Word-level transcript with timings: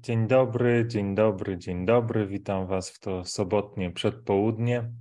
Dzień 0.00 0.26
dobry, 0.26 0.84
dzień 0.88 1.14
dobry, 1.14 1.58
dzień 1.58 1.86
dobry. 1.86 2.26
Witam 2.26 2.66
Was 2.66 2.90
w 2.90 3.00
to 3.00 3.24
sobotnie 3.24 3.90
przedpołudnie. 3.90 4.92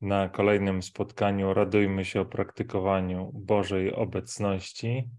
Na 0.00 0.28
kolejnym 0.28 0.82
spotkaniu 0.82 1.54
radujmy 1.54 2.04
się 2.04 2.20
o 2.20 2.24
praktykowaniu 2.24 3.30
Bożej 3.34 3.94
obecności. 3.94 5.10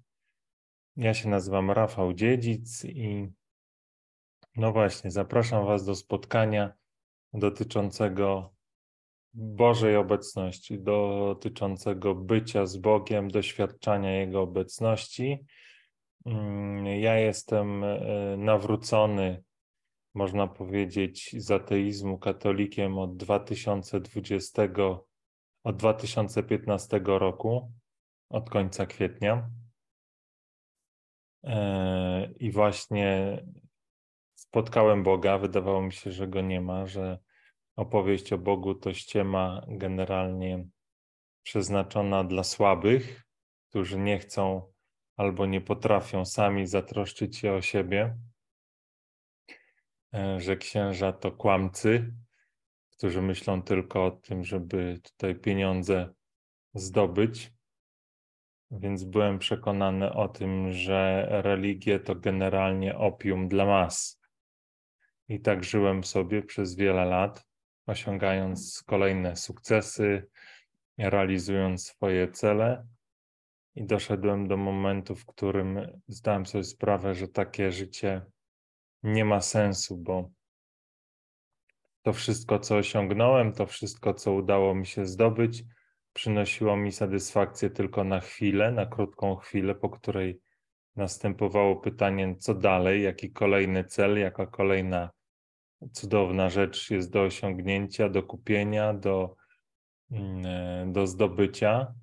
Ja 0.95 1.13
się 1.13 1.29
nazywam 1.29 1.71
Rafał 1.71 2.13
Dziedzic 2.13 2.85
i 2.85 3.27
no 4.55 4.71
właśnie, 4.71 5.11
zapraszam 5.11 5.65
Was 5.65 5.85
do 5.85 5.95
spotkania 5.95 6.73
dotyczącego 7.33 8.53
Bożej 9.33 9.95
obecności, 9.95 10.79
dotyczącego 10.79 12.15
bycia 12.15 12.65
z 12.65 12.77
Bogiem, 12.77 13.27
doświadczania 13.27 14.19
Jego 14.19 14.41
obecności 14.41 15.45
ja 16.99 17.19
jestem 17.19 17.83
e, 17.83 17.97
nawrócony, 18.37 19.43
można 20.13 20.47
powiedzieć, 20.47 21.35
z 21.37 21.51
ateizmu 21.51 22.17
katolikiem 22.19 22.97
od 22.97 23.17
2020, 23.17 24.61
od 25.63 25.77
2015 25.77 27.01
roku, 27.05 27.71
od 28.29 28.49
końca 28.49 28.85
kwietnia. 28.85 29.49
E, 31.43 32.33
I 32.39 32.51
właśnie 32.51 33.37
spotkałem 34.35 35.03
Boga. 35.03 35.37
Wydawało 35.37 35.81
mi 35.81 35.93
się, 35.93 36.11
że 36.11 36.27
go 36.27 36.41
nie 36.41 36.61
ma, 36.61 36.85
że 36.85 37.19
opowieść 37.75 38.33
o 38.33 38.37
Bogu 38.37 38.75
to 38.75 38.93
ściema 38.93 39.65
generalnie 39.67 40.67
przeznaczona 41.43 42.23
dla 42.23 42.43
słabych, 42.43 43.23
którzy 43.69 43.99
nie 43.99 44.19
chcą 44.19 44.73
albo 45.17 45.45
nie 45.45 45.61
potrafią 45.61 46.25
sami 46.25 46.67
zatroszczyć 46.67 47.37
się 47.37 47.53
o 47.53 47.61
siebie, 47.61 48.17
e, 50.13 50.39
że 50.39 50.57
księża 50.57 51.13
to 51.13 51.31
kłamcy, 51.31 52.13
którzy 52.89 53.21
myślą 53.21 53.61
tylko 53.61 54.05
o 54.05 54.11
tym, 54.11 54.43
żeby 54.43 54.99
tutaj 55.03 55.35
pieniądze 55.35 56.13
zdobyć. 56.73 57.51
Więc 58.71 59.03
byłem 59.03 59.39
przekonany 59.39 60.13
o 60.13 60.27
tym, 60.27 60.73
że 60.73 61.27
religie 61.29 61.99
to 61.99 62.15
generalnie 62.15 62.97
opium 62.97 63.47
dla 63.47 63.65
mas. 63.65 64.21
I 65.29 65.39
tak 65.39 65.63
żyłem 65.63 66.03
sobie 66.03 66.43
przez 66.43 66.75
wiele 66.75 67.05
lat, 67.05 67.47
osiągając 67.85 68.83
kolejne 68.83 69.35
sukcesy, 69.35 70.27
realizując 70.97 71.87
swoje 71.87 72.31
cele 72.31 72.87
i 73.77 73.83
doszedłem 73.83 74.47
do 74.47 74.57
momentu, 74.57 75.15
w 75.15 75.25
którym 75.25 75.99
zdałem 76.07 76.45
sobie 76.45 76.63
sprawę, 76.63 77.15
że 77.15 77.27
takie 77.27 77.71
życie 77.71 78.25
nie 79.03 79.25
ma 79.25 79.41
sensu, 79.41 79.97
bo 79.97 80.29
to 82.01 82.13
wszystko, 82.13 82.59
co 82.59 82.75
osiągnąłem, 82.75 83.53
to 83.53 83.65
wszystko, 83.65 84.13
co 84.13 84.33
udało 84.33 84.75
mi 84.75 84.85
się 84.85 85.05
zdobyć, 85.05 85.63
przynosiło 86.13 86.77
mi 86.77 86.91
satysfakcję 86.91 87.69
tylko 87.69 88.03
na 88.03 88.19
chwilę, 88.19 88.71
na 88.71 88.85
krótką 88.85 89.35
chwilę, 89.35 89.75
po 89.75 89.89
której 89.89 90.39
następowało 90.95 91.75
pytanie, 91.75 92.35
co 92.39 92.53
dalej, 92.53 93.03
jaki 93.03 93.31
kolejny 93.31 93.83
cel, 93.83 94.19
jaka 94.19 94.47
kolejna 94.47 95.09
cudowna 95.91 96.49
rzecz 96.49 96.91
jest 96.91 97.11
do 97.11 97.21
osiągnięcia, 97.21 98.09
do 98.09 98.23
kupienia, 98.23 98.93
do, 98.93 99.35
mm, 100.11 100.45
e, 100.45 100.91
do 100.91 101.07
zdobycia. 101.07 101.93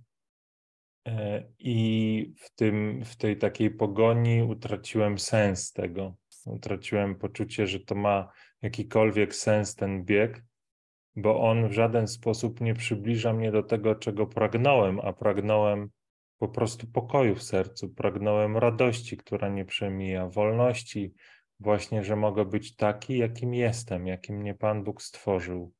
E, 1.06 1.44
I 1.58 2.34
w, 2.38 2.54
tym, 2.54 3.04
w 3.04 3.16
tej 3.16 3.38
takiej 3.38 3.70
pogoni 3.70 4.42
utraciłem 4.42 5.18
sens 5.18 5.72
tego. 5.72 6.14
Utraciłem 6.46 7.14
poczucie, 7.14 7.66
że 7.66 7.80
to 7.80 7.94
ma 7.94 8.32
jakikolwiek 8.62 9.34
sens 9.34 9.74
ten 9.74 10.04
bieg, 10.04 10.44
bo 11.16 11.50
on 11.50 11.68
w 11.68 11.72
żaden 11.72 12.08
sposób 12.08 12.60
nie 12.60 12.74
przybliża 12.74 13.32
mnie 13.32 13.52
do 13.52 13.62
tego, 13.62 13.94
czego 13.94 14.26
pragnąłem, 14.26 15.00
a 15.00 15.12
pragnąłem 15.12 15.90
po 16.38 16.48
prostu 16.48 16.86
pokoju 16.86 17.34
w 17.34 17.42
sercu, 17.42 17.88
pragnąłem 17.88 18.56
radości, 18.56 19.16
która 19.16 19.48
nie 19.48 19.64
przemija, 19.64 20.28
wolności, 20.28 21.14
właśnie, 21.60 22.04
że 22.04 22.16
mogę 22.16 22.44
być 22.44 22.76
taki, 22.76 23.18
jakim 23.18 23.54
jestem, 23.54 24.06
jakim 24.06 24.36
mnie 24.36 24.54
Pan 24.54 24.84
Bóg 24.84 25.02
stworzył. 25.02 25.72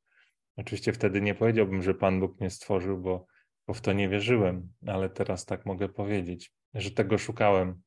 Oczywiście 0.57 0.93
wtedy 0.93 1.21
nie 1.21 1.35
powiedziałbym, 1.35 1.83
że 1.83 1.93
Pan 1.93 2.19
Bóg 2.19 2.39
mnie 2.39 2.49
stworzył, 2.49 2.97
bo 2.97 3.25
bo 3.67 3.73
w 3.73 3.81
to 3.81 3.93
nie 3.93 4.09
wierzyłem, 4.09 4.73
ale 4.87 5.09
teraz 5.09 5.45
tak 5.45 5.65
mogę 5.65 5.89
powiedzieć, 5.89 6.51
że 6.73 6.91
tego 6.91 7.17
szukałem. 7.17 7.81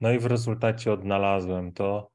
No 0.00 0.12
i 0.12 0.18
w 0.18 0.26
rezultacie 0.26 0.92
odnalazłem 0.92 1.72
to. 1.72 2.10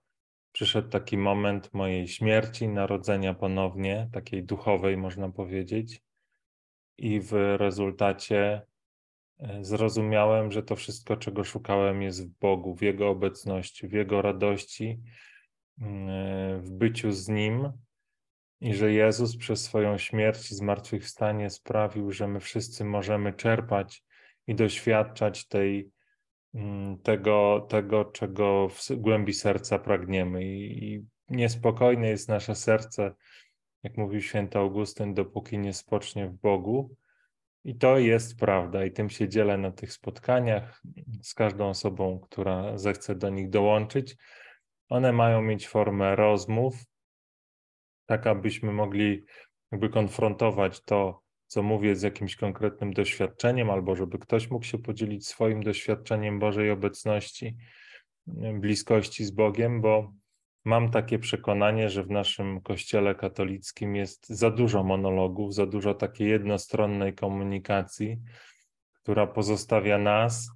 Przyszedł 0.52 0.90
taki 0.90 1.18
moment 1.18 1.74
mojej 1.74 2.08
śmierci, 2.08 2.68
narodzenia 2.68 3.34
ponownie, 3.34 4.10
takiej 4.14 4.44
duchowej, 4.44 4.98
można 4.98 5.30
powiedzieć. 5.32 6.02
I 6.98 7.22
w 7.22 7.56
rezultacie 7.58 8.62
e, 9.40 9.64
zrozumiałem, 9.64 10.52
że 10.52 10.64
to 10.64 10.76
wszystko, 10.76 11.18
czego 11.18 11.44
szukałem, 11.44 12.02
jest 12.02 12.28
w 12.28 12.40
Bogu, 12.40 12.76
w 12.76 12.82
Jego 12.82 13.10
obecności, 13.10 13.88
w 13.88 13.92
Jego 13.92 14.22
radości, 14.22 15.02
mm, 15.82 16.10
e, 16.10 16.60
w 16.62 16.72
byciu 16.72 17.12
z 17.12 17.28
Nim, 17.28 17.72
i 18.62 18.74
że 18.74 18.92
Jezus 18.92 19.38
przez 19.38 19.64
swoją 19.64 19.98
śmierć 19.98 20.52
i 20.52 20.56
zmartwychwstanie 20.56 21.50
sprawił, 21.50 22.12
że 22.12 22.28
my 22.28 22.40
wszyscy 22.40 22.86
możemy 22.86 23.34
czerpać 23.34 24.04
i 24.48 24.56
doświadczać 24.56 25.48
tej, 25.48 25.92
mm, 26.54 26.98
tego, 27.00 27.68
tego, 27.70 28.06
czego 28.06 28.70
w 28.70 28.96
głębi 28.96 29.34
serca 29.34 29.80
pragniemy. 29.80 30.46
I, 30.46 30.94
I 30.94 31.06
niespokojne 31.30 32.10
jest 32.10 32.30
nasze 32.30 32.56
serce, 32.56 33.16
jak 33.84 33.98
mówił 33.98 34.22
święty 34.22 34.58
Augustyn, 34.58 35.14
dopóki 35.14 35.58
nie 35.60 35.74
spocznie 35.74 36.28
w 36.28 36.34
Bogu. 36.34 36.96
I 37.64 37.76
to 37.76 37.98
jest 37.98 38.40
prawda, 38.40 38.86
i 38.86 38.92
tym 38.92 39.10
się 39.10 39.30
dzielę 39.30 39.58
na 39.58 39.72
tych 39.72 39.94
spotkaniach 39.94 40.82
z 41.22 41.34
każdą 41.34 41.70
osobą, 41.70 42.20
która 42.20 42.78
zechce 42.78 43.16
do 43.16 43.30
nich 43.30 43.50
dołączyć. 43.50 44.16
One 44.90 45.14
mają 45.14 45.42
mieć 45.42 45.68
formę 45.68 46.16
rozmów, 46.16 46.76
tak 48.06 48.28
abyśmy 48.28 48.72
mogli 48.72 49.26
jakby 49.72 49.90
konfrontować 49.90 50.82
to, 50.84 51.22
co 51.48 51.64
mówię 51.64 51.96
z 51.96 52.02
jakimś 52.02 52.36
konkretnym 52.36 52.94
doświadczeniem, 52.94 53.70
albo 53.70 53.96
żeby 53.96 54.20
ktoś 54.20 54.50
mógł 54.50 54.66
się 54.66 54.78
podzielić 54.78 55.28
swoim 55.28 55.64
doświadczeniem 55.64 56.40
Bożej 56.40 56.72
obecności, 56.72 57.56
bliskości 58.54 59.26
z 59.26 59.32
Bogiem, 59.32 59.82
bo 59.82 60.14
mam 60.66 60.92
takie 60.92 61.20
przekonanie, 61.20 61.90
że 61.90 62.04
w 62.04 62.10
naszym 62.10 62.62
kościele 62.62 63.16
katolickim 63.16 63.96
jest 63.96 64.30
za 64.30 64.52
dużo 64.52 64.84
monologów, 64.84 65.54
za 65.54 65.66
dużo 65.66 65.94
takiej 65.94 66.30
jednostronnej 66.30 67.14
komunikacji, 67.14 68.18
która 68.94 69.28
pozostawia 69.28 69.98
nas 69.98 70.50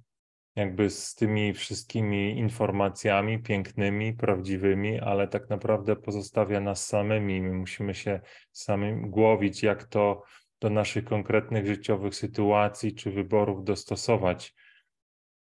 jakby 0.60 0.90
z 0.90 1.14
tymi 1.14 1.54
wszystkimi 1.54 2.38
informacjami 2.38 3.42
pięknymi, 3.42 4.12
prawdziwymi, 4.14 5.00
ale 5.00 5.28
tak 5.28 5.50
naprawdę 5.50 5.96
pozostawia 5.96 6.60
nas 6.60 6.86
samymi. 6.86 7.42
My 7.42 7.52
musimy 7.52 7.94
się 7.94 8.20
samym 8.52 9.10
głowić, 9.10 9.62
jak 9.62 9.84
to 9.84 10.22
do 10.60 10.70
naszych 10.70 11.04
konkretnych 11.04 11.66
życiowych 11.66 12.14
sytuacji 12.14 12.94
czy 12.94 13.10
wyborów 13.10 13.64
dostosować. 13.64 14.54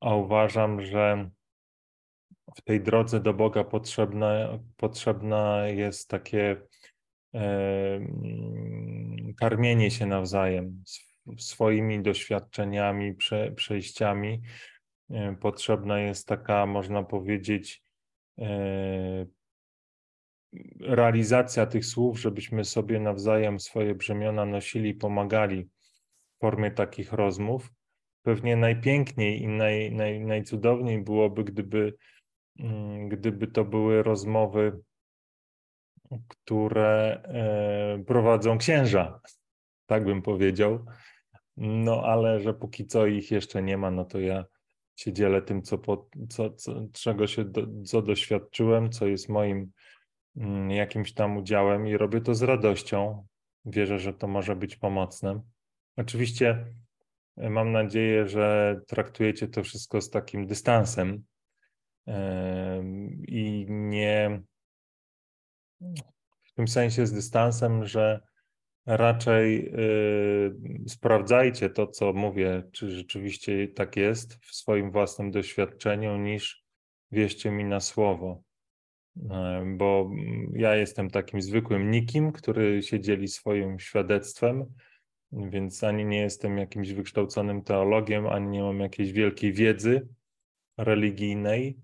A 0.00 0.14
uważam, 0.14 0.80
że 0.82 1.30
w 2.56 2.62
tej 2.62 2.80
drodze 2.80 3.20
do 3.20 3.34
Boga 3.34 3.64
potrzebna 4.76 5.68
jest 5.68 6.10
takie 6.10 6.56
karmienie 9.38 9.90
się 9.90 10.06
nawzajem 10.06 10.82
swoimi 11.38 12.02
doświadczeniami, 12.02 13.14
prze, 13.14 13.52
przejściami 13.52 14.42
potrzebna 15.40 16.00
jest 16.00 16.28
taka, 16.28 16.66
można 16.66 17.02
powiedzieć, 17.02 17.82
e, 18.38 19.26
realizacja 20.80 21.66
tych 21.66 21.86
słów, 21.86 22.20
żebyśmy 22.20 22.64
sobie 22.64 23.00
nawzajem 23.00 23.60
swoje 23.60 23.94
brzemiona 23.94 24.44
nosili 24.44 24.94
pomagali 24.94 25.64
w 26.36 26.40
formie 26.40 26.70
takich 26.70 27.12
rozmów. 27.12 27.72
Pewnie 28.22 28.56
najpiękniej 28.56 29.42
i 29.42 29.48
naj, 29.48 29.92
naj, 29.92 30.20
najcudowniej 30.20 31.02
byłoby, 31.02 31.44
gdyby, 31.44 31.94
mm, 32.58 33.08
gdyby 33.08 33.46
to 33.46 33.64
były 33.64 34.02
rozmowy, 34.02 34.80
które 36.28 37.22
e, 37.24 38.04
prowadzą 38.04 38.58
księża, 38.58 39.20
tak 39.86 40.04
bym 40.04 40.22
powiedział. 40.22 40.86
No 41.56 42.02
ale 42.04 42.40
że 42.40 42.54
póki 42.54 42.86
co 42.86 43.06
ich 43.06 43.30
jeszcze 43.30 43.62
nie 43.62 43.78
ma, 43.78 43.90
no 43.90 44.04
to 44.04 44.20
ja 44.20 44.44
się 44.96 45.12
dzielę 45.12 45.42
tym, 45.42 45.62
co, 45.62 45.78
po, 45.78 46.08
co, 46.28 46.50
co 46.50 46.86
czego 46.92 47.26
się 47.26 47.44
do, 47.44 47.66
co 47.84 48.02
doświadczyłem, 48.02 48.90
co 48.90 49.06
jest 49.06 49.28
moim 49.28 49.72
mm, 50.36 50.70
jakimś 50.70 51.12
tam 51.14 51.36
udziałem 51.36 51.88
i 51.88 51.96
robię 51.96 52.20
to 52.20 52.34
z 52.34 52.42
radością. 52.42 53.26
Wierzę, 53.64 53.98
że 53.98 54.12
to 54.12 54.28
może 54.28 54.56
być 54.56 54.76
pomocne. 54.76 55.40
Oczywiście 55.96 56.66
e, 57.36 57.50
mam 57.50 57.72
nadzieję, 57.72 58.28
że 58.28 58.76
traktujecie 58.86 59.48
to 59.48 59.62
wszystko 59.62 60.00
z 60.00 60.10
takim 60.10 60.46
dystansem 60.46 61.24
i 63.28 63.66
nie 63.68 64.42
w 66.44 66.52
tym 66.54 66.68
sensie 66.68 67.06
z 67.06 67.12
dystansem, 67.12 67.86
że 67.86 68.20
raczej 68.86 69.68
y, 69.68 70.88
sprawdzajcie 70.88 71.70
to, 71.70 71.86
co 71.86 72.12
mówię, 72.12 72.62
czy 72.72 72.90
rzeczywiście 72.90 73.68
tak 73.68 73.96
jest 73.96 74.34
w 74.34 74.54
swoim 74.54 74.90
własnym 74.90 75.30
doświadczeniu, 75.30 76.16
niż 76.16 76.64
wierzcie 77.10 77.50
mi 77.50 77.64
na 77.64 77.80
słowo. 77.80 78.42
Y, 79.16 79.20
bo 79.76 80.10
ja 80.52 80.76
jestem 80.76 81.10
takim 81.10 81.42
zwykłym 81.42 81.90
nikim, 81.90 82.32
który 82.32 82.82
się 82.82 83.00
dzieli 83.00 83.28
swoim 83.28 83.78
świadectwem, 83.78 84.66
więc 85.32 85.84
ani 85.84 86.04
nie 86.04 86.20
jestem 86.20 86.58
jakimś 86.58 86.92
wykształconym 86.92 87.62
teologiem, 87.62 88.26
ani 88.26 88.48
nie 88.48 88.62
mam 88.62 88.80
jakiejś 88.80 89.12
wielkiej 89.12 89.52
wiedzy 89.52 90.08
religijnej. 90.78 91.78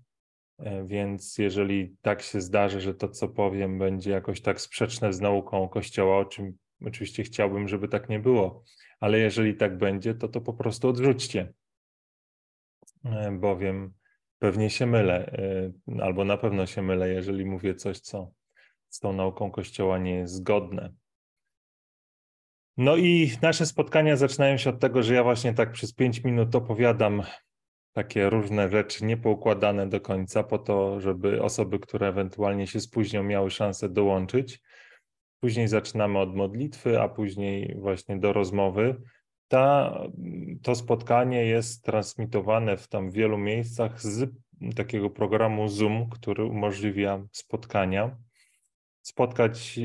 Y, 0.59 0.63
więc 0.85 1.37
jeżeli 1.37 1.95
tak 2.01 2.21
się 2.21 2.41
zdarzy, 2.41 2.81
że 2.81 2.93
to, 2.93 3.09
co 3.09 3.27
powiem, 3.27 3.79
będzie 3.79 4.11
jakoś 4.11 4.41
tak 4.41 4.61
sprzeczne 4.61 5.13
z 5.13 5.21
nauką 5.21 5.69
Kościoła, 5.69 6.17
o 6.17 6.25
czym 6.25 6.57
Oczywiście 6.87 7.23
chciałbym, 7.23 7.67
żeby 7.67 7.87
tak 7.87 8.09
nie 8.09 8.19
było, 8.19 8.63
ale 8.99 9.19
jeżeli 9.19 9.55
tak 9.55 9.77
będzie, 9.77 10.15
to 10.15 10.27
to 10.27 10.41
po 10.41 10.53
prostu 10.53 10.87
odrzućcie, 10.87 11.53
e, 13.05 13.31
bowiem 13.31 13.93
pewnie 14.39 14.69
się 14.69 14.85
mylę, 14.85 15.31
e, 15.87 16.03
albo 16.03 16.25
na 16.25 16.37
pewno 16.37 16.65
się 16.65 16.81
mylę, 16.81 17.09
jeżeli 17.09 17.45
mówię 17.45 17.75
coś, 17.75 17.99
co 17.99 18.31
z 18.89 18.99
tą 18.99 19.13
nauką 19.13 19.51
Kościoła 19.51 19.97
nie 19.97 20.15
jest 20.15 20.33
zgodne. 20.33 20.93
No 22.77 22.97
i 22.97 23.31
nasze 23.41 23.65
spotkania 23.65 24.15
zaczynają 24.15 24.57
się 24.57 24.69
od 24.69 24.79
tego, 24.79 25.03
że 25.03 25.13
ja 25.13 25.23
właśnie 25.23 25.53
tak 25.53 25.71
przez 25.71 25.93
pięć 25.93 26.23
minut 26.23 26.55
opowiadam 26.55 27.23
takie 27.93 28.29
różne 28.29 28.69
rzeczy 28.69 29.05
niepoukładane 29.05 29.89
do 29.89 30.01
końca, 30.01 30.43
po 30.43 30.57
to, 30.57 30.99
żeby 30.99 31.43
osoby, 31.43 31.79
które 31.79 32.07
ewentualnie 32.07 32.67
się 32.67 32.79
spóźnią, 32.79 33.23
miały 33.23 33.51
szansę 33.51 33.89
dołączyć. 33.89 34.61
Później 35.43 35.67
zaczynamy 35.67 36.19
od 36.19 36.35
modlitwy, 36.35 37.01
a 37.01 37.09
później 37.09 37.75
właśnie 37.79 38.17
do 38.17 38.33
rozmowy. 38.33 39.01
Ta, 39.47 39.99
to 40.61 40.75
spotkanie 40.75 41.45
jest 41.45 41.83
transmitowane 41.83 42.77
w 42.77 42.87
tam 42.87 43.11
wielu 43.11 43.37
miejscach 43.37 44.01
z 44.01 44.29
takiego 44.75 45.09
programu 45.09 45.67
Zoom, 45.67 46.09
który 46.09 46.43
umożliwia 46.45 47.25
spotkania. 47.31 48.17
Spotkać, 49.01 49.79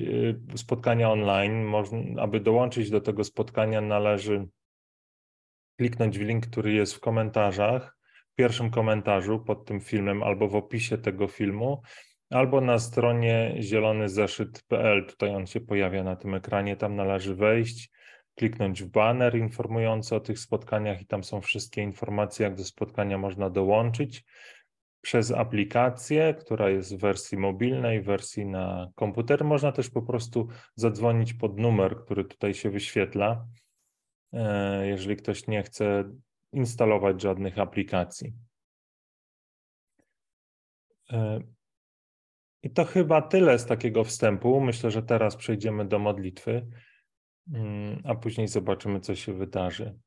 y, 0.55 0.59
spotkania 0.59 1.11
online, 1.11 1.75
aby 2.19 2.41
dołączyć 2.41 2.91
do 2.91 3.01
tego 3.01 3.25
spotkania, 3.25 3.81
należy 3.81 4.49
kliknąć 5.79 6.19
w 6.19 6.23
link, 6.23 6.47
który 6.47 6.73
jest 6.73 6.95
w 6.95 7.01
komentarzach, 7.01 7.99
w 8.33 8.35
pierwszym 8.35 8.71
komentarzu 8.71 9.41
pod 9.41 9.65
tym 9.65 9.81
filmem 9.81 10.23
albo 10.23 10.49
w 10.49 10.57
opisie 10.57 10.99
tego 10.99 11.29
filmu 11.29 11.83
albo 12.31 12.61
na 12.61 12.79
stronie 12.79 13.57
zielonyzeszyt.pl. 13.61 15.07
Tutaj 15.07 15.35
on 15.35 15.47
się 15.47 15.61
pojawia 15.61 16.05
na 16.05 16.17
tym 16.17 16.35
ekranie. 16.35 16.77
Tam 16.77 16.97
należy 16.97 17.35
wejść, 17.35 17.91
kliknąć 18.35 18.83
w 18.83 18.87
banner 18.87 19.37
informujący 19.37 20.15
o 20.15 20.21
tych 20.21 20.39
spotkaniach 20.39 21.01
i 21.01 21.07
tam 21.07 21.25
są 21.25 21.41
wszystkie 21.41 21.83
informacje, 21.83 22.45
jak 22.45 22.55
do 22.55 22.65
spotkania 22.65 23.19
można 23.19 23.51
dołączyć 23.51 24.25
przez 25.01 25.31
aplikację, 25.31 26.35
która 26.35 26.71
jest 26.71 26.97
w 26.97 27.01
wersji 27.01 27.39
mobilnej, 27.39 28.01
w 28.01 28.05
wersji 28.05 28.47
na 28.47 28.91
komputer. 28.95 29.45
Można 29.45 29.73
też 29.73 29.91
po 29.91 30.03
prostu 30.03 30.49
zadzwonić 30.75 31.35
pod 31.35 31.59
numer, 31.59 31.97
który 32.05 32.25
tutaj 32.25 32.55
się 32.55 32.71
wyświetla, 32.71 33.47
e, 34.33 34.87
jeżeli 34.89 35.17
ktoś 35.17 35.47
nie 35.47 35.63
chce 35.63 36.05
instalować 36.53 37.23
żadnych 37.23 37.59
aplikacji. 37.59 38.33
I 42.63 42.71
to 42.71 42.85
chyba 42.85 43.23
tyle 43.23 43.59
z 43.59 43.67
takiego 43.67 44.05
wstępu. 44.05 44.61
Myślę, 44.61 44.91
że 44.91 45.03
teraz 45.03 45.37
przejdziemy 45.37 45.85
do 45.85 45.99
modlitwy, 45.99 46.67
mm, 47.53 48.03
a 48.05 48.15
później 48.15 48.49
zobaczymy, 48.49 49.01
co 49.01 49.15
się 49.15 49.33
wydarzy. 49.33 49.99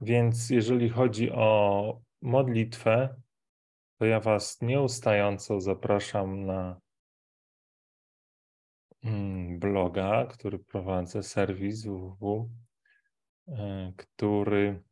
Więc 0.00 0.50
jeżeli 0.50 0.88
chodzi 0.88 1.30
o 1.30 2.00
modlitwę, 2.22 3.14
to 3.98 4.06
ja 4.06 4.20
Was 4.20 4.60
nieustająco 4.60 5.60
zapraszam 5.60 6.46
na 6.46 6.80
mm, 9.04 9.58
bloga, 9.58 10.26
który 10.26 10.58
prowadzę, 10.58 11.22
serwis 11.22 11.84
www, 11.84 12.50
e, 13.48 13.92
który 13.96 14.82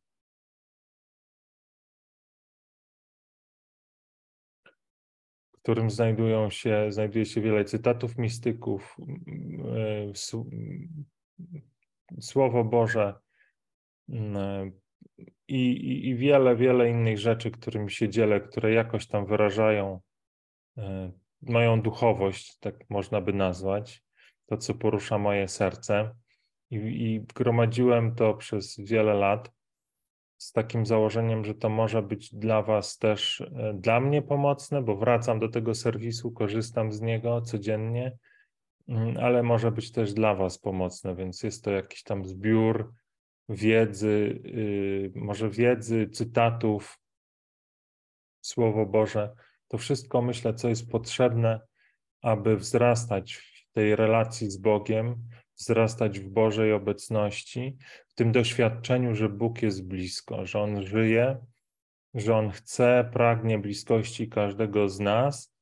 którym 5.71 5.91
znajdują 5.91 6.51
się, 6.51 6.93
znajduje 6.93 7.27
się 7.27 7.41
wiele 7.41 7.65
cytatów 7.65 8.19
mistyków, 8.19 8.97
e, 9.77 10.13
Słowo 12.21 12.65
Boże 12.65 13.15
e, 14.13 14.71
i, 15.49 16.09
i, 16.09 16.15
wiele, 16.17 16.57
wiele 16.57 16.91
innych 16.91 17.19
rzeczy, 17.19 17.51
którymi 17.51 17.91
się 17.91 18.09
dzielę, 18.09 18.41
które 18.41 18.73
jakoś 18.73 19.07
tam 19.07 19.27
wyrażają 19.27 20.01
e, 20.79 21.13
moją 21.43 21.83
duchowość, 21.83 22.59
tak 22.59 22.91
można 22.91 23.21
by 23.21 23.33
nazwać, 23.33 24.03
to, 24.47 24.57
co 24.57 24.75
porusza 24.75 25.19
moje 25.19 25.49
serce. 25.49 26.15
I, 26.71 26.77
I 26.77 27.21
gromadziłem 27.35 28.15
to 28.15 28.35
przez 28.35 28.81
wiele 28.81 29.15
lat 29.15 29.53
z 30.41 30.53
takim 30.53 30.87
założeniem, 30.87 31.45
że 31.45 31.55
to 31.55 31.69
może 31.69 32.03
być 32.03 32.35
dla 32.35 32.63
Was 32.63 32.99
też, 32.99 33.41
e, 33.41 33.75
dla 33.75 34.01
mnie 34.01 34.23
pomocne, 34.23 34.83
bo 34.83 34.97
wracam 34.97 35.41
do 35.41 35.49
tego 35.49 35.75
serwisu, 35.75 36.33
korzystam 36.33 36.93
z 36.93 37.01
niego 37.01 37.41
codziennie, 37.41 38.17
mm, 38.89 39.17
ale 39.17 39.43
może 39.43 39.73
być 39.73 39.93
też 39.93 40.13
dla 40.15 40.35
Was 40.35 40.59
pomocne, 40.59 41.17
więc 41.17 41.43
jest 41.43 41.65
to 41.65 41.71
jakiś 41.71 42.03
tam 42.03 42.25
zbiór 42.25 42.93
wiedzy, 43.49 44.41
y, 44.47 45.13
może 45.15 45.51
wiedzy, 45.51 46.09
cytatów, 46.13 47.01
Słowo 48.41 48.87
Boże. 48.87 49.35
To 49.69 49.79
wszystko 49.79 50.23
myślę, 50.23 50.55
co 50.55 50.69
jest 50.69 50.91
potrzebne, 50.91 51.61
aby 52.23 52.57
wzrastać 52.57 53.35
w 53.35 53.73
tej 53.73 53.97
relacji 53.97 54.51
z 54.51 54.57
Bogiem, 54.57 55.29
wzrastać 55.59 56.21
w 56.21 56.29
Bożej 56.29 56.73
obecności, 56.73 57.77
tym 58.21 58.33
doświadczeniu, 58.33 59.15
że 59.15 59.29
Bóg 59.29 59.63
jest 59.63 59.87
blisko, 59.87 60.47
że 60.47 60.61
On 60.61 60.83
żyje, 60.83 61.37
że 62.15 62.37
On 62.37 62.51
chce, 62.51 63.11
pragnie 63.13 63.59
bliskości 63.59 64.29
każdego 64.29 64.89
z 64.89 65.01
nas 65.01 65.55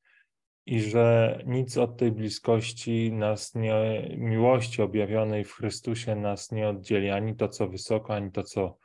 i 0.67 0.81
że 0.81 1.39
nic 1.47 1.77
od 1.77 1.97
tej 1.97 2.13
bliskości 2.13 3.13
nas 3.13 3.55
nie, 3.55 4.09
miłości 4.17 4.83
objawionej 4.83 5.45
w 5.45 5.53
Chrystusie 5.53 6.17
nas 6.17 6.53
nie 6.53 6.69
oddzieli, 6.69 7.11
ani 7.11 7.37
to, 7.37 7.49
co 7.49 7.69
wysoko, 7.69 8.15
ani 8.15 8.33
to, 8.33 8.43
co, 8.43 8.79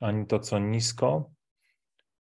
ani 0.00 0.26
to, 0.26 0.38
co 0.38 0.58
nisko. 0.58 1.30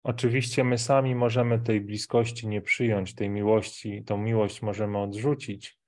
Oczywiście 0.02 0.64
my 0.64 0.78
sami 0.78 1.14
możemy 1.14 1.58
tej 1.58 1.80
bliskości 1.80 2.48
nie 2.48 2.60
przyjąć, 2.60 3.14
tej 3.14 3.30
miłości, 3.30 4.04
tą 4.04 4.16
miłość 4.16 4.62
możemy 4.62 4.98
odrzucić, 4.98 5.78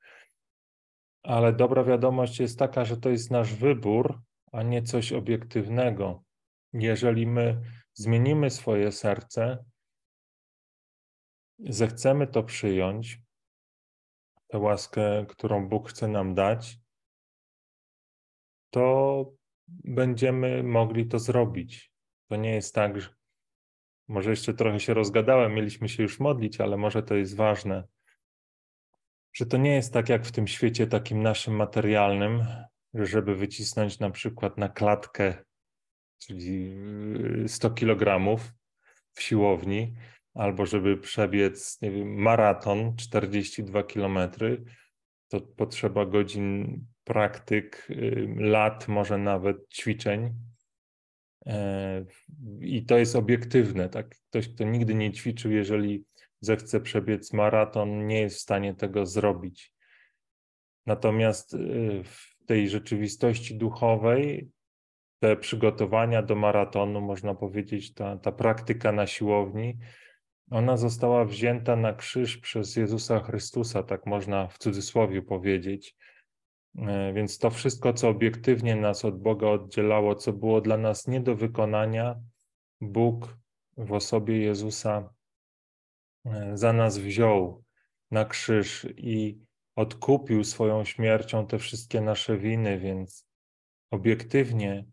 ale 1.22 1.52
dobra 1.52 1.84
wiadomość 1.84 2.40
jest 2.40 2.58
taka, 2.58 2.84
że 2.84 2.96
to 2.96 3.10
jest 3.10 3.30
nasz 3.30 3.54
wybór, 3.54 4.20
a 4.52 4.62
nie 4.62 4.82
coś 4.82 5.12
obiektywnego. 5.12 6.24
Jeżeli 6.72 7.26
my 7.26 7.62
zmienimy 7.94 8.50
swoje 8.50 8.92
serce, 8.92 9.64
zechcemy 11.58 12.26
to 12.26 12.42
przyjąć, 12.42 13.18
tę 14.48 14.58
łaskę, 14.58 15.26
którą 15.28 15.68
Bóg 15.68 15.90
chce 15.90 16.08
nam 16.08 16.34
dać, 16.34 16.78
to 18.70 19.24
będziemy 19.68 20.62
mogli 20.62 21.06
to 21.06 21.18
zrobić. 21.18 21.92
To 22.28 22.36
nie 22.36 22.54
jest 22.54 22.74
tak, 22.74 23.00
że 23.00 23.08
może 24.08 24.30
jeszcze 24.30 24.54
trochę 24.54 24.80
się 24.80 24.94
rozgadałem, 24.94 25.54
mieliśmy 25.54 25.88
się 25.88 26.02
już 26.02 26.20
modlić, 26.20 26.60
ale 26.60 26.76
może 26.76 27.02
to 27.02 27.14
jest 27.14 27.36
ważne 27.36 27.84
że 29.32 29.46
to 29.46 29.56
nie 29.56 29.74
jest 29.74 29.92
tak 29.92 30.08
jak 30.08 30.26
w 30.26 30.32
tym 30.32 30.46
świecie 30.48 30.86
takim 30.86 31.22
naszym 31.22 31.56
materialnym, 31.56 32.46
żeby 32.94 33.36
wycisnąć 33.36 33.98
na 33.98 34.10
przykład 34.10 34.58
na 34.58 34.68
klatkę, 34.68 35.44
czyli 36.18 36.76
100 37.46 37.70
kilogramów 37.70 38.52
w 39.12 39.22
siłowni, 39.22 39.94
albo 40.34 40.66
żeby 40.66 40.96
przebiec 40.96 41.80
nie 41.82 41.90
wiem, 41.90 42.14
maraton 42.14 42.96
42 42.96 43.82
kilometry, 43.82 44.64
to 45.28 45.40
potrzeba 45.40 46.06
godzin 46.06 46.80
praktyk, 47.04 47.88
lat, 48.36 48.88
może 48.88 49.18
nawet 49.18 49.68
ćwiczeń. 49.68 50.34
E, 51.46 52.04
I 52.60 52.84
to 52.84 52.98
jest 52.98 53.16
obiektywne. 53.16 53.88
Tak? 53.88 54.16
Ktoś, 54.28 54.48
kto 54.48 54.64
nigdy 54.64 54.94
nie 54.94 55.12
ćwiczył, 55.12 55.50
jeżeli 55.50 56.04
zechce 56.40 56.80
przebiec 56.80 57.32
maraton, 57.32 58.06
nie 58.06 58.20
jest 58.20 58.36
w 58.36 58.40
stanie 58.40 58.74
tego 58.74 59.06
zrobić. 59.06 59.72
Natomiast 60.86 61.56
w 62.04 62.29
tej 62.50 62.68
rzeczywistości 62.68 63.58
duchowej 63.58 64.50
te 65.22 65.36
przygotowania 65.36 66.22
do 66.22 66.34
maratonu, 66.34 67.00
można 67.00 67.34
powiedzieć, 67.34 67.94
ta, 67.94 68.16
ta 68.16 68.32
praktyka 68.32 68.92
na 68.92 69.06
siłowni 69.06 69.78
Ona 70.50 70.76
została 70.76 71.24
wzięta 71.24 71.76
na 71.76 71.92
krzyż 71.92 72.38
przez 72.38 72.76
Jezusa 72.76 73.20
Chrystusa, 73.20 73.82
tak 73.82 74.06
można 74.06 74.48
w 74.48 74.58
cudzysłowie 74.58 75.22
powiedzieć. 75.22 75.96
E, 76.78 77.12
więc 77.12 77.38
to 77.38 77.50
wszystko, 77.50 77.92
co 77.92 78.08
obiektywnie 78.08 78.76
nas 78.76 79.04
od 79.04 79.22
Boga 79.22 79.46
oddzielało, 79.46 80.14
co 80.14 80.32
było 80.32 80.60
dla 80.60 80.76
nas 80.76 81.06
nie 81.06 81.20
do 81.20 81.36
wykonania, 81.36 82.20
Bóg 82.80 83.36
w 83.76 83.92
osobie 83.92 84.38
Jezusa 84.38 85.14
e, 86.24 86.50
za 86.56 86.72
nas 86.72 86.98
wziął 86.98 87.64
na 88.10 88.24
krzyż 88.24 88.86
i 88.96 89.49
odkupił 89.80 90.44
swoją 90.44 90.84
śmiercią 90.84 91.46
te 91.46 91.58
wszystkie 91.58 92.00
nasze 92.00 92.38
winy, 92.38 92.78
więc 92.78 93.26
obiektywnie 93.90 94.84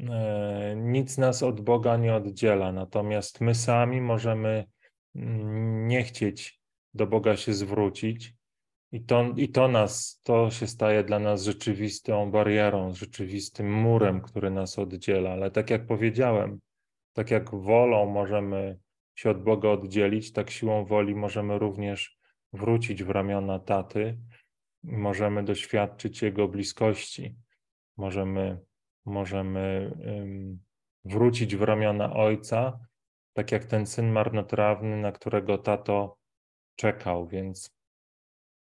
e, 0.00 0.74
nic 0.76 1.18
nas 1.18 1.42
od 1.42 1.60
Boga 1.60 1.96
nie 1.96 2.14
oddziela. 2.14 2.72
Natomiast 2.72 3.40
my 3.40 3.54
sami 3.54 4.00
możemy 4.00 4.64
mm, 5.14 5.88
nie 5.88 6.02
chcieć 6.02 6.60
do 6.94 7.06
Boga 7.06 7.36
się 7.36 7.54
zwrócić. 7.54 8.34
I 8.92 9.04
to, 9.04 9.34
I 9.36 9.48
to 9.48 9.68
nas, 9.68 10.20
to 10.22 10.50
się 10.50 10.66
staje 10.66 11.04
dla 11.04 11.18
nas 11.18 11.42
rzeczywistą 11.42 12.30
barierą, 12.30 12.94
rzeczywistym 12.94 13.72
murem, 13.72 14.20
który 14.20 14.50
nas 14.50 14.78
oddziela. 14.78 15.30
Ale 15.30 15.50
tak 15.50 15.70
jak 15.70 15.86
powiedziałem, 15.86 16.60
tak 17.12 17.30
jak 17.30 17.54
wolą 17.54 18.06
możemy 18.06 18.78
się 19.14 19.30
od 19.30 19.42
Boga 19.42 19.68
oddzielić, 19.68 20.32
tak 20.32 20.50
siłą 20.50 20.84
woli 20.84 21.14
możemy 21.14 21.58
również 21.58 22.13
wrócić 22.54 23.04
w 23.04 23.10
ramiona 23.10 23.58
taty, 23.58 24.18
możemy 24.82 25.44
doświadczyć 25.44 26.22
Jego 26.22 26.48
bliskości, 26.48 27.36
możemy, 27.96 28.60
możemy 29.04 29.92
wrócić 31.04 31.56
w 31.56 31.62
ramiona 31.62 32.12
Ojca, 32.12 32.78
tak 33.32 33.52
jak 33.52 33.64
ten 33.64 33.86
syn 33.86 34.12
marnotrawny, 34.12 34.96
na 34.96 35.12
którego 35.12 35.58
tato 35.58 36.16
czekał. 36.76 37.26
Więc 37.26 37.76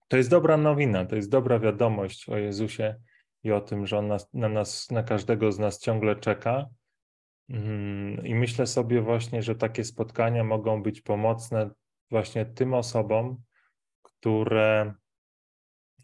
to 0.08 0.18
jest 0.18 0.30
dobra 0.30 0.58
nowina, 0.58 1.06
to 1.06 1.16
jest 1.16 1.30
dobra 1.30 1.60
wiadomość 1.60 2.30
o 2.30 2.38
Jezusie 2.38 2.96
i 3.44 3.52
o 3.52 3.62
tym, 3.62 3.88
że 3.88 3.98
On 3.98 4.18
na 4.34 4.50
nas, 4.50 4.92
na 4.92 5.04
każdego 5.04 5.52
z 5.52 5.60
nas 5.60 5.80
ciągle 5.80 6.16
czeka. 6.16 6.70
Mm, 7.50 8.26
I 8.26 8.36
myślę 8.36 8.68
sobie 8.68 9.02
właśnie, 9.02 9.42
że 9.42 9.56
takie 9.56 9.84
spotkania 9.84 10.44
mogą 10.44 10.84
być 10.84 11.02
pomocne 11.02 11.70
właśnie 12.10 12.46
tym 12.46 12.74
osobom, 12.74 13.42
które, 14.22 14.94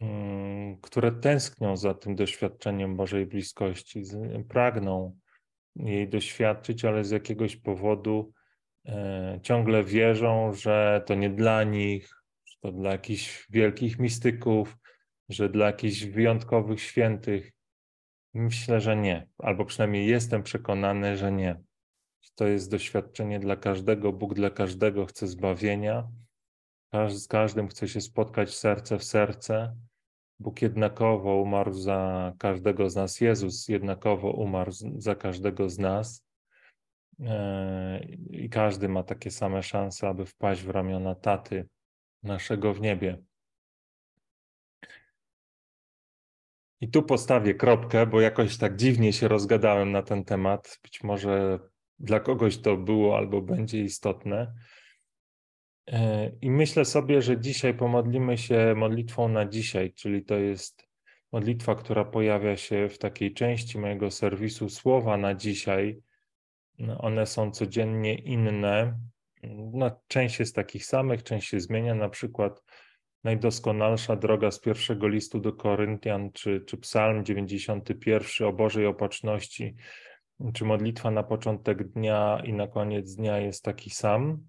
mm, 0.01 0.77
które 0.81 1.11
tęsknią 1.11 1.77
za 1.77 1.93
tym 1.93 2.15
doświadczeniem 2.15 2.95
Bożej 2.95 3.25
bliskości, 3.25 4.03
pragną 4.49 5.17
jej 5.75 6.09
doświadczyć, 6.09 6.85
ale 6.85 7.03
z 7.03 7.11
jakiegoś 7.11 7.55
powodu 7.55 8.33
e, 8.85 9.39
ciągle 9.43 9.83
wierzą, 9.83 10.53
że 10.53 11.03
to 11.05 11.15
nie 11.15 11.29
dla 11.29 11.63
nich, 11.63 12.09
że 12.45 12.55
to 12.61 12.71
dla 12.71 12.91
jakichś 12.91 13.47
wielkich 13.49 13.99
mistyków, 13.99 14.77
że 15.29 15.49
dla 15.49 15.65
jakichś 15.65 16.03
wyjątkowych 16.03 16.81
świętych. 16.81 17.51
Myślę, 18.33 18.81
że 18.81 18.95
nie, 18.95 19.27
albo 19.37 19.65
przynajmniej 19.65 20.07
jestem 20.07 20.43
przekonany, 20.43 21.17
że 21.17 21.31
nie. 21.31 21.61
To 22.35 22.47
jest 22.47 22.71
doświadczenie 22.71 23.39
dla 23.39 23.55
każdego, 23.55 24.13
Bóg 24.13 24.33
dla 24.33 24.49
każdego 24.49 25.05
chce 25.05 25.27
zbawienia. 25.27 26.07
Z 26.93 27.27
każdym 27.27 27.67
chce 27.67 27.87
się 27.87 28.01
spotkać 28.01 28.55
serce 28.55 28.97
w 28.97 29.03
serce. 29.03 29.75
Bóg 30.39 30.61
jednakowo 30.61 31.35
umarł 31.35 31.73
za 31.73 32.33
każdego 32.39 32.89
z 32.89 32.95
nas, 32.95 33.21
Jezus 33.21 33.67
jednakowo 33.67 34.31
umarł 34.31 34.71
za 34.97 35.15
każdego 35.15 35.69
z 35.69 35.79
nas. 35.79 36.25
E, 37.19 37.99
I 38.29 38.49
każdy 38.49 38.89
ma 38.89 39.03
takie 39.03 39.31
same 39.31 39.63
szanse, 39.63 40.07
aby 40.07 40.25
wpaść 40.25 40.61
w 40.61 40.69
ramiona 40.69 41.15
taty 41.15 41.67
naszego 42.23 42.73
w 42.73 42.81
niebie. 42.81 43.17
I 46.81 46.89
tu 46.89 47.03
postawię 47.03 47.55
kropkę, 47.55 48.07
bo 48.07 48.21
jakoś 48.21 48.57
tak 48.57 48.75
dziwnie 48.75 49.13
się 49.13 49.27
rozgadałem 49.27 49.91
na 49.91 50.03
ten 50.03 50.23
temat. 50.23 50.79
Być 50.83 51.03
może 51.03 51.59
dla 51.99 52.19
kogoś 52.19 52.57
to 52.57 52.77
było 52.77 53.17
albo 53.17 53.41
będzie 53.41 53.81
istotne. 53.81 54.53
E, 55.87 56.31
I 56.41 56.51
myślę 56.51 56.85
sobie, 56.85 57.21
że 57.21 57.39
dzisiaj 57.39 57.73
pomodlimy 57.73 58.37
się 58.37 58.73
modlitwą 58.75 59.29
na 59.29 59.45
dzisiaj, 59.45 59.93
czyli 59.93 60.25
to 60.25 60.35
jest 60.35 60.87
modlitwa, 61.31 61.75
która 61.75 62.05
pojawia 62.05 62.57
się 62.57 62.89
w 62.89 62.97
takiej 62.97 63.33
części 63.33 63.79
mojego 63.79 64.11
serwisu 64.11 64.69
Słowa 64.69 65.17
na 65.17 65.35
dzisiaj. 65.35 66.01
No, 66.79 66.97
one 66.97 67.25
są 67.25 67.51
codziennie 67.51 68.15
inne. 68.15 68.99
No, 69.73 70.01
część 70.07 70.39
jest 70.39 70.55
takich 70.55 70.85
samych, 70.85 71.23
część 71.23 71.49
się 71.49 71.59
zmienia. 71.59 71.95
Na 71.95 72.09
przykład 72.09 72.63
najdoskonalsza 73.23 74.15
droga 74.15 74.51
z 74.51 74.59
pierwszego 74.59 75.07
listu 75.07 75.39
do 75.39 75.53
Koryntian, 75.53 76.31
czy, 76.31 76.61
czy 76.61 76.77
Psalm 76.77 77.25
91 77.25 78.47
o 78.47 78.53
Bożej 78.53 78.85
opatrzności, 78.85 79.75
czy 80.53 80.65
modlitwa 80.65 81.11
na 81.11 81.23
początek 81.23 81.83
dnia 81.83 82.41
i 82.45 82.53
na 82.53 82.67
koniec 82.67 83.15
dnia 83.15 83.37
jest 83.37 83.63
taki 83.63 83.89
sam. 83.89 84.47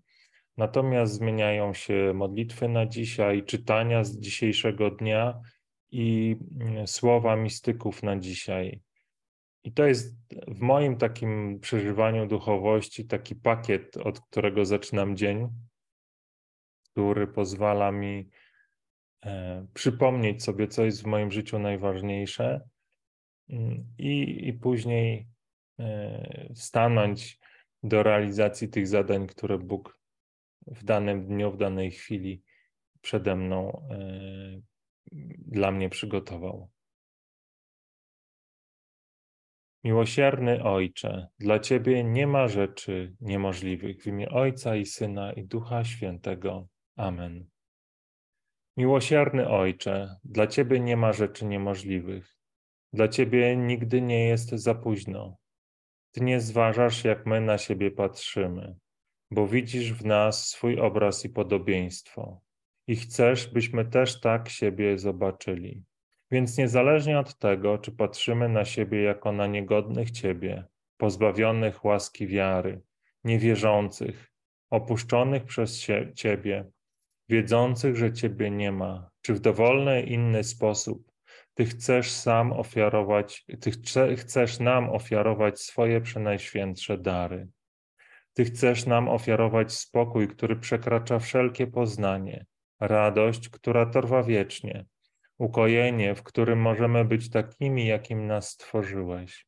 Natomiast 0.59 1.12
zmieniają 1.12 1.75
się 1.75 2.12
modlitwy 2.15 2.69
na 2.69 2.87
dzisiaj, 2.87 3.45
czytania 3.45 4.05
z 4.05 4.19
dzisiejszego 4.19 4.91
dnia 4.91 5.41
i 5.91 6.37
mm, 6.61 6.87
słowa 6.87 7.37
mistyków 7.37 8.03
na 8.03 8.19
dzisiaj. 8.19 8.81
I 9.65 9.73
to 9.73 9.87
jest 9.87 10.17
w 10.49 10.61
moim 10.61 10.97
takim 10.97 11.61
przeżywaniu 11.61 12.27
duchowości 12.27 13.07
taki 13.07 13.37
pakiet, 13.37 13.97
od 13.97 14.21
którego 14.21 14.65
zaczynam 14.65 15.17
dzień, 15.17 15.49
który 16.93 17.27
pozwala 17.27 17.93
mi 17.93 18.31
E, 19.25 19.67
przypomnieć 19.75 20.45
sobie, 20.45 20.69
co 20.69 20.85
jest 20.85 21.03
w 21.03 21.07
moim 21.07 21.31
życiu 21.31 21.59
najważniejsze 21.59 22.61
mm, 23.49 23.85
i, 23.99 24.49
i 24.49 24.53
później 24.53 25.29
e, 25.79 26.49
stanąć 26.55 27.38
do 27.83 28.03
realizacji 28.03 28.69
tych 28.69 28.87
zadań, 28.87 29.27
które 29.27 29.59
Bóg 29.59 29.98
w 30.71 30.85
danym 30.85 31.27
dniu, 31.27 31.53
w 31.53 31.57
danej 31.57 31.91
chwili 31.91 32.43
przede 33.01 33.37
mną 33.37 33.89
e, 33.91 34.61
dla 35.39 35.71
mnie 35.71 35.89
przygotował. 35.89 36.71
Miłosierny 39.85 40.63
Ojcze, 40.63 41.29
dla 41.39 41.59
Ciebie 41.59 42.05
nie 42.05 42.27
ma 42.27 42.49
rzeczy 42.49 43.17
niemożliwych. 43.21 44.03
W 44.03 44.07
imię 44.07 44.29
Ojca 44.29 44.77
i 44.77 44.87
Syna 44.87 45.33
i 45.33 45.45
Ducha 45.45 45.85
Świętego. 45.85 46.69
Amen. 46.97 47.49
Miłosierny 48.77 49.49
Ojcze, 49.49 50.17
dla 50.25 50.47
Ciebie 50.47 50.81
nie 50.81 50.97
ma 50.97 51.13
rzeczy 51.13 51.47
niemożliwych. 51.47 52.37
Dla 52.93 53.09
Ciebie 53.09 53.57
nigdy 53.57 54.01
nie 54.01 54.29
jest 54.29 54.51
za 54.51 54.75
późno. 54.75 55.37
Ty 56.13 56.21
nie 56.25 56.41
zważasz, 56.41 57.05
jak 57.05 57.27
my 57.27 57.41
na 57.41 57.59
siebie 57.59 57.91
patrzymy, 57.91 58.77
bo 59.31 59.49
widzisz 59.49 59.93
w 59.93 60.05
nas 60.05 60.49
swój 60.49 60.81
obraz 60.81 61.25
i 61.25 61.29
podobieństwo 61.29 62.41
i 62.87 62.97
chcesz, 62.97 63.47
byśmy 63.47 63.85
też 63.85 64.21
tak 64.21 64.49
siebie 64.49 64.99
zobaczyli. 64.99 65.83
Więc 66.31 66.59
niezależnie 66.59 67.19
od 67.19 67.39
tego, 67.39 67.79
czy 67.79 67.93
patrzymy 67.93 68.49
na 68.49 68.65
siebie 68.65 69.03
jako 69.03 69.33
na 69.33 69.47
niegodnych 69.47 70.11
Ciebie, 70.11 70.65
pozbawionych 70.97 71.85
łaski 71.85 72.27
wiary, 72.27 72.81
niewierzących, 73.25 74.33
opuszczonych 74.71 75.45
przez 75.45 75.87
Ciebie, 76.15 76.65
wiedzących, 77.29 77.97
że 77.97 78.13
Ciebie 78.13 78.51
nie 78.51 78.73
ma, 78.73 79.11
czy 79.23 79.35
w 79.35 79.41
dowolny 79.41 80.03
inny 80.03 80.45
sposób 80.45 81.13
Ty 81.55 81.65
chcesz 81.65 82.11
sam 82.11 82.53
ofiarować, 82.53 83.47
Ty 83.61 83.71
chcesz 84.17 84.61
nam 84.61 84.91
ofiarować 84.91 85.61
swoje 85.61 86.01
przenajświętsze 86.01 86.99
dary. 86.99 87.49
Ty 88.38 88.45
chcesz 88.45 88.87
nam 88.87 89.09
ofiarować 89.09 89.73
spokój, 89.73 90.28
który 90.28 90.57
przekracza 90.57 91.18
wszelkie 91.18 91.66
poznanie, 91.66 92.47
radość, 92.80 93.49
która 93.49 93.87
trwa 93.87 94.23
wiecznie, 94.23 94.87
ukojenie, 95.38 96.14
w 96.14 96.23
którym 96.23 96.61
możemy 96.61 97.04
być 97.04 97.30
takimi, 97.30 97.87
jakim 97.87 98.26
nas 98.26 98.49
stworzyłeś. 98.49 99.47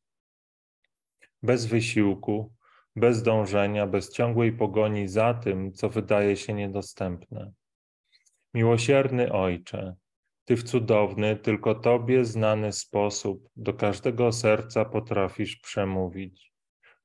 Bez 1.43 1.65
wysiłku, 1.65 2.53
bez 2.95 3.23
dążenia, 3.23 3.87
bez 3.87 4.13
ciągłej 4.13 4.53
pogoni 4.53 5.07
za 5.07 5.33
tym, 5.33 5.73
co 5.73 5.89
wydaje 5.89 6.37
się 6.37 6.53
niedostępne. 6.53 7.51
Miłosierny 8.53 9.31
Ojcze, 9.31 9.95
Ty 10.45 10.55
w 10.55 10.63
cudowny, 10.63 11.35
tylko 11.35 11.75
Tobie 11.75 12.25
znany 12.25 12.71
sposób 12.71 13.49
do 13.55 13.73
każdego 13.73 14.31
serca 14.31 14.85
potrafisz 14.85 15.55
przemówić. 15.55 16.50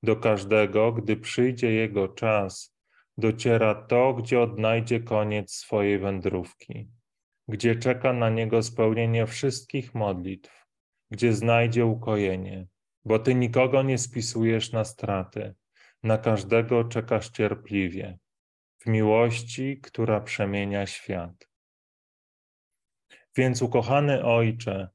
Do 0.06 0.16
każdego, 0.16 0.92
gdy 0.92 1.16
przyjdzie 1.16 1.72
jego 1.72 2.08
czas, 2.08 2.76
dociera 3.18 3.75
to, 3.75 4.14
gdzie 4.14 4.40
odnajdzie 4.40 5.00
koniec 5.00 5.54
swojej 5.54 5.98
wędrówki, 5.98 6.88
gdzie 7.48 7.76
czeka 7.76 8.12
na 8.12 8.30
niego 8.30 8.62
spełnienie 8.62 9.26
wszystkich 9.26 9.94
modlitw, 9.94 10.66
gdzie 11.10 11.32
znajdzie 11.32 11.86
ukojenie, 11.86 12.66
bo 13.04 13.18
Ty 13.18 13.34
nikogo 13.34 13.82
nie 13.82 13.98
spisujesz 13.98 14.72
na 14.72 14.84
straty, 14.84 15.54
na 16.02 16.18
każdego 16.18 16.84
czekasz 16.84 17.30
cierpliwie. 17.30 18.18
W 18.78 18.86
miłości, 18.86 19.80
która 19.80 20.20
przemienia 20.20 20.86
świat. 20.86 21.48
Więc 23.36 23.62
ukochany 23.62 24.25
Ojcze, 24.25 24.88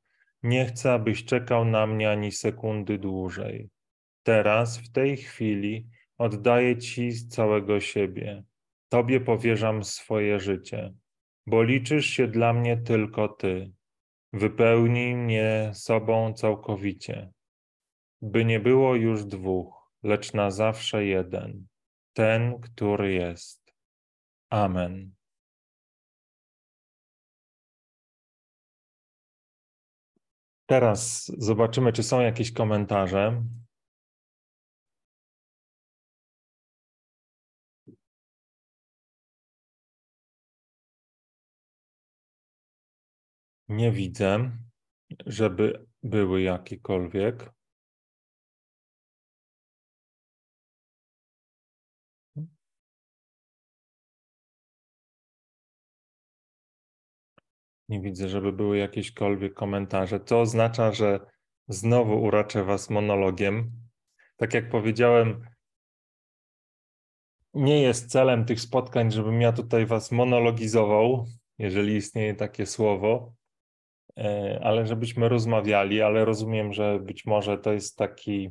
nie 0.44 0.66
chcę, 0.66 0.94
abyś 0.94 1.26
czekał 1.26 1.66
na 1.66 1.88
mnie 1.88 2.12
ani 2.12 2.32
sekundy 2.32 2.98
dłużej. 2.98 3.71
Teraz, 4.24 4.78
w 4.78 4.92
tej 4.92 5.18
chwili, 5.18 5.88
oddaję 6.18 6.78
Ci 6.78 7.12
z 7.12 7.28
całego 7.28 7.80
siebie. 7.80 8.44
Tobie 8.90 9.22
powierzam 9.22 9.84
swoje 9.84 10.40
życie, 10.40 10.94
bo 11.48 11.64
liczysz 11.64 12.06
się 12.06 12.28
dla 12.28 12.54
mnie 12.54 12.78
tylko 12.78 13.28
Ty. 13.28 13.72
Wypełnij 14.34 15.16
mnie 15.16 15.72
sobą 15.74 16.34
całkowicie, 16.34 17.32
by 18.22 18.46
nie 18.46 18.60
było 18.60 18.96
już 18.96 19.26
dwóch, 19.26 19.92
lecz 20.04 20.34
na 20.34 20.52
zawsze 20.52 21.06
jeden, 21.06 21.68
ten, 22.14 22.62
który 22.62 23.14
jest. 23.14 23.74
Amen. 24.50 25.12
Teraz 30.66 31.32
zobaczymy, 31.38 31.94
czy 31.94 32.04
są 32.04 32.22
jakieś 32.22 32.52
komentarze. 32.52 33.44
Nie 43.72 43.92
widzę, 43.92 44.52
żeby 45.26 45.86
były 46.04 46.42
jakiekolwiek. 46.42 47.52
Nie 57.90 58.02
widzę, 58.02 58.30
żeby 58.30 58.54
były 58.54 58.78
jakiekolwiek 58.78 59.54
komentarze. 59.54 60.20
To 60.20 60.42
oznacza, 60.42 60.92
że 60.92 61.20
znowu 61.68 62.24
uraczę 62.24 62.64
Was 62.64 62.90
monologiem. 62.90 63.72
Tak 64.38 64.54
jak 64.54 64.70
powiedziałem, 64.70 65.46
nie 67.54 67.82
jest 67.82 68.12
celem 68.12 68.46
tych 68.46 68.62
spotkań, 68.62 69.12
żebym 69.12 69.42
ja 69.42 69.54
tutaj 69.54 69.86
Was 69.86 70.12
monologizował, 70.12 71.26
jeżeli 71.58 71.96
istnieje 71.96 72.36
takie 72.36 72.66
słowo, 72.66 73.41
ale 74.62 74.88
żebyśmy 74.88 75.30
rozmawiali, 75.30 76.02
ale 76.02 76.26
rozumiem, 76.26 76.74
że 76.74 77.00
być 77.00 77.26
może 77.26 77.58
to 77.58 77.74
jest 77.74 77.98
taki, 77.98 78.50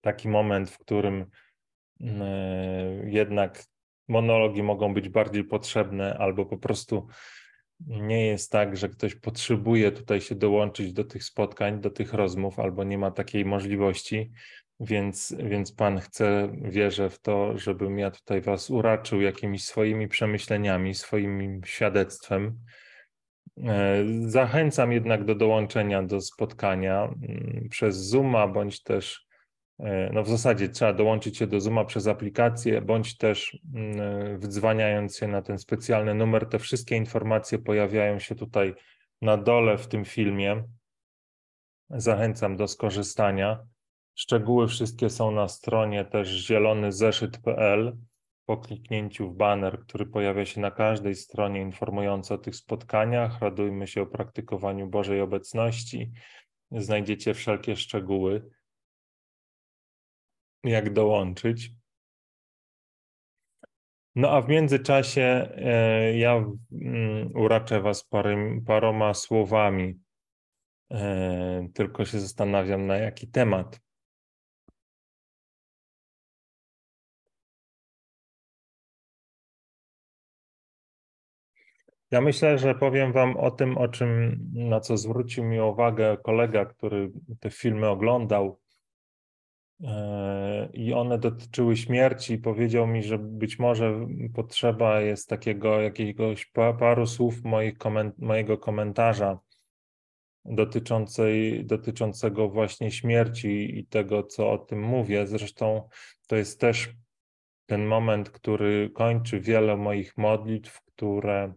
taki 0.00 0.28
moment, 0.28 0.70
w 0.70 0.78
którym 0.78 1.26
mm, 2.00 2.22
e, 2.22 3.10
jednak 3.10 3.64
monologi 4.08 4.62
mogą 4.62 4.94
być 4.94 5.08
bardziej 5.08 5.44
potrzebne, 5.44 6.18
albo 6.18 6.46
po 6.46 6.58
prostu 6.58 7.06
nie 7.86 8.26
jest 8.26 8.52
tak, 8.52 8.76
że 8.76 8.88
ktoś 8.88 9.14
potrzebuje 9.14 9.92
tutaj 9.92 10.20
się 10.20 10.34
dołączyć 10.34 10.92
do 10.92 11.04
tych 11.04 11.24
spotkań, 11.24 11.80
do 11.80 11.90
tych 11.90 12.12
rozmów, 12.12 12.58
albo 12.58 12.84
nie 12.84 12.98
ma 12.98 13.10
takiej 13.10 13.44
możliwości, 13.44 14.32
więc, 14.80 15.34
więc 15.38 15.72
Pan 15.72 16.00
chce, 16.00 16.48
wierzę 16.62 17.10
w 17.10 17.20
to, 17.20 17.58
żebym 17.58 17.98
ja 17.98 18.10
tutaj 18.10 18.40
Was 18.40 18.70
uraczył 18.70 19.20
jakimiś 19.20 19.64
swoimi 19.64 20.08
przemyśleniami, 20.08 20.94
swoim 20.94 21.60
świadectwem. 21.64 22.58
E, 23.66 24.04
zachęcam 24.20 24.92
jednak 24.92 25.24
do 25.24 25.34
dołączenia 25.34 26.02
do 26.02 26.20
spotkania 26.20 27.04
mm, 27.04 27.68
przez 27.70 27.96
Zooma, 27.96 28.48
bądź 28.48 28.82
też 28.82 29.28
E, 29.78 30.10
no 30.12 30.22
w 30.22 30.28
zasadzie 30.28 30.68
trzeba 30.68 30.92
dołączyć 30.92 31.38
się 31.38 31.46
do 31.46 31.60
Zooma 31.60 31.84
przez 31.84 32.06
aplikację, 32.06 32.82
bądź 32.82 33.16
też 33.16 33.58
mm, 33.74 34.38
wdzwaniając 34.40 35.16
się 35.16 35.28
na 35.28 35.42
ten 35.42 35.58
specjalny 35.58 36.14
numer. 36.14 36.46
Te 36.46 36.58
wszystkie 36.58 36.96
informacje 36.96 37.58
pojawiają 37.58 38.18
się 38.18 38.34
tutaj 38.34 38.74
na 39.22 39.36
dole 39.36 39.78
w 39.78 39.86
tym 39.86 40.04
filmie. 40.04 40.64
Zachęcam 41.90 42.56
do 42.56 42.68
skorzystania. 42.68 43.66
Szczegóły 44.14 44.68
wszystkie 44.68 45.10
są 45.10 45.30
na 45.30 45.48
stronie 45.48 46.04
też 46.04 46.28
zielonyzeszyt.pl. 46.28 47.96
Po 48.48 48.56
kliknięciu 48.56 49.30
w 49.30 49.36
banner, 49.36 49.80
który 49.80 50.06
pojawia 50.06 50.44
się 50.44 50.60
na 50.60 50.70
każdej 50.70 51.14
stronie 51.14 51.60
informujący 51.60 52.34
o 52.34 52.38
tych 52.38 52.56
spotkaniach, 52.56 53.40
radujmy 53.40 53.86
się 53.86 54.02
o 54.02 54.06
praktykowaniu 54.06 54.86
Bożej 54.86 55.20
obecności. 55.20 56.12
Znajdziecie 56.70 57.34
wszelkie 57.34 57.76
szczegóły 57.76 58.50
jak 60.64 60.92
dołączyć. 60.92 61.70
No 64.14 64.30
a 64.30 64.42
w 64.42 64.48
międzyczasie 64.48 65.48
e, 65.54 66.18
ja 66.18 66.44
mm, 66.72 67.30
uraczę 67.34 67.80
Was 67.80 68.08
paroma 68.66 69.14
słowami. 69.14 70.00
E, 70.90 71.68
tylko 71.74 72.04
się 72.04 72.20
zastanawiam, 72.20 72.86
na 72.86 72.96
jaki 72.96 73.28
temat. 73.28 73.80
Ja 82.10 82.20
myślę, 82.20 82.58
że 82.58 82.74
powiem 82.74 83.12
Wam 83.12 83.36
o 83.36 83.50
tym, 83.50 83.78
o 83.78 83.88
czym, 83.88 84.40
na 84.52 84.80
co 84.80 84.96
zwrócił 84.96 85.44
mi 85.44 85.60
uwagę 85.60 86.16
kolega, 86.22 86.64
który 86.64 87.12
te 87.40 87.50
filmy 87.50 87.88
oglądał 87.88 88.58
E, 89.84 90.68
i 90.72 90.92
one 90.92 91.18
dotyczyły 91.18 91.76
śmierci. 91.76 92.38
Powiedział 92.38 92.86
mi, 92.86 93.02
że 93.02 93.18
być 93.18 93.58
może 93.58 94.06
potrzeba 94.34 95.00
jest 95.00 95.28
takiego 95.28 95.80
jakiegoś 95.80 96.46
paru 96.78 97.06
słów 97.06 97.34
mojego 98.18 98.58
komentarza 98.58 99.38
dotyczącej, 100.44 101.64
dotyczącego 101.66 102.48
właśnie 102.48 102.90
śmierci 102.90 103.78
i 103.78 103.86
tego, 103.86 104.22
co 104.22 104.50
o 104.50 104.58
tym 104.58 104.82
mówię. 104.82 105.26
Zresztą 105.26 105.88
to 106.26 106.36
jest 106.36 106.60
też 106.60 106.94
ten 107.66 107.86
moment, 107.86 108.30
który 108.30 108.90
kończy 108.90 109.40
wiele 109.40 109.76
moich 109.76 110.16
modlitw, 110.16 110.82
które 110.84 111.54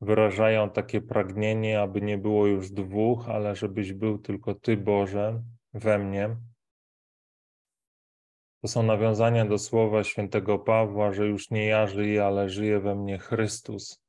wyrażają 0.00 0.70
takie 0.70 1.00
pragnienie, 1.00 1.80
aby 1.80 2.00
nie 2.00 2.18
było 2.18 2.46
już 2.46 2.70
dwóch, 2.70 3.28
ale 3.28 3.56
żebyś 3.56 3.92
był 3.92 4.18
tylko 4.18 4.54
Ty, 4.54 4.76
Boże, 4.76 5.42
we 5.72 5.98
mnie 5.98 6.36
to 8.60 8.68
są 8.68 8.82
nawiązania 8.82 9.46
do 9.46 9.58
słowa 9.58 10.04
świętego 10.04 10.58
Pawła, 10.58 11.12
że 11.12 11.26
już 11.26 11.50
nie 11.50 11.66
ja 11.66 11.86
żyję, 11.86 12.24
ale 12.24 12.48
żyje 12.48 12.80
we 12.80 12.94
mnie 12.94 13.18
Chrystus. 13.18 14.02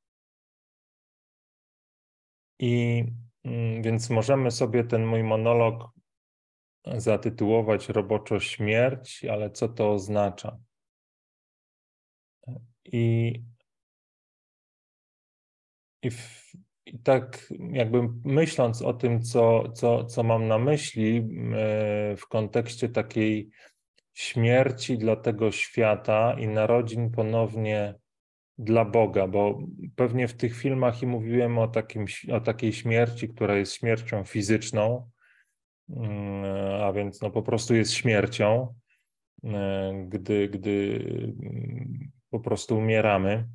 I 2.60 3.04
mm, 3.44 3.82
więc 3.82 4.10
możemy 4.10 4.52
sobie 4.52 4.84
ten 4.84 5.06
mój 5.06 5.24
monolog 5.24 5.90
zatytułować 6.86 7.90
roboczo 7.90 8.40
śmierć, 8.40 9.26
ale 9.26 9.52
co 9.52 9.70
to 9.70 9.92
oznacza? 9.92 10.58
I, 12.86 13.34
i, 16.02 16.12
w, 16.12 16.54
i 16.86 17.00
tak 17.00 17.54
jakby 17.72 18.10
myśląc 18.26 18.82
o 18.82 18.94
tym, 18.94 19.22
co, 19.22 19.72
co, 19.72 20.06
co 20.06 20.24
mam 20.24 20.48
na 20.48 20.58
myśli 20.58 21.18
e, 21.18 21.24
w 22.18 22.28
kontekście 22.30 22.90
takiej 22.90 23.50
śmierci 24.14 24.98
dla 24.98 25.16
tego 25.16 25.52
świata 25.52 26.36
i 26.40 26.48
narodzin 26.48 27.12
ponownie 27.12 27.96
dla 28.58 28.86
Boga, 28.86 29.28
bo 29.28 29.60
pewnie 29.96 30.28
w 30.28 30.34
tych 30.34 30.58
filmach 30.58 31.02
i 31.02 31.08
mówiłem 31.08 31.58
o, 31.58 31.68
takim, 31.68 32.06
o 32.32 32.42
takiej 32.42 32.74
śmierci, 32.74 33.30
która 33.30 33.56
jest 33.56 33.74
śmiercią 33.74 34.24
fizyczną, 34.24 35.10
mm, 35.90 36.44
a 36.84 36.94
więc 36.94 37.22
no 37.22 37.32
po 37.32 37.42
prostu 37.42 37.76
jest 37.76 37.94
śmiercią, 37.94 38.76
e, 39.44 40.06
gdy, 40.08 40.50
gdy 40.50 41.00
mm, 41.42 42.12
po 42.30 42.40
prostu 42.40 42.78
umieramy. 42.78 43.48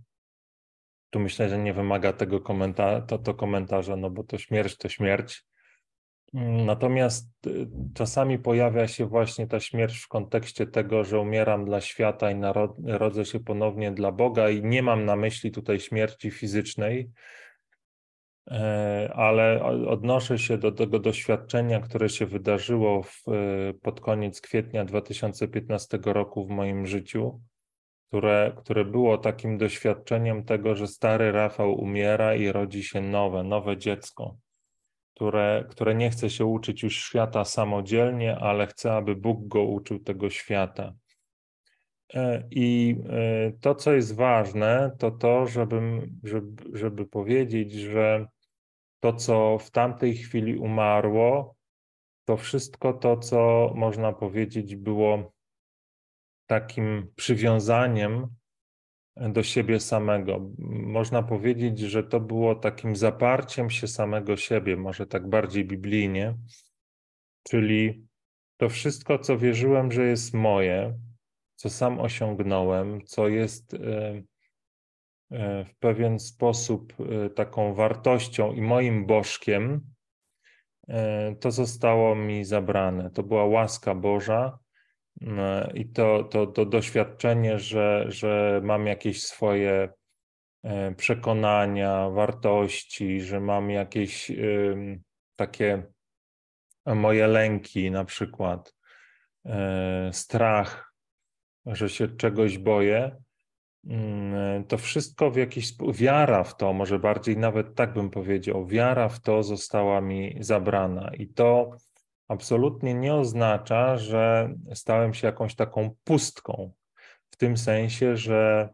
Tu 1.15 1.21
myślę, 1.21 1.49
że 1.49 1.59
nie 1.59 1.75
wymaga 1.75 2.13
tego 2.13 2.41
komentarza, 2.41 3.01
to, 3.01 3.19
to 3.19 3.35
komentarza, 3.35 3.97
no 3.97 4.11
bo 4.11 4.25
to 4.25 4.39
śmierć 4.39 4.77
to 4.77 4.89
śmierć. 4.89 5.45
Natomiast 6.67 7.47
y, 7.47 7.67
czasami 7.95 8.39
pojawia 8.39 8.89
się 8.89 9.07
właśnie 9.07 9.47
ta 9.47 9.61
śmierć 9.61 9.99
w 9.99 10.09
kontekście 10.09 10.67
tego, 10.67 11.05
że 11.05 11.21
umieram 11.21 11.65
dla 11.65 11.81
świata 11.81 12.31
i 12.31 12.35
narodzę 12.79 13.25
się 13.25 13.41
ponownie 13.41 13.93
dla 13.93 14.13
Boga, 14.13 14.51
i 14.51 14.63
nie 14.63 14.83
mam 14.83 15.05
na 15.05 15.17
myśli 15.17 15.51
tutaj 15.51 15.81
śmierci 15.81 16.31
fizycznej, 16.31 17.11
e, 18.51 19.11
ale 19.15 19.65
odnoszę 19.89 20.39
się 20.39 20.59
do 20.59 20.73
tego 20.73 20.99
doświadczenia, 20.99 21.81
które 21.81 22.09
się 22.09 22.27
wydarzyło 22.27 23.03
w, 23.03 23.29
y, 23.29 23.75
pod 23.83 24.01
koniec 24.01 24.41
kwietnia 24.41 24.85
2015 24.85 25.99
roku 26.05 26.47
w 26.47 26.51
moim 26.51 26.87
życiu, 26.87 27.41
które, 28.15 28.53
które 28.57 28.85
było 28.85 29.19
takim 29.19 29.59
doświadczeniem 29.59 30.45
tego, 30.45 30.75
że 30.75 30.87
stary 30.87 31.33
Rafał 31.33 31.75
umiera 31.75 32.35
i 32.35 32.53
rodzi 32.53 32.83
się 32.83 33.01
nowe, 33.01 33.43
nowe 33.43 33.77
dziecko 33.77 34.37
które, 35.15 35.65
które 35.71 35.95
nie 35.95 36.11
chce 36.11 36.31
się 36.31 36.45
uczyć 36.45 36.83
już 36.83 36.97
świata 36.97 37.45
samodzielnie, 37.45 38.37
ale 38.37 38.67
chce, 38.67 38.93
aby 38.93 39.17
Bóg 39.17 39.49
go 39.49 39.63
uczył 39.63 39.99
tego 39.99 40.31
świata. 40.31 40.95
I 42.51 42.97
to, 43.61 43.75
co 43.75 43.93
jest 43.93 44.15
ważne, 44.15 44.91
to 44.99 45.11
to, 45.11 45.47
żebym, 45.47 46.19
żeby, 46.25 46.79
żeby 46.79 47.07
powiedzieć, 47.07 47.73
że 47.73 48.27
to, 49.01 49.13
co 49.13 49.59
w 49.59 49.71
tamtej 49.71 50.15
chwili 50.17 50.57
umarło, 50.57 51.55
to 52.25 52.37
wszystko 52.37 52.93
to, 52.93 53.17
co 53.17 53.73
można 53.75 54.13
powiedzieć, 54.13 54.77
było 54.77 55.34
takim 56.47 57.13
przywiązaniem 57.17 58.27
do 59.17 59.43
siebie 59.43 59.81
samego. 59.81 60.51
Można 60.69 61.23
powiedzieć, 61.23 61.79
że 61.79 62.05
to 62.05 62.21
było 62.21 62.55
takim 62.55 62.97
zaparciem 62.97 63.71
się 63.71 63.89
samego 63.89 64.37
siebie, 64.37 64.77
może 64.77 65.07
tak 65.07 65.29
bardziej 65.29 65.65
biblijnie, 65.65 66.35
czyli 67.43 68.07
to 68.57 68.69
wszystko, 68.69 69.19
co 69.19 69.39
wierzyłem, 69.39 69.93
że 69.93 70.07
jest 70.07 70.35
moje, 70.35 70.99
co 71.55 71.71
sam 71.71 72.01
osiągnąłem, 72.01 73.01
co 73.07 73.29
jest 73.29 73.75
e, 73.75 74.23
e, 75.31 75.65
w 75.65 75.77
pewien 75.79 76.19
sposób 76.19 76.93
e, 77.01 77.31
taką 77.31 77.75
wartością 77.75 78.53
i 78.53 78.63
moim 78.63 79.07
bożkiem, 79.07 79.95
to 81.41 81.51
zostało 81.51 82.15
mi 82.15 82.45
zabrane. 82.45 83.11
To 83.11 83.23
była 83.23 83.45
łaska 83.45 83.95
Boża 83.95 84.59
i 85.75 85.89
to, 85.89 86.25
to, 86.25 86.47
to 86.47 86.67
doświadczenie, 86.67 87.59
że, 87.59 88.05
że 88.09 88.61
mam 88.65 88.87
jakieś 88.87 89.23
swoje 89.23 89.89
przekonania, 90.97 92.11
wartości, 92.11 93.21
że 93.21 93.41
mam 93.41 93.71
jakieś 93.71 94.33
takie 95.37 95.83
moje 96.87 97.27
lęki, 97.27 97.91
na 97.91 98.05
przykład 98.05 98.75
strach, 100.13 100.95
że 101.67 101.89
się 101.89 102.09
czegoś 102.09 102.59
boję, 102.59 103.17
mm, 103.87 104.65
to 104.65 104.79
wszystko 104.79 105.31
w 105.31 105.37
jakiś 105.37 105.69
sposób, 105.69 105.97
wiara 105.97 106.45
w 106.45 106.57
to, 106.57 106.73
może 106.73 106.99
bardziej 106.99 107.37
nawet 107.37 107.75
tak 107.75 107.95
bym 107.95 108.11
powiedział, 108.11 108.67
wiara 108.67 109.09
w 109.09 109.21
to 109.21 109.43
została 109.43 110.01
mi 110.01 110.37
zabrana. 110.41 111.11
I 111.19 111.29
to 111.29 111.71
absolutnie 112.29 112.95
nie 112.95 113.15
oznacza, 113.15 113.97
że 113.97 114.55
stałem 114.75 115.15
się 115.15 115.27
jakąś 115.27 115.55
taką 115.55 115.95
pustką, 116.05 116.73
w 117.31 117.37
tym 117.37 117.57
sensie, 117.57 118.17
że 118.17 118.69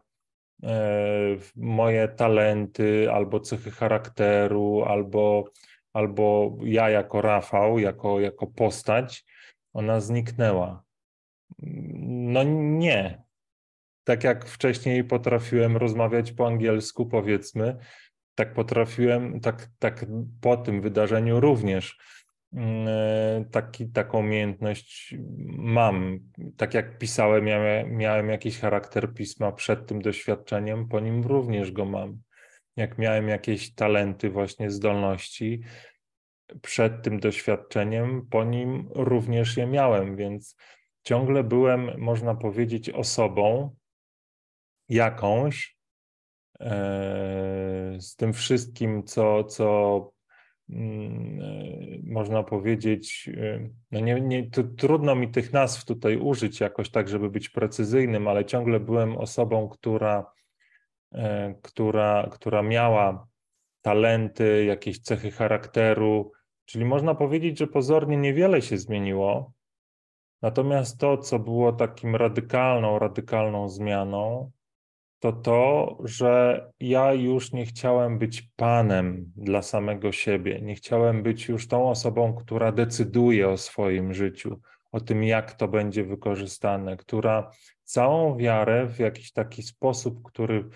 e, 0.63 0.79
moje 1.55 2.07
talenty 2.07 3.11
albo 3.11 3.39
cechy 3.39 3.71
charakteru, 3.71 4.83
albo, 4.83 5.43
albo 5.93 6.55
ja 6.63 6.89
jako 6.89 7.21
Rafał, 7.21 7.79
jako, 7.79 8.19
jako 8.19 8.47
postać, 8.47 9.25
ona 9.73 9.99
zniknęła. 9.99 10.83
No 12.03 12.43
nie. 12.43 13.23
Tak 14.03 14.23
jak 14.23 14.45
wcześniej 14.45 15.03
potrafiłem 15.03 15.77
rozmawiać 15.77 16.31
po 16.31 16.47
angielsku, 16.47 17.05
powiedzmy, 17.05 17.77
tak 18.35 18.53
potrafiłem, 18.53 19.39
tak, 19.39 19.69
tak 19.79 20.05
po 20.41 20.57
tym 20.57 20.81
wydarzeniu 20.81 21.39
również 21.39 21.97
taki, 23.51 23.89
taką 23.89 24.19
umiejętność 24.19 25.15
mam. 25.47 26.19
Tak 26.57 26.73
jak 26.73 26.97
pisałem, 26.97 27.45
miałem, 27.45 27.97
miałem 27.97 28.29
jakiś 28.29 28.59
charakter 28.59 29.13
pisma 29.13 29.51
przed 29.51 29.87
tym 29.87 30.01
doświadczeniem, 30.01 30.87
po 30.87 30.99
nim 30.99 31.23
również 31.23 31.71
go 31.71 31.85
mam. 31.85 32.21
Jak 32.75 32.97
miałem 32.97 33.27
jakieś 33.27 33.73
talenty, 33.73 34.29
właśnie 34.29 34.71
zdolności 34.71 35.61
przed 36.61 37.03
tym 37.03 37.19
doświadczeniem, 37.19 38.27
po 38.29 38.43
nim 38.43 38.89
również 38.95 39.57
je 39.57 39.67
miałem, 39.67 40.15
więc 40.15 40.55
ciągle 41.03 41.43
byłem, 41.43 41.99
można 41.99 42.35
powiedzieć, 42.35 42.89
osobą 42.89 43.75
jakąś 44.89 45.77
e, 46.59 47.97
z 47.99 48.15
tym 48.15 48.33
wszystkim, 48.33 49.03
co, 49.03 49.43
co 49.43 49.97
mm, 49.99 50.09
e, 50.09 50.20
można 52.03 52.43
powiedzieć, 52.43 53.29
e, 53.37 53.69
no 53.91 53.99
nie, 53.99 54.21
nie, 54.21 54.49
trudno 54.77 55.15
mi 55.15 55.31
tych 55.31 55.53
nazw 55.53 55.85
tutaj 55.85 56.17
użyć 56.17 56.59
jakoś 56.59 56.89
tak, 56.89 57.07
żeby 57.09 57.29
być 57.29 57.49
precyzyjnym, 57.49 58.27
ale 58.27 58.45
ciągle 58.45 58.79
byłem 58.79 59.17
osobą, 59.17 59.69
która, 59.69 60.31
która, 61.61 62.29
która 62.31 62.61
miała 62.61 63.27
talenty, 63.81 64.65
jakieś 64.65 64.99
cechy 64.99 65.31
charakteru, 65.31 66.31
czyli 66.65 66.85
można 66.85 67.15
powiedzieć, 67.15 67.59
że 67.59 67.67
pozornie 67.67 68.17
niewiele 68.17 68.61
się 68.61 68.77
zmieniło, 68.77 69.53
Natomiast 70.41 70.99
to, 70.99 71.17
co 71.17 71.39
było 71.39 71.73
takim 71.73 72.15
radykalną, 72.15 72.99
radykalną 72.99 73.69
zmianą, 73.69 74.51
to 75.21 75.31
to, 75.31 75.97
że 76.03 76.65
ja 76.79 77.13
już 77.13 77.53
nie 77.53 77.65
chciałem 77.65 78.19
być 78.19 78.41
panem 78.55 79.31
dla 79.35 79.61
samego 79.61 80.11
siebie. 80.11 80.61
Nie 80.61 80.75
chciałem 80.75 81.23
być 81.23 81.47
już 81.47 81.67
tą 81.67 81.89
osobą, 81.89 82.33
która 82.33 82.71
decyduje 82.71 83.49
o 83.49 83.57
swoim 83.57 84.13
życiu, 84.13 84.61
o 84.91 84.99
tym, 84.99 85.23
jak 85.23 85.53
to 85.53 85.67
będzie 85.67 86.03
wykorzystane, 86.03 86.97
która 86.97 87.51
całą 87.83 88.37
wiarę 88.37 88.87
w 88.87 88.99
jakiś 88.99 89.31
taki 89.31 89.63
sposób, 89.63 90.23
który, 90.23 90.69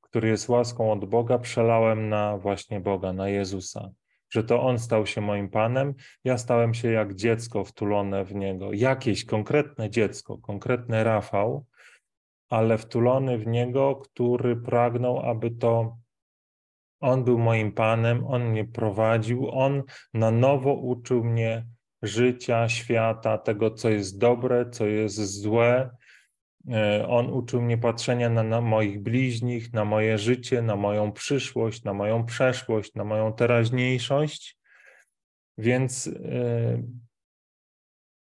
który 0.00 0.28
jest 0.28 0.48
łaską 0.48 0.92
od 0.92 1.04
Boga, 1.04 1.38
przelałem 1.38 2.08
na 2.08 2.38
właśnie 2.38 2.80
Boga, 2.80 3.12
na 3.12 3.28
Jezusa 3.28 3.90
że 4.32 4.44
to 4.44 4.62
on 4.62 4.78
stał 4.78 5.06
się 5.06 5.20
moim 5.20 5.48
panem, 5.48 5.94
ja 6.24 6.38
stałem 6.38 6.74
się 6.74 6.90
jak 6.90 7.14
dziecko 7.14 7.64
wtulone 7.64 8.24
w 8.24 8.34
niego, 8.34 8.72
jakieś 8.72 9.24
konkretne 9.24 9.90
dziecko, 9.90 10.38
konkretny 10.38 11.04
Rafał, 11.04 11.66
ale 12.50 12.78
wtulony 12.78 13.38
w 13.38 13.46
niego, 13.46 13.96
który 13.96 14.56
pragnął, 14.56 15.18
aby 15.18 15.50
to 15.50 15.96
on 17.00 17.24
był 17.24 17.38
moim 17.38 17.72
panem, 17.72 18.26
on 18.26 18.50
mnie 18.50 18.64
prowadził, 18.64 19.50
on 19.50 19.82
na 20.14 20.30
nowo 20.30 20.74
uczył 20.74 21.24
mnie 21.24 21.66
życia, 22.02 22.68
świata, 22.68 23.38
tego, 23.38 23.70
co 23.70 23.88
jest 23.88 24.18
dobre, 24.18 24.70
co 24.70 24.86
jest 24.86 25.16
złe, 25.16 25.90
E, 26.68 27.08
on 27.08 27.30
uczył 27.32 27.62
mnie 27.62 27.78
patrzenia 27.78 28.30
na, 28.30 28.42
na, 28.42 28.60
moich 28.60 29.02
bliźnich, 29.02 29.72
na 29.72 29.84
moje 29.84 30.18
życie, 30.18 30.62
na 30.62 30.76
moją 30.76 31.12
przyszłość, 31.12 31.84
na 31.84 31.94
moją 31.94 32.24
przeszłość, 32.24 32.94
na 32.94 33.04
moją 33.04 33.32
teraźniejszość. 33.32 34.58
Więc 35.58 36.06
yy, 36.06 36.82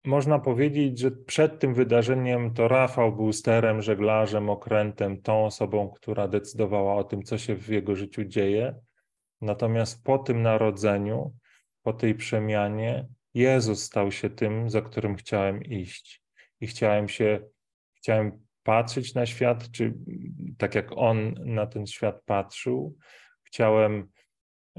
można 0.06 0.40
powiedzieć, 0.40 1.00
że 1.00 1.12
przed 1.12 1.60
tym 1.60 1.74
wydarzeniem 1.74 2.54
to 2.54 2.68
Rafał 2.68 3.16
był 3.16 3.34
sterem, 3.34 3.82
żeglarzem, 3.82 4.50
okrętem, 4.50 5.22
tą 5.22 5.46
osobą, 5.46 5.90
która 5.90 6.28
decydowała 6.28 6.96
o 6.96 7.04
tym, 7.04 7.24
co 7.24 7.38
się 7.38 7.56
w 7.56 7.68
jego 7.68 7.96
życiu 7.96 8.26
dzieje. 8.26 8.76
Natomiast 9.42 10.04
po 10.04 10.18
tym 10.18 10.42
narodzeniu, 10.42 11.34
po 11.84 11.94
tej 11.94 12.16
przemianie, 12.16 13.08
Jezus 13.34 13.84
stał 13.84 14.12
się 14.12 14.30
tym, 14.30 14.70
za 14.70 14.82
którym 14.82 15.16
chciałem 15.16 15.64
iść. 15.64 16.22
I 16.62 16.68
chciałem 16.68 17.10
się 17.10 17.40
Chciałem 18.06 18.46
patrzeć 18.64 19.14
na 19.14 19.26
świat, 19.26 19.72
czy 19.72 19.94
tak 20.58 20.76
jak 20.76 20.98
on 20.98 21.36
na 21.46 21.68
ten 21.68 21.88
świat 21.88 22.22
patrzył. 22.26 22.98
Chciałem 23.44 24.08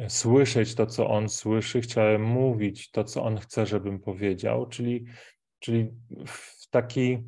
słyszeć 0.08 0.74
to, 0.74 0.86
co 0.86 1.08
on 1.08 1.28
słyszy, 1.28 1.80
chciałem 1.80 2.22
mówić 2.22 2.90
to, 2.90 3.04
co 3.04 3.24
on 3.24 3.38
chce, 3.38 3.66
żebym 3.66 4.00
powiedział, 4.00 4.66
czyli, 4.66 5.04
czyli 5.58 5.90
w 6.26 6.68
taki. 6.70 7.24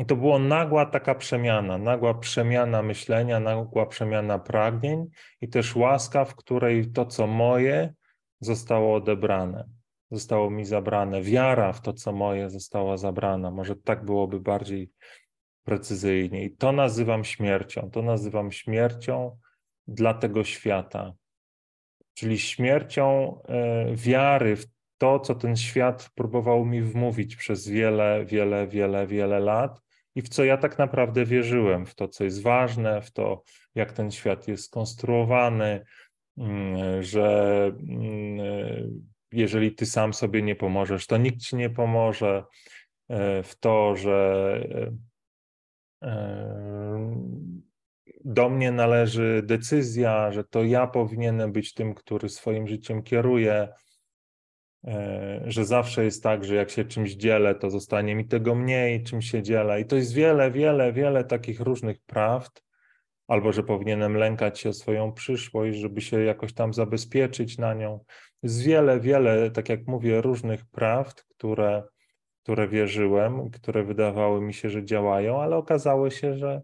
I 0.00 0.06
to 0.06 0.16
była 0.16 0.38
nagła 0.38 0.86
taka 0.86 1.14
przemiana, 1.14 1.78
nagła 1.78 2.14
przemiana 2.14 2.82
myślenia, 2.82 3.40
nagła 3.40 3.86
przemiana 3.86 4.38
pragnień 4.38 5.06
i 5.40 5.48
też 5.48 5.76
łaska, 5.76 6.24
w 6.24 6.34
której 6.34 6.92
to, 6.92 7.06
co 7.06 7.26
moje, 7.26 7.94
zostało 8.40 8.94
odebrane 8.94 9.78
zostało 10.10 10.50
mi 10.50 10.64
zabrane, 10.64 11.22
wiara 11.22 11.72
w 11.72 11.80
to, 11.80 11.92
co 11.92 12.12
moje, 12.12 12.50
została 12.50 12.96
zabrana. 12.96 13.50
Może 13.50 13.76
tak 13.76 14.04
byłoby 14.04 14.40
bardziej 14.40 14.90
precyzyjnie. 15.64 16.44
I 16.44 16.56
to 16.56 16.72
nazywam 16.72 17.24
śmiercią. 17.24 17.90
To 17.90 18.02
nazywam 18.02 18.52
śmiercią 18.52 19.38
dla 19.86 20.14
tego 20.14 20.44
świata. 20.44 21.12
Czyli 22.18 22.38
śmiercią 22.38 23.38
e, 23.48 23.86
wiary 23.94 24.56
w 24.56 24.66
to, 24.98 25.20
co 25.20 25.34
ten 25.34 25.56
świat 25.56 26.10
próbował 26.14 26.64
mi 26.64 26.82
wmówić 26.82 27.36
przez 27.36 27.68
wiele, 27.68 28.24
wiele, 28.24 28.66
wiele, 28.66 29.06
wiele 29.06 29.40
lat 29.40 29.80
i 30.14 30.22
w 30.22 30.28
co 30.28 30.44
ja 30.44 30.56
tak 30.56 30.78
naprawdę 30.78 31.24
wierzyłem, 31.24 31.86
w 31.86 31.94
to, 31.94 32.08
co 32.08 32.24
jest 32.24 32.42
ważne, 32.42 33.02
w 33.02 33.10
to, 33.10 33.42
jak 33.74 33.92
ten 33.92 34.10
świat 34.10 34.48
jest 34.48 34.64
skonstruowany, 34.64 35.84
mm, 36.38 37.02
że 37.02 37.70
mm, 37.88 39.04
jeżeli 39.32 39.74
ty 39.74 39.86
sam 39.86 40.14
sobie 40.14 40.42
nie 40.42 40.56
pomożesz, 40.56 41.06
to 41.06 41.16
nikt 41.16 41.40
ci 41.40 41.56
nie 41.56 41.70
pomoże 41.70 42.44
e, 43.08 43.42
w 43.42 43.58
to, 43.60 43.96
że 43.96 44.60
e, 46.02 46.08
e, 46.08 47.57
do 48.24 48.48
mnie 48.48 48.72
należy 48.72 49.42
decyzja, 49.44 50.32
że 50.32 50.44
to 50.44 50.64
ja 50.64 50.86
powinienem 50.86 51.52
być 51.52 51.74
tym, 51.74 51.94
który 51.94 52.28
swoim 52.28 52.66
życiem 52.66 53.02
kieruje. 53.02 53.68
że 55.44 55.64
zawsze 55.64 56.04
jest 56.04 56.22
tak, 56.22 56.44
że 56.44 56.54
jak 56.54 56.70
się 56.70 56.84
czymś 56.84 57.12
dzielę, 57.12 57.54
to 57.54 57.70
zostanie 57.70 58.14
mi 58.14 58.28
tego 58.28 58.54
mniej, 58.54 59.02
czym 59.02 59.22
się 59.22 59.42
dzielę. 59.42 59.80
I 59.80 59.84
to 59.84 59.96
jest 59.96 60.12
wiele, 60.12 60.50
wiele, 60.50 60.92
wiele 60.92 61.24
takich 61.24 61.60
różnych 61.60 62.00
prawd, 62.00 62.62
albo 63.28 63.52
że 63.52 63.62
powinienem 63.62 64.16
lękać 64.16 64.60
się 64.60 64.68
o 64.68 64.72
swoją 64.72 65.12
przyszłość, 65.12 65.78
żeby 65.78 66.00
się 66.00 66.22
jakoś 66.22 66.54
tam 66.54 66.74
zabezpieczyć 66.74 67.58
na 67.58 67.74
nią. 67.74 68.04
Jest 68.42 68.62
wiele, 68.62 69.00
wiele, 69.00 69.50
tak 69.50 69.68
jak 69.68 69.86
mówię, 69.86 70.20
różnych 70.20 70.66
prawd, 70.66 71.24
które, 71.28 71.82
które 72.42 72.68
wierzyłem, 72.68 73.50
które 73.50 73.84
wydawały 73.84 74.40
mi 74.40 74.54
się, 74.54 74.70
że 74.70 74.84
działają, 74.84 75.42
ale 75.42 75.56
okazało 75.56 76.10
się, 76.10 76.34
że, 76.34 76.62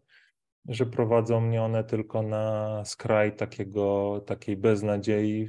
że 0.69 0.87
prowadzą 0.87 1.41
mnie 1.41 1.63
one 1.63 1.85
tylko 1.85 2.23
na 2.23 2.85
skraj 2.85 3.37
takiego, 3.37 4.21
takiej 4.27 4.57
beznadziei, 4.57 5.49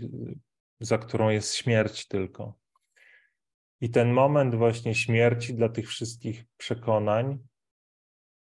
za 0.80 0.98
którą 0.98 1.30
jest 1.30 1.56
śmierć 1.56 2.08
tylko. 2.08 2.54
I 3.82 3.90
ten 3.90 4.12
moment 4.12 4.56
właśnie 4.56 4.96
śmierci 4.96 5.54
dla 5.54 5.70
tych 5.70 5.88
wszystkich 5.88 6.46
przekonań 6.58 7.40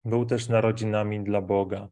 był 0.04 0.26
też 0.26 0.48
narodzinami 0.48 1.24
dla 1.24 1.42
Boga. 1.42 1.88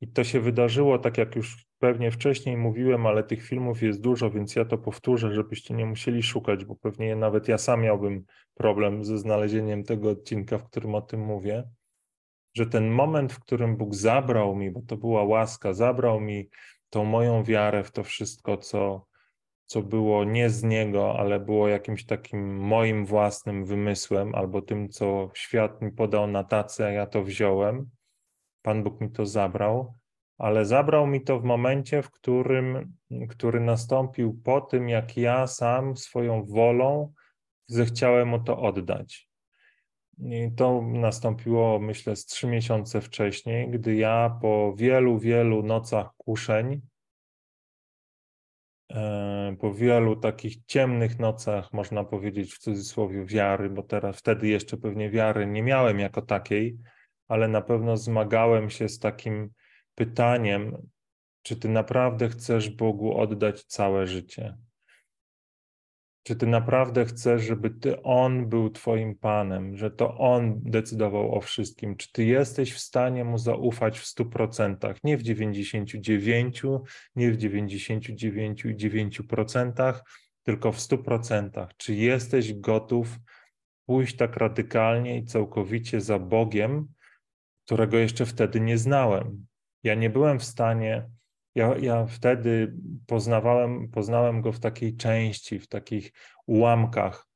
I 0.00 0.08
to 0.08 0.24
się 0.24 0.40
wydarzyło, 0.40 0.98
tak 0.98 1.18
jak 1.18 1.36
już 1.36 1.66
pewnie 1.78 2.10
wcześniej 2.10 2.56
mówiłem, 2.56 3.06
ale 3.06 3.22
tych 3.22 3.46
filmów 3.46 3.82
jest 3.82 4.00
dużo, 4.00 4.30
więc 4.30 4.56
ja 4.56 4.64
to 4.64 4.78
powtórzę, 4.78 5.34
żebyście 5.34 5.74
nie 5.74 5.86
musieli 5.86 6.22
szukać, 6.22 6.64
bo 6.64 6.76
pewnie 6.76 7.16
nawet 7.16 7.48
ja 7.48 7.58
sam 7.58 7.82
miałbym 7.82 8.24
problem 8.54 9.04
ze 9.04 9.18
znalezieniem 9.18 9.84
tego 9.84 10.10
odcinka, 10.10 10.58
w 10.58 10.64
którym 10.64 10.94
o 10.94 11.02
tym 11.02 11.20
mówię. 11.20 11.70
Że 12.54 12.66
ten 12.66 12.90
moment, 12.90 13.32
w 13.32 13.40
którym 13.40 13.76
Bóg 13.76 13.94
zabrał 13.94 14.56
mi, 14.56 14.70
bo 14.70 14.82
to 14.82 14.96
była 14.96 15.24
łaska, 15.24 15.72
zabrał 15.72 16.20
mi 16.20 16.48
tą 16.90 17.04
moją 17.04 17.44
wiarę 17.44 17.84
w 17.84 17.92
to 17.92 18.04
wszystko, 18.04 18.56
co, 18.56 19.06
co 19.66 19.82
było 19.82 20.24
nie 20.24 20.50
z 20.50 20.62
Niego, 20.62 21.18
ale 21.18 21.40
było 21.40 21.68
jakimś 21.68 22.06
takim 22.06 22.56
moim 22.56 23.06
własnym 23.06 23.64
wymysłem, 23.64 24.34
albo 24.34 24.62
tym, 24.62 24.88
co 24.88 25.30
świat 25.34 25.82
mi 25.82 25.92
podał 25.92 26.26
na 26.26 26.44
tacę, 26.44 26.86
a 26.86 26.90
ja 26.90 27.06
to 27.06 27.22
wziąłem 27.22 27.90
Pan 28.62 28.82
Bóg 28.82 29.00
mi 29.00 29.10
to 29.10 29.26
zabrał, 29.26 29.94
ale 30.38 30.64
zabrał 30.64 31.06
mi 31.06 31.24
to 31.24 31.40
w 31.40 31.44
momencie, 31.44 32.02
w 32.02 32.10
którym, 32.10 32.96
który 33.28 33.60
nastąpił 33.60 34.40
po 34.44 34.60
tym, 34.60 34.88
jak 34.88 35.16
ja 35.16 35.46
sam 35.46 35.96
swoją 35.96 36.44
wolą 36.44 37.12
zechciałem 37.66 38.28
mu 38.28 38.40
to 38.40 38.58
oddać. 38.58 39.29
To 40.56 40.82
nastąpiło, 40.82 41.78
myślę, 41.78 42.16
z 42.16 42.26
trzy 42.26 42.46
miesiące 42.46 43.00
wcześniej, 43.00 43.70
gdy 43.70 43.94
ja 43.94 44.38
po 44.42 44.74
wielu, 44.76 45.18
wielu 45.18 45.62
nocach 45.62 46.10
kuszeń, 46.16 46.80
e, 48.92 49.56
po 49.60 49.74
wielu 49.74 50.16
takich 50.16 50.64
ciemnych 50.64 51.18
nocach, 51.18 51.72
można 51.72 52.04
powiedzieć 52.04 52.54
w 52.54 52.58
cudzysłowie, 52.58 53.24
wiary, 53.24 53.70
bo 53.70 53.82
teraz 53.82 54.18
wtedy 54.18 54.48
jeszcze 54.48 54.76
pewnie 54.76 55.10
wiary 55.10 55.46
nie 55.46 55.62
miałem 55.62 55.98
jako 55.98 56.22
takiej, 56.22 56.78
ale 57.28 57.48
na 57.48 57.60
pewno 57.60 57.96
zmagałem 57.96 58.70
się 58.70 58.88
z 58.88 58.98
takim 58.98 59.50
pytaniem, 59.94 60.88
czy 61.42 61.56
ty 61.56 61.68
naprawdę 61.68 62.28
chcesz 62.28 62.70
Bogu 62.70 63.18
oddać 63.18 63.64
całe 63.64 64.06
życie? 64.06 64.56
Czy 66.30 66.36
ty 66.36 66.46
naprawdę 66.46 67.04
chcesz, 67.04 67.42
żeby 67.42 67.70
ty 67.70 68.02
On 68.02 68.48
był 68.48 68.70
Twoim 68.70 69.14
Panem, 69.14 69.76
że 69.76 69.90
to 69.90 70.18
On 70.18 70.60
decydował 70.62 71.34
o 71.34 71.40
wszystkim? 71.40 71.96
Czy 71.96 72.12
ty 72.12 72.24
jesteś 72.24 72.72
w 72.72 72.78
stanie 72.78 73.24
Mu 73.24 73.38
zaufać 73.38 73.98
w 73.98 74.04
100%, 74.04 74.94
nie 75.04 75.18
w 75.18 75.22
99%, 75.22 76.80
nie 77.16 77.32
w 77.32 77.38
99,9%, 77.38 80.00
tylko 80.42 80.72
w 80.72 80.78
100%? 80.78 81.66
Czy 81.76 81.94
jesteś 81.94 82.54
gotów 82.54 83.18
pójść 83.86 84.16
tak 84.16 84.36
radykalnie 84.36 85.18
i 85.18 85.24
całkowicie 85.24 86.00
za 86.00 86.18
Bogiem, 86.18 86.88
którego 87.64 87.98
jeszcze 87.98 88.26
wtedy 88.26 88.60
nie 88.60 88.78
znałem. 88.78 89.46
Ja 89.82 89.94
nie 89.94 90.10
byłem 90.10 90.38
w 90.38 90.44
stanie, 90.44 91.08
ja, 91.54 91.76
ja 91.78 92.06
wtedy 92.06 92.74
poznawałem, 93.06 93.88
poznałem 93.88 94.40
go 94.40 94.52
w 94.52 94.60
takiej 94.60 94.96
części, 94.96 95.58
w 95.58 95.68
takich 95.68 96.12
ułamkach, 96.46 97.26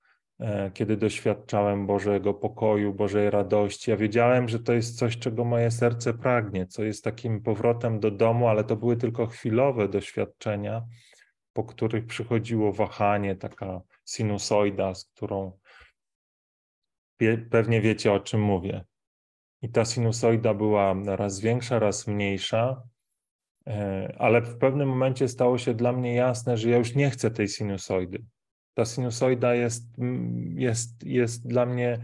e, 0.40 0.70
kiedy 0.70 0.96
doświadczałem 0.96 1.86
Bożego 1.86 2.34
pokoju, 2.34 2.94
Bożej 2.94 3.30
radości. 3.30 3.90
Ja 3.90 3.96
wiedziałem, 3.96 4.48
że 4.48 4.58
to 4.58 4.72
jest 4.72 4.98
coś, 4.98 5.18
czego 5.18 5.44
moje 5.44 5.70
serce 5.70 6.14
pragnie, 6.14 6.66
co 6.66 6.84
jest 6.84 7.04
takim 7.04 7.42
powrotem 7.42 8.00
do 8.00 8.10
domu, 8.10 8.48
ale 8.48 8.64
to 8.64 8.76
były 8.76 8.96
tylko 8.96 9.26
chwilowe 9.26 9.88
doświadczenia, 9.88 10.84
po 11.52 11.64
których 11.64 12.06
przychodziło 12.06 12.72
wahanie, 12.72 13.36
taka 13.36 13.80
sinusoida, 14.06 14.94
z 14.94 15.04
którą 15.04 15.58
pewnie 17.50 17.80
wiecie, 17.80 18.12
o 18.12 18.20
czym 18.20 18.40
mówię. 18.40 18.84
I 19.62 19.68
ta 19.68 19.84
sinusoida 19.84 20.54
była 20.54 20.94
raz 21.06 21.40
większa, 21.40 21.78
raz 21.78 22.06
mniejsza, 22.06 22.82
ale 24.18 24.42
w 24.42 24.58
pewnym 24.58 24.88
momencie 24.88 25.28
stało 25.28 25.58
się 25.58 25.74
dla 25.74 25.92
mnie 25.92 26.14
jasne, 26.14 26.56
że 26.56 26.70
ja 26.70 26.76
już 26.76 26.94
nie 26.94 27.10
chcę 27.10 27.30
tej 27.30 27.48
sinusoidy. 27.48 28.24
Ta 28.74 28.84
sinusoida 28.84 29.54
jest, 29.54 29.84
jest, 30.54 31.04
jest 31.04 31.46
dla 31.46 31.66
mnie, 31.66 31.98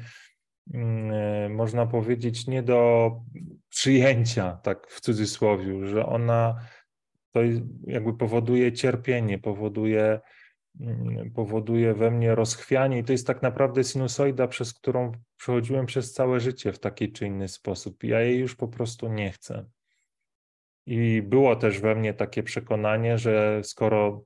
e, 0.74 1.48
można 1.48 1.86
powiedzieć, 1.86 2.46
nie 2.46 2.62
do 2.62 3.12
przyjęcia, 3.68 4.60
tak 4.62 4.90
w 4.90 5.00
cudzysłowie, 5.00 5.86
że 5.86 6.06
ona 6.06 6.60
to 7.32 7.40
jakby 7.86 8.16
powoduje 8.16 8.72
cierpienie, 8.72 9.38
powoduje 9.38 10.20
powoduje 11.34 11.94
we 11.94 12.10
mnie 12.10 12.34
rozchwianie 12.34 12.98
i 12.98 13.04
to 13.04 13.12
jest 13.12 13.26
tak 13.26 13.42
naprawdę 13.42 13.84
sinusoida, 13.84 14.48
przez 14.48 14.74
którą 14.74 15.12
przechodziłem 15.36 15.86
przez 15.86 16.12
całe 16.12 16.40
życie 16.40 16.72
w 16.72 16.78
taki 16.78 17.12
czy 17.12 17.26
inny 17.26 17.48
sposób. 17.48 18.04
Ja 18.04 18.20
jej 18.20 18.38
już 18.38 18.56
po 18.56 18.68
prostu 18.68 19.08
nie 19.08 19.30
chcę. 19.30 19.64
I 20.90 21.22
było 21.22 21.56
też 21.56 21.80
we 21.80 21.94
mnie 21.94 22.14
takie 22.14 22.42
przekonanie, 22.42 23.18
że 23.18 23.60
skoro 23.64 24.24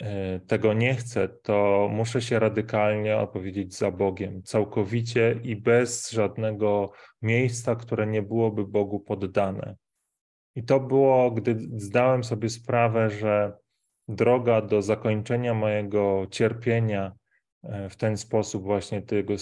e, 0.00 0.40
tego 0.40 0.72
nie 0.72 0.94
chcę, 0.94 1.28
to 1.28 1.88
muszę 1.92 2.22
się 2.22 2.38
radykalnie 2.38 3.16
opowiedzieć 3.16 3.76
za 3.76 3.90
Bogiem, 3.90 4.42
całkowicie 4.42 5.40
i 5.42 5.56
bez 5.56 6.10
żadnego 6.10 6.92
miejsca, 7.22 7.76
które 7.76 8.06
nie 8.06 8.22
byłoby 8.22 8.66
Bogu 8.66 9.00
poddane. 9.00 9.76
I 10.54 10.62
to 10.64 10.80
było, 10.80 11.30
gdy 11.30 11.56
zdałem 11.76 12.24
sobie 12.24 12.48
sprawę, 12.48 13.10
że 13.10 13.52
droga 14.08 14.62
do 14.62 14.82
zakończenia 14.82 15.54
mojego 15.54 16.26
cierpienia 16.30 17.12
e, 17.62 17.90
w 17.90 17.96
ten 17.96 18.16
sposób 18.16 18.62
właśnie 18.62 19.02
tego 19.02 19.34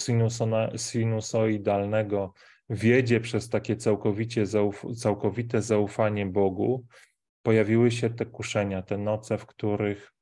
sinusoidalnego 0.77 2.33
wiedzie 2.73 3.19
przez 3.19 3.49
takie 3.49 3.75
całkowicie 3.75 4.45
zauf 4.45 4.85
całkowite 4.95 5.61
zaufanie 5.61 6.25
Bogu, 6.25 6.85
pojawiły 7.41 7.91
się 7.91 8.09
te 8.09 8.25
kuszenia, 8.25 8.81
te 8.81 8.97
noce, 8.97 9.37
w 9.37 9.45
których 9.45 10.13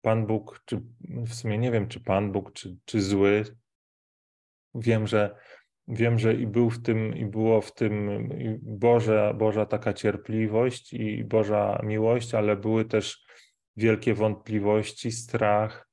Pan 0.00 0.26
Bóg, 0.26 0.62
czy 0.64 0.82
w 1.26 1.34
sumie 1.34 1.58
nie 1.58 1.70
wiem, 1.70 1.88
czy 1.88 2.00
Pan 2.00 2.32
Bóg, 2.32 2.52
czy, 2.52 2.76
czy 2.84 3.02
zły, 3.02 3.44
wiem, 4.74 5.06
że 5.06 5.36
wiem, 5.88 6.18
że 6.18 6.34
i 6.34 6.46
był 6.46 6.70
w 6.70 6.82
tym, 6.82 7.16
i 7.16 7.26
było 7.26 7.60
w 7.60 7.74
tym 7.74 8.28
Boże, 8.62 9.34
Boża 9.38 9.66
taka 9.66 9.92
cierpliwość 9.92 10.92
i 10.92 11.24
Boża 11.24 11.80
miłość, 11.84 12.34
ale 12.34 12.56
były 12.56 12.84
też 12.84 13.24
wielkie 13.76 14.14
wątpliwości, 14.14 15.12
strach 15.12 15.91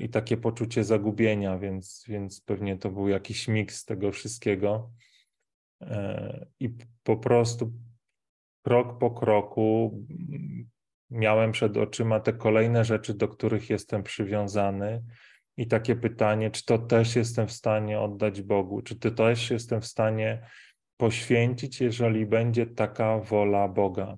i 0.00 0.08
takie 0.08 0.36
poczucie 0.36 0.84
zagubienia, 0.84 1.58
więc, 1.58 2.04
więc 2.08 2.40
pewnie 2.40 2.78
to 2.78 2.90
był 2.90 3.08
jakiś 3.08 3.48
miks 3.48 3.84
tego 3.84 4.12
wszystkiego. 4.12 4.90
E, 5.80 6.46
I 6.60 6.76
po 7.02 7.16
prostu 7.16 7.72
krok 8.62 8.98
po 8.98 9.10
kroku 9.10 9.98
miałem 11.10 11.52
przed 11.52 11.76
oczyma 11.76 12.20
te 12.20 12.32
kolejne 12.32 12.84
rzeczy, 12.84 13.14
do 13.14 13.28
których 13.28 13.70
jestem 13.70 14.02
przywiązany 14.02 15.04
i 15.56 15.66
takie 15.66 15.96
pytanie, 15.96 16.50
czy 16.50 16.64
to 16.64 16.78
też 16.78 17.16
jestem 17.16 17.48
w 17.48 17.52
stanie 17.52 18.00
oddać 18.00 18.42
Bogu, 18.42 18.82
czy 18.82 18.96
to 18.96 19.10
też 19.10 19.50
jestem 19.50 19.80
w 19.80 19.86
stanie 19.86 20.46
poświęcić, 20.96 21.80
jeżeli 21.80 22.26
będzie 22.26 22.66
taka 22.66 23.18
wola 23.18 23.68
Boga, 23.68 24.16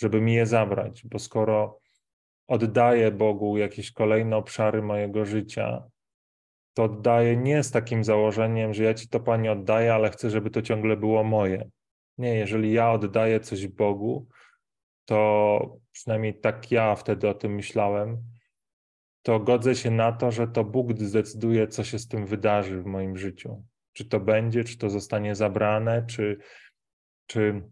żeby 0.00 0.20
mi 0.20 0.34
je 0.34 0.46
zabrać, 0.46 1.02
bo 1.04 1.18
skoro 1.18 1.80
oddaję 2.48 3.10
Bogu 3.10 3.58
jakieś 3.58 3.92
kolejne 3.92 4.36
obszary 4.36 4.82
mojego 4.82 5.24
życia, 5.24 5.82
to 6.74 6.84
oddaję 6.84 7.36
nie 7.36 7.62
z 7.62 7.70
takim 7.70 8.04
założeniem, 8.04 8.74
że 8.74 8.84
ja 8.84 8.94
ci 8.94 9.08
to 9.08 9.20
Panie 9.20 9.52
oddaję, 9.52 9.94
ale 9.94 10.10
chcę, 10.10 10.30
żeby 10.30 10.50
to 10.50 10.62
ciągle 10.62 10.96
było 10.96 11.24
moje. 11.24 11.70
Nie, 12.18 12.34
jeżeli 12.34 12.72
ja 12.72 12.90
oddaję 12.90 13.40
coś 13.40 13.66
Bogu, 13.66 14.28
to 15.04 15.78
przynajmniej 15.92 16.40
tak 16.40 16.70
ja 16.70 16.94
wtedy 16.94 17.28
o 17.28 17.34
tym 17.34 17.54
myślałem, 17.54 18.22
to 19.22 19.40
godzę 19.40 19.74
się 19.74 19.90
na 19.90 20.12
to, 20.12 20.30
że 20.30 20.48
to 20.48 20.64
Bóg 20.64 20.98
zdecyduje, 20.98 21.68
co 21.68 21.84
się 21.84 21.98
z 21.98 22.08
tym 22.08 22.26
wydarzy 22.26 22.82
w 22.82 22.86
moim 22.86 23.16
życiu. 23.16 23.64
Czy 23.92 24.04
to 24.04 24.20
będzie, 24.20 24.64
czy 24.64 24.78
to 24.78 24.90
zostanie 24.90 25.34
zabrane, 25.34 26.06
czy, 26.06 26.38
czy 27.26 27.62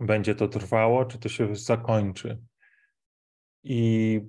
będzie 0.00 0.34
to 0.34 0.48
trwało, 0.48 1.04
czy 1.04 1.18
to 1.18 1.28
się 1.28 1.56
zakończy. 1.56 2.38
I 3.64 4.20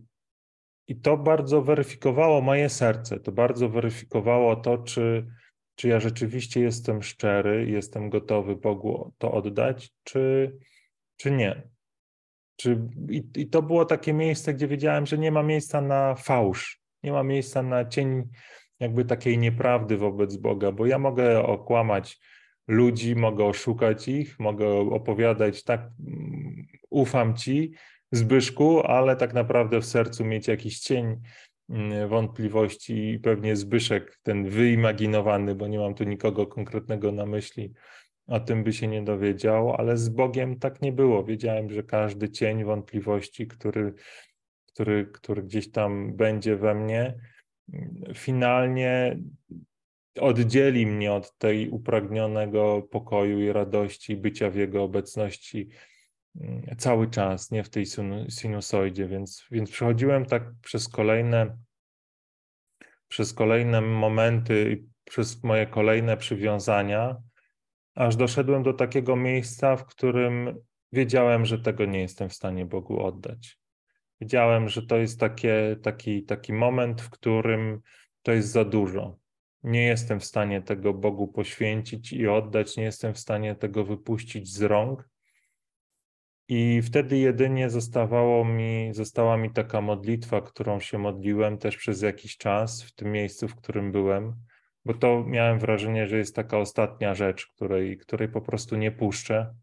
I 0.88 0.96
to 0.96 1.17
bardzo 1.17 1.62
weryfikowało 1.62 2.41
moje 2.41 2.69
serce, 2.69 3.19
to 3.19 3.32
bardzo 3.32 3.69
weryfikowało 3.69 4.56
to, 4.56 4.78
czy, 4.78 5.28
czy 5.76 5.88
ja 5.88 6.00
rzeczywiście 6.00 6.62
jestem 6.62 7.04
szczery, 7.04 7.69
jestem 7.69 8.10
gotowy 8.10 8.56
Bogu 8.56 9.13
to 9.17 9.32
oddać, 9.32 9.91
czy, 10.04 10.56
czy 11.17 11.32
nie. 11.32 11.67
Czy, 12.56 12.88
i, 13.10 13.24
I 13.36 13.48
to 13.48 13.62
było 13.62 13.86
takie 13.86 14.13
miejsce, 14.13 14.54
gdzie 14.54 14.67
wiedziałem, 14.67 15.06
że 15.06 15.17
nie 15.17 15.32
ma 15.32 15.43
miejsca 15.43 15.82
na 15.82 16.15
fałsz, 16.15 16.82
nie 17.04 17.12
ma 17.12 17.24
miejsca 17.24 17.63
na 17.63 17.86
cień 17.86 18.24
jakby 18.80 19.06
takiej 19.06 19.38
nieprawdy 19.38 19.98
wobec 19.98 20.38
Boga, 20.38 20.72
bo 20.72 20.86
ja 20.86 21.00
mogę 21.00 21.43
okłamać 21.43 22.19
ludzi, 22.67 23.15
mogę 23.15 23.46
oszukać 23.46 24.08
ich, 24.08 24.39
mogę 24.39 24.67
opowiadać 24.69 25.63
tak, 25.63 25.82
mm, 25.82 26.67
ufam 26.89 27.36
ci, 27.36 27.74
Zbyszku, 28.15 28.82
ale 28.82 29.15
tak 29.15 29.34
naprawdę 29.34 29.82
w 29.82 29.86
sercu 29.86 30.26
mieć 30.26 30.47
jakiś 30.47 30.80
cień 30.80 31.21
mm, 31.69 32.10
wątpliwości 32.10 33.12
i 33.12 33.19
pewnie 33.19 33.56
Zbyszek, 33.56 34.19
ten 34.23 34.49
wyimaginowany, 34.49 35.56
bo 35.56 35.67
nie 35.67 35.80
mam 35.80 35.95
tu 35.95 36.04
nikogo 36.04 36.47
konkretnego 36.47 37.12
na 37.12 37.26
myśli, 37.26 37.73
o 38.28 38.39
tym 38.39 38.63
by 38.63 38.73
się 38.73 38.88
nie 38.88 39.04
dowiedział, 39.04 39.73
ale 39.73 39.97
z 39.97 40.10
Bogiem 40.10 40.60
tak 40.60 40.82
nie 40.82 40.91
było. 40.91 41.23
Wiedziałem, 41.23 41.69
że 41.69 41.84
każdy 41.84 42.30
cień 42.30 42.63
wątpliwości, 42.63 43.47
który, 43.47 43.93
który, 44.65 45.06
który 45.13 45.43
gdzieś 45.43 45.71
tam 45.71 46.15
będzie 46.15 46.56
we 46.56 46.76
mnie, 46.76 47.15
finalnie 48.13 49.19
oddzieli 50.19 50.86
mnie 50.86 51.13
od 51.13 51.38
tej 51.38 51.69
upragnionego 51.69 52.82
pokoju 52.91 53.39
i 53.39 53.52
radości 53.52 54.15
bycia 54.15 54.49
w 54.49 54.56
Jego 54.56 54.84
obecności 54.84 55.69
cały 56.78 57.10
czas, 57.10 57.52
nie 57.52 57.63
w 57.63 57.69
tej 57.69 57.86
sinusoidzie, 58.30 59.08
więc, 59.08 59.46
więc 59.52 59.72
przechodziłem 59.72 60.26
tak 60.26 60.43
przez 60.62 60.89
kolejne 60.89 61.58
przez 63.13 63.34
kolejne 63.34 63.82
momenty, 63.82 64.84
przez 65.04 65.43
moje 65.43 65.67
kolejne 65.67 66.17
przywiązania, 66.17 67.17
aż 67.96 68.15
doszedłem 68.15 68.63
do 68.63 68.74
takiego 68.74 69.15
miejsca, 69.15 69.76
w 69.76 69.86
którym 69.86 70.58
wiedziałem, 70.91 71.46
że 71.46 71.60
tego 71.60 71.86
nie 71.86 72.00
jestem 72.00 72.30
w 72.30 72.34
stanie 72.34 72.65
Bogu 72.65 73.06
oddać. 73.06 73.60
Wiedziałem, 74.22 74.69
że 74.69 74.82
to 74.82 74.98
jest 74.98 75.19
takie, 75.19 75.76
taki, 75.84 76.24
taki 76.24 76.54
moment, 76.54 77.02
w 77.02 77.10
którym 77.10 77.82
to 78.22 78.32
jest 78.32 78.52
za 78.52 78.65
dużo. 78.65 79.17
Nie 79.63 79.84
jestem 79.84 80.19
w 80.19 80.26
stanie 80.26 80.62
tego 80.62 80.93
Bogu 80.93 81.28
poświęcić 81.28 82.13
i 82.13 82.28
oddać, 82.28 82.78
nie 82.78 82.84
jestem 82.84 83.13
w 83.13 83.19
stanie 83.19 83.56
tego 83.56 83.86
wypuścić 83.86 84.50
z 84.50 84.62
rąk. 84.62 85.10
I 86.54 86.82
wtedy 86.82 87.18
jedynie 87.18 87.70
zostawało 87.70 88.46
mi, 88.46 88.89
została 88.94 89.38
mi 89.38 89.52
taka 89.52 89.82
modlitwa, 89.82 90.42
którą 90.42 90.80
się 90.80 90.98
modliłem 90.98 91.58
też 91.58 91.78
przez 91.78 92.02
jakiś 92.02 92.38
czas 92.38 92.84
w 92.84 92.96
tym 92.96 93.12
miejscu, 93.12 93.48
w 93.48 93.56
którym 93.56 93.92
byłem 93.92 94.36
bo 94.86 94.94
to 94.94 95.24
miałem 95.24 95.60
wrażenie, 95.60 96.08
że 96.08 96.18
jest 96.18 96.36
taka 96.36 96.58
ostatnia 96.58 97.16
rzecz, 97.16 97.48
której, 97.48 97.98
której 97.98 98.30
po 98.30 98.42
prostu 98.42 98.76
nie 98.76 98.92
puszczę. 98.92 99.56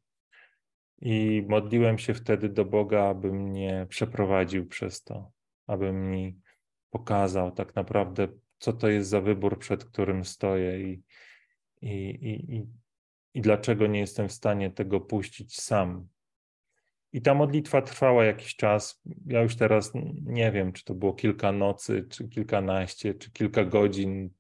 I 1.03 1.45
modliłem 1.49 1.99
się 1.99 2.15
wtedy 2.15 2.49
do 2.49 2.65
Boga, 2.65 3.05
aby 3.05 3.33
mnie 3.33 3.87
przeprowadził 3.89 4.67
przez 4.67 5.03
to, 5.03 5.31
aby 5.67 5.93
mi 5.93 6.41
pokazał 6.91 7.53
tak 7.53 7.75
naprawdę, 7.75 8.29
co 8.59 8.73
to 8.73 8.89
jest 8.89 9.11
za 9.11 9.21
wybór, 9.21 9.59
przed 9.59 9.85
którym 9.85 10.25
stoję 10.25 10.81
i, 10.81 11.03
i, 11.83 11.91
i, 12.11 12.57
i, 12.57 12.67
i 13.35 13.41
dlaczego 13.41 13.87
nie 13.87 14.01
jestem 14.01 14.29
w 14.29 14.33
stanie 14.33 14.71
tego 14.71 15.01
puścić 15.01 15.61
sam. 15.61 16.09
I 17.13 17.23
ta 17.23 17.35
modlitwa 17.35 17.83
trwała 17.83 18.25
jakiś 18.25 18.57
czas. 18.57 19.03
Ja 19.27 19.43
już 19.43 19.57
teraz 19.57 19.93
nie 20.23 20.53
wiem, 20.53 20.73
czy 20.73 20.85
to 20.85 20.95
było 20.95 21.13
kilka 21.13 21.53
nocy, 21.53 22.07
czy 22.11 22.29
kilkanaście, 22.29 23.15
czy 23.15 23.31
kilka 23.31 23.65
godzin, 23.65 24.31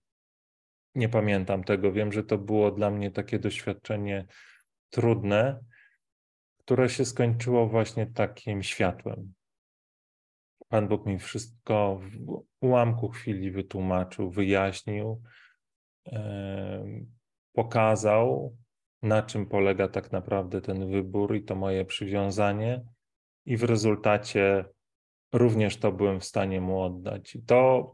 nie 0.94 1.08
pamiętam 1.08 1.64
tego. 1.64 1.92
Wiem, 1.92 2.12
że 2.12 2.24
to 2.24 2.38
było 2.38 2.70
dla 2.70 2.90
mnie 2.90 3.10
takie 3.10 3.38
doświadczenie 3.38 4.26
trudne, 4.90 5.60
które 6.58 6.88
się 6.88 7.04
skończyło 7.04 7.68
właśnie 7.68 8.06
takim 8.06 8.62
światłem. 8.62 9.32
Pan 10.68 10.88
Bóg 10.88 11.06
mi 11.06 11.18
wszystko 11.18 12.00
w 12.02 12.44
ułamku 12.60 13.08
chwili 13.08 13.50
wytłumaczył, 13.50 14.30
wyjaśnił, 14.30 15.22
pokazał, 17.52 18.56
na 19.02 19.22
czym 19.22 19.46
polega 19.46 19.88
tak 19.88 20.12
naprawdę 20.12 20.60
ten 20.60 20.90
wybór 20.90 21.36
i 21.36 21.44
to 21.44 21.54
moje 21.54 21.84
przywiązanie, 21.84 22.84
i 23.46 23.56
w 23.56 23.62
rezultacie 23.62 24.64
również 25.32 25.76
to 25.76 25.92
byłem 25.92 26.20
w 26.20 26.24
stanie 26.24 26.60
mu 26.60 26.82
oddać. 26.82 27.34
I 27.36 27.42
to 27.42 27.92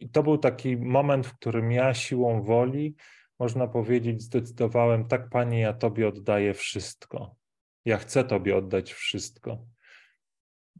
i 0.00 0.08
to 0.08 0.22
był 0.22 0.38
taki 0.38 0.76
moment, 0.76 1.26
w 1.26 1.34
którym 1.34 1.72
ja 1.72 1.94
siłą 1.94 2.42
woli, 2.42 2.94
można 3.38 3.68
powiedzieć, 3.68 4.22
zdecydowałem, 4.22 5.08
tak 5.08 5.28
Panie, 5.28 5.60
ja 5.60 5.72
Tobie 5.72 6.08
oddaję 6.08 6.54
wszystko. 6.54 7.36
Ja 7.84 7.96
chcę 7.96 8.24
Tobie 8.24 8.56
oddać 8.56 8.92
wszystko. 8.92 9.66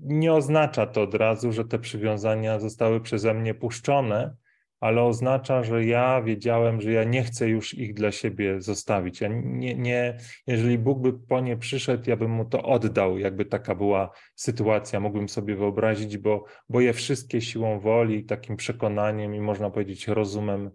Nie 0.01 0.33
oznacza 0.33 0.87
to 0.87 1.03
od 1.03 1.15
razu, 1.15 1.53
że 1.53 1.65
te 1.65 1.79
przywiązania 1.79 2.61
zostały 2.61 3.01
przeze 3.01 3.35
mnie 3.35 3.55
puszczone, 3.55 4.37
ale 4.85 5.03
oznacza, 5.03 5.63
że 5.63 5.85
ja 5.85 6.23
wiedziałem, 6.23 6.81
że 6.81 6.93
ja 6.93 7.05
nie 7.05 7.23
chcę 7.23 7.49
już 7.49 7.75
ich 7.75 7.95
dla 7.95 8.13
siebie 8.13 8.61
zostawić. 8.61 9.21
Ja 9.21 9.29
nie, 9.29 9.75
nie, 9.75 10.19
jeżeli 10.47 10.79
Bóg 10.79 11.01
by 11.01 11.13
po 11.13 11.41
nie 11.41 11.57
przyszedł, 11.57 12.11
ja 12.11 12.17
bym 12.17 12.31
mu 12.31 12.45
to 12.45 12.63
oddał, 12.63 13.19
jakby 13.19 13.45
taka 13.45 13.75
była 13.75 14.11
sytuacja, 14.35 15.01
mógłbym 15.01 15.29
sobie 15.29 15.57
wyobrazić, 15.57 16.19
bo, 16.19 16.45
bo 16.69 16.81
je 16.81 16.93
wszystkie 16.93 17.41
siłą 17.41 17.81
woli, 17.81 18.25
takim 18.25 18.57
przekonaniem 18.57 19.35
i 19.35 19.41
można 19.41 19.71
powiedzieć 19.71 20.09
rozumem 20.09 20.71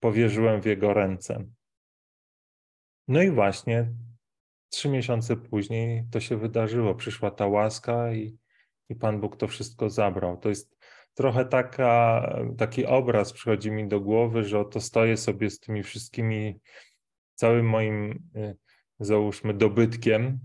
powierzyłem 0.00 0.62
w 0.62 0.66
jego 0.66 0.94
ręce. 0.94 1.46
No 3.08 3.22
i 3.22 3.30
właśnie 3.30 3.92
trzy 4.70 4.88
miesiące 4.88 5.36
później 5.36 6.04
to 6.10 6.20
się 6.20 6.36
wydarzyło. 6.36 6.94
Przyszła 6.94 7.30
ta 7.30 7.46
łaska 7.46 8.12
i, 8.12 8.38
i 8.88 8.94
Pan 8.94 9.20
Bóg 9.20 9.36
to 9.36 9.48
wszystko 9.48 9.90
zabrał. 9.90 10.36
To 10.36 10.48
jest 10.48 10.79
trochę 11.14 11.44
taka, 11.44 12.22
taki 12.58 12.86
obraz 12.86 13.32
przychodzi 13.32 13.70
mi 13.70 13.88
do 13.88 14.00
głowy, 14.00 14.44
że 14.44 14.58
oto 14.58 14.80
stoję 14.80 15.16
sobie 15.16 15.50
z 15.50 15.60
tymi 15.60 15.82
wszystkimi, 15.82 16.60
całym 17.34 17.68
moim, 17.68 18.28
y, 18.36 18.56
załóżmy, 19.00 19.54
dobytkiem, 19.54 20.40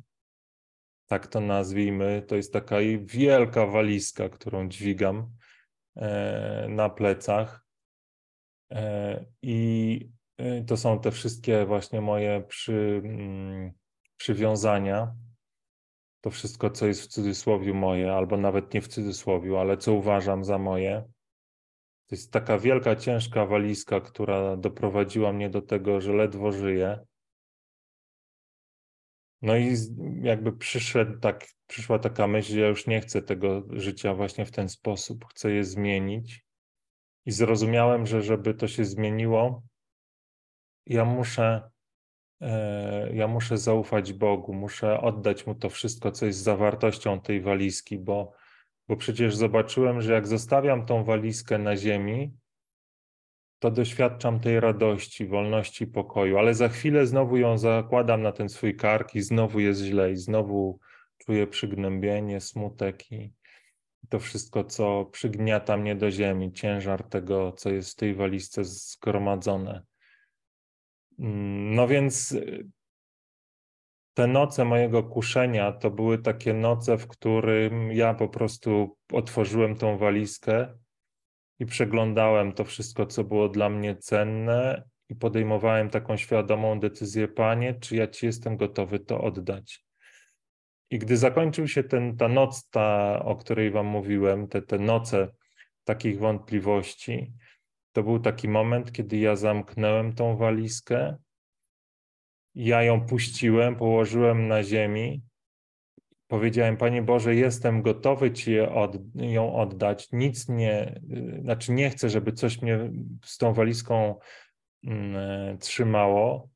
tak 1.08 1.28
to 1.28 1.39
nazwijmy. 1.39 2.23
To 2.28 2.36
jest 2.36 2.54
taka 2.54 2.75
wielka 2.99 3.65
walizka, 3.65 4.30
którą 4.30 4.69
dźwigam 4.69 5.32
e, 5.95 6.67
na 6.69 6.89
plecach. 6.89 7.65
E, 8.71 9.25
I 9.41 9.99
y, 10.41 10.63
to 10.67 10.78
są 10.78 10.99
te 10.99 11.12
wszystkie 11.12 11.65
właśnie 11.65 12.01
moje 12.01 12.43
przy, 12.47 13.01
mm, 13.06 13.71
przywiązania 14.17 15.15
to 16.25 16.31
wszystko, 16.31 16.69
co 16.69 16.88
jest 16.88 17.01
w 17.01 17.07
cudzysłowie 17.07 17.73
moje, 17.73 18.13
albo 18.13 18.38
nawet 18.38 18.73
nie 18.73 18.81
w 18.81 18.88
cudzysłowie, 18.88 19.59
ale 19.59 19.77
co 19.77 19.93
uważam 19.93 20.43
za 20.43 20.57
moje. 20.57 21.03
To 22.07 22.15
jest 22.15 22.31
taka 22.31 22.57
wielka, 22.57 22.95
ciężka 22.95 23.45
walizka, 23.45 24.01
która 24.01 24.57
doprowadziła 24.57 25.33
mnie 25.33 25.49
do 25.49 25.61
tego, 25.61 26.01
że 26.01 26.13
ledwo 26.13 26.51
żyję. 26.51 26.99
No 29.41 29.57
i 29.57 29.75
jakby 30.21 30.57
przyszedł 30.57 31.19
tak, 31.19 31.45
przyszła 31.67 31.99
taka 31.99 32.27
myśl, 32.27 32.53
że 32.53 32.59
ja 32.59 32.67
już 32.67 32.88
nie 32.88 33.01
chcę 33.01 33.21
tego 33.21 33.63
życia 33.69 34.13
właśnie 34.13 34.45
w 34.45 34.51
ten 34.51 34.69
sposób, 34.69 35.25
chcę 35.25 35.51
je 35.51 35.63
zmienić. 35.63 36.45
I 37.25 37.31
zrozumiałem, 37.31 38.05
że 38.05 38.21
żeby 38.21 38.53
to 38.53 38.67
się 38.67 38.85
zmieniło, 38.85 39.63
ja 40.85 41.05
muszę 41.05 41.69
ja 43.13 43.28
muszę 43.28 43.58
zaufać 43.58 44.13
Bogu, 44.13 44.54
muszę 44.54 45.02
oddać 45.02 45.48
Mu 45.48 45.56
to 45.56 45.69
wszystko, 45.69 46.12
co 46.12 46.26
jest 46.26 46.39
zawartością 46.39 47.21
tej 47.21 47.41
walizki, 47.41 48.00
bo, 48.00 48.32
bo 48.88 48.98
przecież 48.98 49.36
zobaczyłem, 49.36 50.02
że 50.02 50.13
jak 50.13 50.28
zostawiam 50.28 50.86
tą 50.86 51.04
walizkę 51.04 51.58
na 51.58 51.78
ziemi, 51.78 52.34
to 53.59 53.72
doświadczam 53.72 54.39
tej 54.39 54.59
radości, 54.59 55.28
wolności, 55.28 55.88
pokoju, 55.88 56.38
ale 56.38 56.53
za 56.53 56.70
chwilę 56.70 57.07
znowu 57.07 57.38
ją 57.38 57.57
zakładam 57.57 58.22
na 58.22 58.32
ten 58.32 58.49
swój 58.49 58.76
kark 58.76 59.16
i 59.16 59.22
znowu 59.22 59.59
jest 59.59 59.82
źle 59.82 60.12
i 60.12 60.16
znowu 60.16 60.80
czuję 61.18 61.47
przygnębienie, 61.47 62.41
smutek 62.41 63.12
i 63.12 63.34
to 64.09 64.20
wszystko, 64.20 64.64
co 64.64 65.05
przygniata 65.05 65.78
mnie 65.78 65.95
do 65.95 66.12
ziemi, 66.12 66.53
ciężar 66.53 67.03
tego, 67.03 67.51
co 67.51 67.70
jest 67.70 67.91
w 67.91 67.95
tej 67.95 68.16
walizce 68.16 68.66
zgromadzone. 68.66 69.82
No 71.18 71.88
więc 71.88 72.32
y, 72.32 72.68
te 74.13 74.28
noce 74.28 74.66
mojego 74.66 75.03
kuszenia 75.03 75.72
to 75.72 75.91
były 75.91 76.18
takie 76.18 76.53
noce, 76.53 76.97
w 76.97 77.07
którym 77.07 77.91
ja 77.91 78.13
po 78.13 78.30
prostu 78.30 78.97
otworzyłem 79.13 79.76
tą 79.76 79.97
walizkę 79.97 80.78
i 81.59 81.66
przeglądałem 81.66 82.53
to 82.53 82.63
wszystko, 82.63 83.05
co 83.05 83.24
było 83.24 83.49
dla 83.49 83.70
mnie 83.70 83.95
cenne 83.95 84.84
i 85.09 85.16
podejmowałem 85.16 85.89
taką 85.89 86.18
świadomą 86.18 86.80
decyzję, 86.80 87.28
Panie, 87.28 87.74
czy 87.74 87.95
ja 87.95 88.07
Ci 88.07 88.26
jestem 88.26 88.57
gotowy 88.57 88.99
to 88.99 89.22
oddać. 89.22 89.86
I 90.89 90.99
gdy 90.99 91.18
zakończył 91.18 91.68
się 91.68 91.84
ten, 91.84 92.18
ta 92.18 92.28
noc, 92.28 92.70
ta, 92.70 93.20
o 93.26 93.36
której 93.36 93.72
Wam 93.72 93.86
mówiłem, 93.86 94.47
te, 94.47 94.61
te 94.61 94.80
noce 94.80 95.28
takich 95.84 96.20
wątpliwości, 96.20 97.34
to 97.96 98.04
był 98.04 98.20
taki 98.20 98.50
moment, 98.50 98.91
kiedy 98.91 99.18
ja 99.18 99.36
zamknąłem 99.36 100.14
tą 100.14 100.38
walizkę, 100.38 101.16
ja 102.56 102.84
ją 102.84 103.06
puściłem, 103.06 103.76
położyłem 103.76 104.48
na 104.48 104.64
ziemi, 104.64 105.22
powiedziałem, 106.28 106.78
Panie 106.78 107.02
Boże, 107.02 107.36
jestem 107.36 107.82
gotowy 107.82 108.32
Ci 108.32 108.56
ją 109.16 109.56
oddać, 109.56 110.08
nic 110.12 110.50
nie, 110.50 111.00
znaczy 111.41 111.72
nie 111.72 111.89
chcę, 111.89 112.10
żeby 112.10 112.32
coś 112.32 112.62
mnie 112.62 112.91
z 113.26 113.38
tą 113.38 113.54
walizką 113.54 114.16
mm, 114.84 115.58
trzymało, 115.58 116.50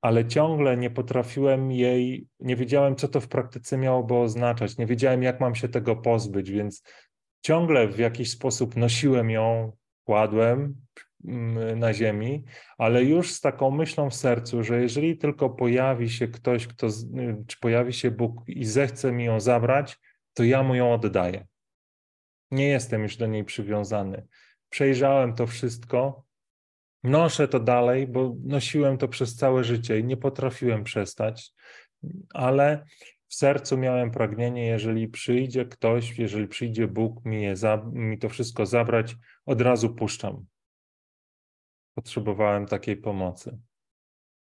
ale 0.00 0.26
ciągle 0.26 0.76
nie 0.76 0.90
potrafiłem 0.90 1.72
jej, 1.72 2.26
nie 2.40 2.56
wiedziałem, 2.56 2.96
co 2.96 3.08
to 3.08 3.20
w 3.20 3.28
praktyce 3.28 3.78
miałoby 3.78 4.14
oznaczać, 4.14 4.78
nie 4.78 4.86
wiedziałem, 4.86 5.22
jak 5.22 5.40
mam 5.40 5.54
się 5.54 5.68
tego 5.68 5.96
pozbyć, 5.96 6.50
więc 6.50 6.82
ciągle 7.42 7.88
w 7.88 7.98
jakiś 7.98 8.30
sposób 8.30 8.76
nosiłem 8.76 9.30
ją, 9.30 9.72
kładłem 10.04 10.74
mm, 11.24 11.78
na 11.78 11.94
ziemi, 11.94 12.44
ale 12.78 13.04
już 13.04 13.32
z 13.32 13.40
taką 13.40 13.70
myślą 13.70 14.10
w 14.10 14.14
sercu, 14.14 14.64
że 14.64 14.82
jeżeli 14.82 15.18
tylko 15.18 15.50
pojawi 15.50 16.10
się 16.10 16.28
ktoś, 16.28 16.66
kto, 16.66 16.88
czy 17.46 17.58
pojawi 17.60 17.92
się 17.92 18.10
Bóg 18.10 18.48
i 18.48 18.64
zechce 18.64 19.12
mi 19.12 19.24
ją 19.24 19.40
zabrać, 19.40 19.98
to 20.34 20.44
ja 20.44 20.62
mu 20.62 20.74
ją 20.74 20.92
oddaję. 20.92 21.46
Nie 22.50 22.68
jestem 22.68 23.02
już 23.02 23.16
do 23.16 23.26
niej 23.26 23.44
przywiązany. 23.44 24.26
Przejrzałem 24.68 25.34
to 25.34 25.46
wszystko, 25.46 26.24
noszę 27.04 27.48
to 27.48 27.60
dalej, 27.60 28.06
bo 28.06 28.36
nosiłem 28.44 28.98
to 28.98 29.08
przez 29.08 29.36
całe 29.36 29.64
życie 29.64 29.98
i 29.98 30.04
nie 30.04 30.16
potrafiłem 30.16 30.84
przestać, 30.84 31.52
ale 32.34 32.84
w 33.32 33.34
sercu 33.34 33.78
miałem 33.78 34.10
pragnienie, 34.10 34.66
jeżeli 34.66 35.08
przyjdzie 35.08 35.64
ktoś, 35.64 36.18
jeżeli 36.18 36.48
przyjdzie 36.48 36.88
Bóg 36.88 37.24
mi, 37.24 37.42
je 37.42 37.56
za, 37.56 37.76
mi 37.92 38.18
to 38.18 38.28
wszystko 38.28 38.66
zabrać, 38.66 39.16
od 39.46 39.60
razu 39.60 39.94
puszczam. 39.94 40.46
Potrzebowałem 41.94 42.66
takiej 42.66 42.96
pomocy. 42.96 43.58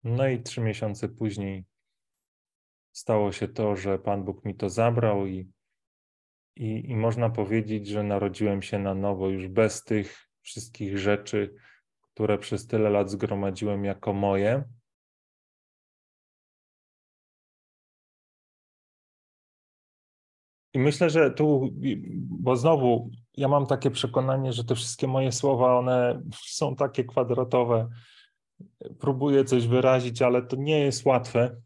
No 0.03 0.27
i 0.27 0.41
trzy 0.43 0.61
miesiące 0.61 1.09
później 1.09 1.65
stało 2.91 3.31
się 3.31 3.47
to, 3.47 3.75
że 3.75 3.99
Pan 3.99 4.23
Bóg 4.23 4.45
mi 4.45 4.55
to 4.55 4.69
zabrał 4.69 5.27
i, 5.27 5.51
i, 6.55 6.89
i 6.89 6.95
można 6.95 7.29
powiedzieć, 7.29 7.87
że 7.87 8.03
narodziłem 8.03 8.61
się 8.61 8.79
na 8.79 8.93
nowo, 8.93 9.29
już 9.29 9.47
bez 9.47 9.83
tych 9.83 10.29
wszystkich 10.41 10.97
rzeczy, 10.97 11.55
które 12.01 12.37
przez 12.37 12.67
tyle 12.67 12.89
lat 12.89 13.09
zgromadziłem 13.09 13.85
jako 13.85 14.13
moje. 14.13 14.63
Myślę, 20.79 21.09
że 21.09 21.31
tu, 21.31 21.69
bo 22.29 22.55
znowu 22.55 23.09
ja 23.37 23.47
mam 23.47 23.65
takie 23.65 23.91
przekonanie, 23.91 24.53
że 24.53 24.63
te 24.63 24.75
wszystkie 24.75 25.07
moje 25.07 25.31
słowa, 25.31 25.77
one 25.77 26.21
są 26.33 26.75
takie 26.75 27.03
kwadratowe. 27.03 27.89
Próbuję 28.99 29.45
coś 29.45 29.67
wyrazić, 29.67 30.21
ale 30.21 30.41
to 30.41 30.55
nie 30.55 30.79
jest 30.79 31.05
łatwe. 31.05 31.61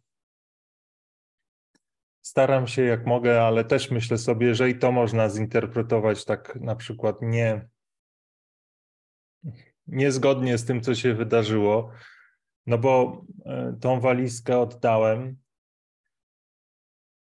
Staram 2.21 2.67
się 2.67 2.81
jak 2.81 3.05
mogę, 3.05 3.43
ale 3.43 3.65
też 3.65 3.91
myślę 3.91 4.17
sobie, 4.17 4.55
że 4.55 4.69
i 4.69 4.79
to 4.79 4.91
można 4.91 5.29
zinterpretować 5.29 6.25
tak 6.25 6.55
na 6.55 6.75
przykład 6.75 7.21
nie 7.21 7.67
niezgodnie 9.87 10.57
z 10.57 10.65
tym, 10.65 10.81
co 10.81 10.95
się 10.95 11.13
wydarzyło, 11.13 11.91
no 12.65 12.77
bo 12.77 13.21
e, 13.45 13.77
tą 13.81 13.99
walizkę 13.99 14.59
oddałem. 14.59 15.42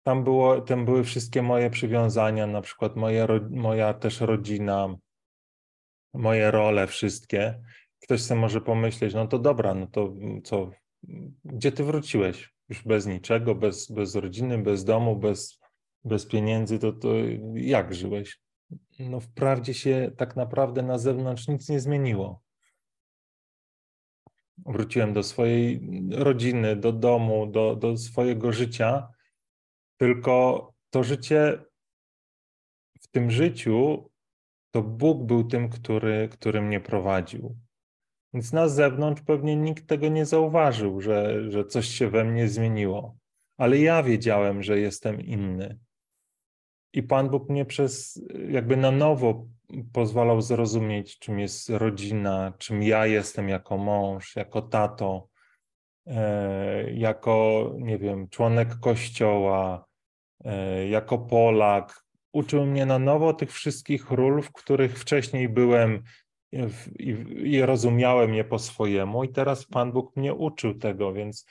Tam, 0.06 0.24
było, 0.24 0.60
tam 0.60 0.84
były 0.84 1.04
wszystkie 1.04 1.42
moje 1.42 1.70
przywiązania, 1.70 2.46
na 2.46 2.60
przykład 2.60 2.96
moje, 2.96 3.26
moja 3.50 3.94
też 3.94 4.20
rodzina, 4.20 4.96
moje 6.14 6.50
role, 6.50 6.86
wszystkie. 6.86 7.62
Ktoś 8.02 8.22
sobie 8.22 8.40
może 8.40 8.60
pomyśleć, 8.60 9.14
no 9.14 9.26
to 9.26 9.38
dobra, 9.38 9.74
no 9.74 9.86
to 9.86 10.14
co, 10.44 10.70
gdzie 11.44 11.72
ty 11.72 11.84
wróciłeś? 11.84 12.54
Już 12.68 12.82
bez 12.82 13.06
niczego, 13.06 13.54
bez, 13.54 13.90
bez 13.90 14.14
rodziny, 14.14 14.58
bez 14.58 14.84
domu, 14.84 15.16
bez, 15.16 15.60
bez 16.04 16.26
pieniędzy, 16.26 16.78
to, 16.78 16.92
to 16.92 17.08
jak 17.54 17.94
żyłeś? 17.94 18.40
No 18.98 19.20
wprawdzie 19.20 19.74
się 19.74 20.10
tak 20.16 20.36
naprawdę 20.36 20.82
na 20.82 20.98
zewnątrz 20.98 21.48
nic 21.48 21.68
nie 21.68 21.80
zmieniło 21.80 22.42
wróciłem 24.66 25.12
do 25.12 25.22
swojej 25.22 25.88
rodziny, 26.10 26.76
do 26.76 26.92
domu, 26.92 27.46
do, 27.46 27.76
do 27.76 27.96
swojego 27.96 28.52
życia, 28.52 29.08
tylko 29.96 30.72
to 30.90 31.04
życie, 31.04 31.64
w 33.00 33.08
tym 33.08 33.30
życiu, 33.30 34.10
to 34.70 34.82
Bóg 34.82 35.22
był 35.22 35.44
tym, 35.44 35.68
który, 35.68 36.28
który 36.28 36.62
mnie 36.62 36.80
prowadził. 36.80 37.56
Więc 38.34 38.52
na 38.52 38.68
zewnątrz 38.68 39.22
pewnie 39.22 39.56
nikt 39.56 39.86
tego 39.86 40.08
nie 40.08 40.26
zauważył, 40.26 41.00
że, 41.00 41.50
że 41.50 41.64
coś 41.64 41.86
się 41.86 42.10
we 42.10 42.24
mnie 42.24 42.48
zmieniło. 42.48 43.16
Ale 43.58 43.78
ja 43.78 44.02
wiedziałem, 44.02 44.62
że 44.62 44.80
jestem 44.80 45.20
inny. 45.20 45.78
I 46.92 47.02
Pan 47.02 47.30
Bóg 47.30 47.48
mnie 47.48 47.64
przez 47.64 48.22
jakby 48.48 48.76
na 48.76 48.90
nowo 48.90 49.46
pozwalał 49.92 50.40
zrozumieć, 50.40 51.18
czym 51.18 51.38
jest 51.38 51.70
rodzina, 51.70 52.52
czym 52.58 52.82
ja 52.82 53.06
jestem 53.06 53.48
jako 53.48 53.78
mąż, 53.78 54.36
jako 54.36 54.62
tato, 54.62 55.28
e, 56.06 56.90
jako, 56.92 57.70
nie 57.78 57.98
wiem, 57.98 58.28
członek 58.28 58.80
kościoła, 58.80 59.85
jako 60.90 61.18
Polak. 61.18 62.06
Uczył 62.32 62.66
mnie 62.66 62.86
na 62.86 62.98
nowo 62.98 63.34
tych 63.34 63.52
wszystkich 63.52 64.10
ról, 64.10 64.42
w 64.42 64.52
których 64.52 64.98
wcześniej 64.98 65.48
byłem 65.48 66.02
i, 66.98 67.16
i 67.44 67.62
rozumiałem 67.62 68.34
je 68.34 68.44
po 68.44 68.58
swojemu, 68.58 69.24
i 69.24 69.28
teraz 69.28 69.66
Pan 69.66 69.92
Bóg 69.92 70.16
mnie 70.16 70.34
uczył 70.34 70.74
tego, 70.74 71.12
więc, 71.12 71.46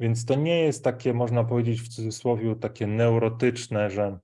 więc 0.00 0.24
to 0.24 0.34
nie 0.34 0.60
jest 0.60 0.84
takie, 0.84 1.14
można 1.14 1.44
powiedzieć 1.44 1.80
w 1.80 1.88
cudzysłowie, 1.88 2.56
takie 2.56 2.86
neurotyczne, 2.86 3.90
że 3.90 4.18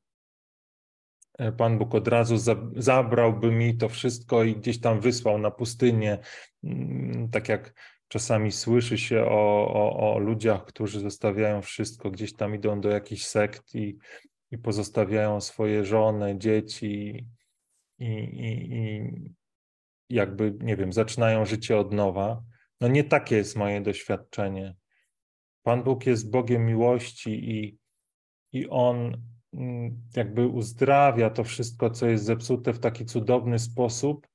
E, 1.39 1.53
Pan 1.53 1.79
Bóg 1.79 1.95
od 1.95 2.09
razu 2.09 2.37
zabrałby 2.77 3.51
mi 3.51 3.77
to 3.77 3.89
wszystko 3.89 4.45
i 4.45 4.57
gdzieś 4.57 4.81
tam 4.81 5.01
wysłał 5.01 5.39
na 5.39 5.51
pustynię, 5.51 6.19
mm, 6.65 7.29
tak 7.31 7.49
jak 7.49 7.75
czasami 8.15 8.53
słyszy 8.53 8.99
się 8.99 9.25
o, 9.25 9.69
o, 9.75 10.15
o 10.15 10.19
ludziach, 10.19 10.65
którzy 10.65 11.01
zostawiają 11.01 11.63
wszystko, 11.63 12.11
gdzieś 12.11 12.33
tam 12.33 12.55
idą 12.55 12.81
do 12.81 12.89
jakichś 12.89 13.25
sekt 13.25 13.75
i, 13.75 13.97
i 14.51 14.59
pozostawiają 14.59 15.41
swoje 15.41 15.85
żony, 15.85 16.39
dzieci 16.39 17.27
i, 17.99 18.07
i, 18.07 18.75
i 18.75 19.11
jakby, 20.11 20.55
nie 20.61 20.77
wiem, 20.77 20.93
zaczynają 20.93 21.45
życie 21.45 21.79
od 21.79 21.93
nowa. 21.93 22.43
No 22.81 22.89
nie 22.89 23.05
takie 23.05 23.37
jest 23.37 23.57
moje 23.57 23.81
doświadczenie. 23.81 24.75
Pan 25.63 25.83
Bóg 25.83 26.07
jest 26.07 26.31
Bogiem 26.31 26.67
miłości 26.67 27.51
i, 27.51 27.79
i 28.53 28.69
On 28.69 29.17
Mm, 29.55 30.03
jakby 30.17 30.49
uzdrawia 30.49 31.31
to 31.31 31.45
wszystko, 31.45 31.91
co 31.91 32.07
jest 32.07 32.25
zepsute 32.25 32.73
w 32.73 32.79
taki 32.79 33.07
cudowny 33.07 33.59
sposób, 33.59 34.27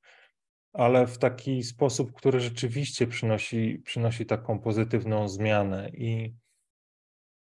ale 0.74 1.08
w 1.08 1.18
taki 1.18 1.64
sposób, 1.64 2.14
który 2.14 2.40
rzeczywiście 2.40 3.08
przynosi, 3.08 3.82
przynosi 3.86 4.26
taką 4.26 4.60
pozytywną 4.60 5.28
zmianę. 5.28 5.90
I, 5.94 6.34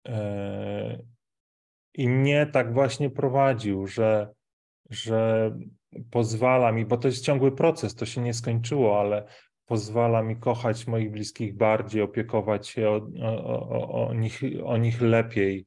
e, 0.09 1.03
i 1.95 2.09
mnie 2.09 2.47
tak 2.47 2.75
właśnie 2.75 3.11
prowadził, 3.11 3.87
że, 3.87 4.35
że 4.91 5.51
pozwala 6.11 6.73
mi, 6.73 6.87
bo 6.87 6.97
to 6.97 7.09
jest 7.09 7.25
ciągły 7.25 7.53
proces, 7.53 7.95
to 7.95 8.07
się 8.07 8.21
nie 8.21 8.35
skończyło, 8.35 9.01
ale 9.01 9.27
pozwala 9.67 10.23
mi 10.23 10.37
kochać 10.37 10.87
moich 10.87 11.11
bliskich 11.11 11.57
bardziej, 11.57 12.03
opiekować 12.03 12.69
się 12.69 12.89
o, 12.91 13.09
o, 13.23 13.69
o, 13.69 14.09
o 14.09 14.15
nich, 14.15 14.41
o 14.65 14.77
nich 14.77 15.01
lepiej 15.01 15.67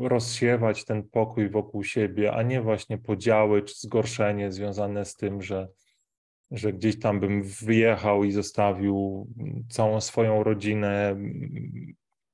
rozsiewać 0.00 0.84
ten 0.84 1.02
pokój 1.02 1.50
wokół 1.50 1.84
siebie, 1.84 2.32
a 2.32 2.42
nie 2.42 2.62
właśnie 2.62 2.98
podziały 2.98 3.62
czy 3.62 3.74
zgorszenie 3.74 4.52
związane 4.52 5.04
z 5.04 5.16
tym, 5.16 5.42
że, 5.42 5.68
że 6.50 6.72
gdzieś 6.72 6.98
tam 6.98 7.20
bym 7.20 7.42
wyjechał 7.42 8.24
i 8.24 8.32
zostawił 8.32 9.26
całą 9.70 10.00
swoją 10.00 10.44
rodzinę, 10.44 11.16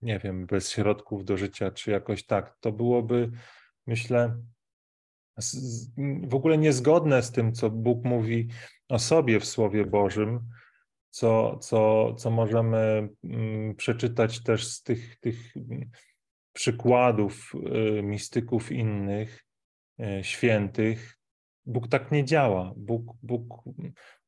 nie 0.02 0.18
wiem, 0.18 0.46
bez 0.46 0.70
środków 0.70 1.24
do 1.24 1.36
życia, 1.36 1.70
czy 1.70 1.90
jakoś 1.90 2.26
tak. 2.26 2.56
To 2.60 2.72
byłoby, 2.72 3.30
myślę, 3.86 4.36
w 6.22 6.34
ogóle 6.34 6.58
niezgodne 6.58 7.22
z 7.22 7.32
tym, 7.32 7.52
co 7.52 7.70
Bóg 7.70 8.04
mówi 8.04 8.48
o 8.88 8.98
sobie 8.98 9.40
w 9.40 9.44
Słowie 9.44 9.84
Bożym, 9.84 10.40
co, 11.16 11.58
co, 11.58 12.14
co 12.14 12.30
możemy 12.30 13.08
mm, 13.24 13.74
przeczytać 13.74 14.42
też 14.42 14.66
z 14.66 14.82
tych, 14.82 15.16
tych 15.20 15.54
przykładów 16.52 17.52
y, 17.98 18.02
mistyków 18.02 18.72
innych, 18.72 19.44
y, 20.00 20.24
świętych. 20.24 21.18
Bóg 21.66 21.88
tak 21.88 22.12
nie 22.12 22.24
działa. 22.24 22.74
Bóg, 22.76 23.16
Bóg 23.22 23.62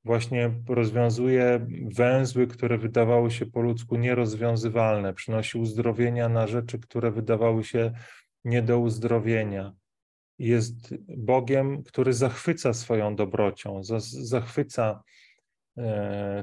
właśnie 0.04 0.50
rozwiązuje 0.68 1.66
węzły, 1.94 2.46
które 2.46 2.78
wydawały 2.78 3.30
się 3.30 3.46
po 3.46 3.60
ludzku 3.60 3.96
nierozwiązywalne, 3.96 5.14
przynosi 5.14 5.58
uzdrowienia 5.58 6.28
na 6.28 6.46
rzeczy, 6.46 6.78
które 6.78 7.10
wydawały 7.10 7.64
się 7.64 7.92
nie 8.44 8.62
do 8.62 8.78
uzdrowienia. 8.78 9.72
jest 10.38 10.94
Bogiem, 11.16 11.82
który 11.82 12.12
zachwyca 12.12 12.72
swoją 12.72 13.16
dobrocią, 13.16 13.80
zachwyca 14.22 15.02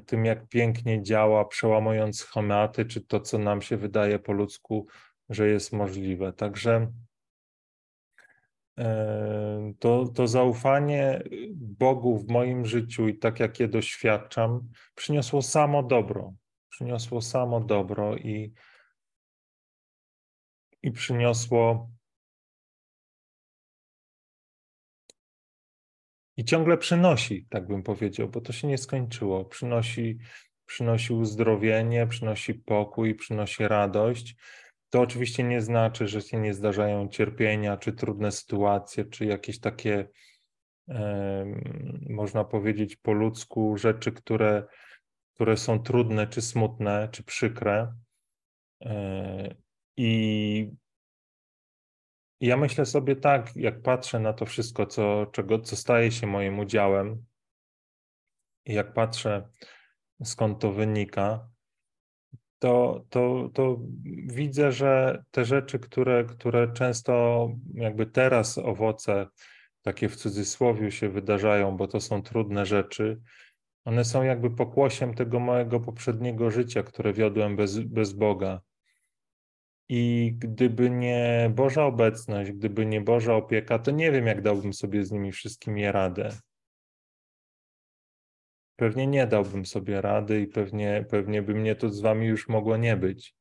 tym, 0.05 0.25
jak 0.25 0.47
pięknie 0.47 1.03
działa, 1.03 1.45
przełamując 1.45 2.19
schematy, 2.19 2.85
czy 2.85 3.01
to, 3.01 3.19
co 3.19 3.37
nam 3.37 3.61
się 3.61 3.77
wydaje 3.77 4.19
po 4.19 4.33
ludzku, 4.33 4.87
że 5.29 5.47
jest 5.47 5.73
możliwe. 5.73 6.33
Także 6.33 6.91
e, 8.79 9.73
to, 9.79 10.07
to 10.07 10.27
zaufanie 10.27 11.23
Bogu 11.55 12.17
w 12.17 12.27
moim 12.27 12.65
życiu 12.65 13.07
i 13.07 13.17
tak 13.17 13.39
jak 13.39 13.59
je 13.59 13.67
doświadczam, 13.67 14.69
przyniosło 14.95 15.41
samo 15.41 15.83
dobro. 15.83 16.33
Przyniosło 16.69 17.21
samo 17.21 17.59
dobro 17.59 18.15
i, 18.15 18.53
i 20.83 20.91
przyniosło 20.91 21.89
I 26.37 26.45
ciągle 26.45 26.77
przynosi, 26.77 27.45
tak 27.49 27.67
bym 27.67 27.83
powiedział, 27.83 28.29
bo 28.29 28.41
to 28.41 28.53
się 28.53 28.67
nie 28.67 28.77
skończyło. 28.77 29.45
Przynosi, 29.45 30.17
przynosi 30.65 31.13
uzdrowienie, 31.13 32.07
przynosi 32.07 32.53
pokój, 32.53 33.15
przynosi 33.15 33.67
radość. 33.67 34.35
To 34.89 35.01
oczywiście 35.01 35.43
nie 35.43 35.61
znaczy, 35.61 36.07
że 36.07 36.21
się 36.21 36.37
nie 36.39 36.53
zdarzają 36.53 37.07
cierpienia, 37.07 37.77
czy 37.77 37.93
trudne 37.93 38.31
sytuacje, 38.31 39.05
czy 39.05 39.25
jakieś 39.25 39.59
takie, 39.59 40.07
można 42.09 42.43
powiedzieć 42.43 42.95
po 42.95 43.13
ludzku, 43.13 43.77
rzeczy, 43.77 44.11
które, 44.11 44.63
które 45.33 45.57
są 45.57 45.83
trudne, 45.83 46.27
czy 46.27 46.41
smutne, 46.41 47.09
czy 47.11 47.23
przykre. 47.23 47.93
E, 48.81 49.55
I 49.97 50.71
ja 52.39 52.57
myślę 52.57 52.85
sobie 52.85 53.15
tak, 53.15 53.55
jak 53.55 53.81
patrzę 53.81 54.19
na 54.19 54.33
to 54.33 54.45
wszystko, 54.45 54.85
co, 54.85 55.25
czego, 55.25 55.59
co 55.59 55.75
staje 55.75 56.11
się 56.11 56.27
moim 56.27 56.59
udziałem, 56.59 57.25
i 58.65 58.73
jak 58.73 58.93
patrzę, 58.93 59.49
skąd 60.23 60.59
to 60.59 60.71
wynika, 60.71 61.47
to, 62.59 63.05
to, 63.09 63.49
to 63.53 63.77
widzę, 64.25 64.71
że 64.71 65.23
te 65.31 65.45
rzeczy, 65.45 65.79
które, 65.79 66.23
które 66.23 66.73
często 66.73 67.47
jakby 67.73 68.05
teraz 68.05 68.57
owoce, 68.57 69.27
takie 69.81 70.09
w 70.09 70.15
cudzysłowie 70.15 70.91
się 70.91 71.09
wydarzają, 71.09 71.77
bo 71.77 71.87
to 71.87 71.99
są 72.01 72.21
trudne 72.21 72.65
rzeczy, 72.65 73.21
one 73.85 74.05
są 74.05 74.23
jakby 74.23 74.51
pokłosiem 74.51 75.13
tego 75.13 75.39
mojego 75.39 75.79
poprzedniego 75.79 76.51
życia, 76.51 76.83
które 76.83 77.13
wiodłem 77.13 77.55
bez, 77.55 77.79
bez 77.79 78.13
Boga. 78.13 78.61
I 79.89 80.33
gdyby 80.37 80.89
nie 80.89 81.51
Boża 81.55 81.85
obecność, 81.85 82.51
gdyby 82.51 82.85
nie 82.85 83.01
Boża 83.01 83.35
opieka, 83.35 83.79
to 83.79 83.91
nie 83.91 84.11
wiem, 84.11 84.27
jak 84.27 84.41
dałbym 84.41 84.73
sobie 84.73 85.05
z 85.05 85.11
nimi 85.11 85.31
wszystkimi 85.31 85.91
radę. 85.91 86.29
Pewnie 88.75 89.07
nie 89.07 89.27
dałbym 89.27 89.65
sobie 89.65 90.01
rady 90.01 90.41
i 90.41 90.47
pewnie, 90.47 91.05
pewnie 91.09 91.41
by 91.41 91.53
mnie 91.55 91.75
tu 91.75 91.89
z 91.89 92.01
wami 92.01 92.27
już 92.27 92.47
mogło 92.47 92.77
nie 92.77 92.97
być. 92.97 93.35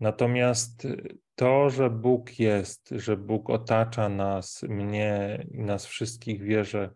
Natomiast 0.00 0.86
to, 1.34 1.70
że 1.70 1.90
Bóg 1.90 2.38
jest, 2.38 2.88
że 2.90 3.16
Bóg 3.16 3.50
otacza 3.50 4.08
nas, 4.08 4.62
mnie 4.62 5.46
i 5.50 5.60
nas 5.60 5.86
wszystkich 5.86 6.42
wierzę 6.42 6.90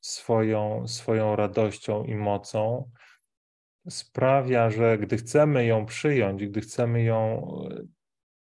swoją, 0.00 0.88
swoją 0.88 1.36
radością 1.36 2.04
i 2.04 2.14
mocą, 2.14 2.90
sprawia, 3.90 4.70
że 4.70 4.98
gdy 4.98 5.16
chcemy 5.16 5.66
ją 5.66 5.86
przyjąć, 5.86 6.46
gdy 6.46 6.60
chcemy 6.60 7.02
ją, 7.02 7.50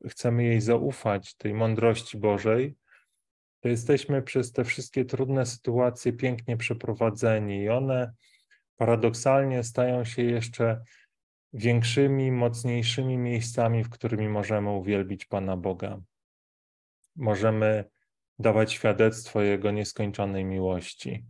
chcemy 0.09 0.43
jej 0.43 0.61
zaufać, 0.61 1.35
tej 1.35 1.53
mądrości 1.53 2.17
Bożej, 2.17 2.75
to 3.59 3.69
jesteśmy 3.69 4.21
przez 4.21 4.51
te 4.51 4.63
wszystkie 4.63 5.05
trudne 5.05 5.45
sytuacje 5.45 6.13
pięknie 6.13 6.57
przeprowadzeni 6.57 7.61
i 7.61 7.69
one 7.69 8.13
paradoksalnie 8.75 9.63
stają 9.63 10.05
się 10.05 10.21
jeszcze 10.21 10.81
większymi, 11.53 12.31
mocniejszymi 12.31 13.17
miejscami, 13.17 13.83
w 13.83 13.89
którymi 13.89 14.29
możemy 14.29 14.69
uwielbić 14.69 15.25
Pana 15.25 15.57
Boga. 15.57 16.01
Możemy 17.15 17.85
dawać 18.39 18.73
świadectwo 18.73 19.41
Jego 19.41 19.71
nieskończonej 19.71 20.45
miłości. 20.45 21.25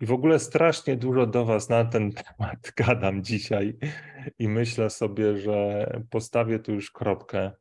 I 0.00 0.06
w 0.06 0.12
ogóle 0.12 0.38
strasznie 0.38 0.96
dużo 0.96 1.26
do 1.26 1.44
Was 1.44 1.68
na 1.68 1.84
ten 1.84 2.12
temat 2.12 2.72
gadam 2.76 3.24
dzisiaj 3.24 3.78
i 4.38 4.48
myślę 4.48 4.90
sobie, 4.90 5.36
że 5.36 5.86
postawię 6.10 6.58
tu 6.58 6.72
już 6.72 6.90
kropkę. 6.90 7.52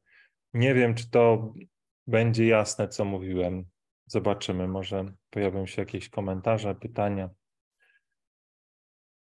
Nie 0.53 0.73
wiem, 0.73 0.95
czy 0.95 1.09
to 1.09 1.53
będzie 2.07 2.47
jasne, 2.47 2.87
co 2.87 3.05
mówiłem. 3.05 3.65
Zobaczymy, 4.05 4.67
może 4.67 5.05
pojawią 5.29 5.65
się 5.65 5.81
jakieś 5.81 6.09
komentarze, 6.09 6.75
pytania. 6.75 7.29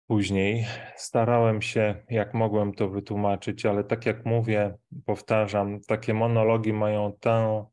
Później 0.07 0.66
starałem 0.95 1.61
się, 1.61 2.05
jak 2.09 2.34
mogłem 2.34 2.74
to 2.74 2.89
wytłumaczyć, 2.89 3.66
ale 3.66 3.84
tak 3.84 4.05
jak 4.05 4.26
mówię, 4.26 4.78
powtarzam, 5.05 5.80
takie 5.82 6.13
monologi 6.13 6.74
mają 6.74 7.13
ten, 7.20 7.63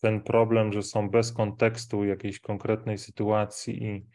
ten 0.00 0.20
problem, 0.20 0.72
że 0.72 0.82
są 0.82 1.10
bez 1.10 1.32
kontekstu 1.32 2.04
jakiejś 2.04 2.40
konkretnej 2.40 2.98
sytuacji 2.98 3.84
i 3.84 4.06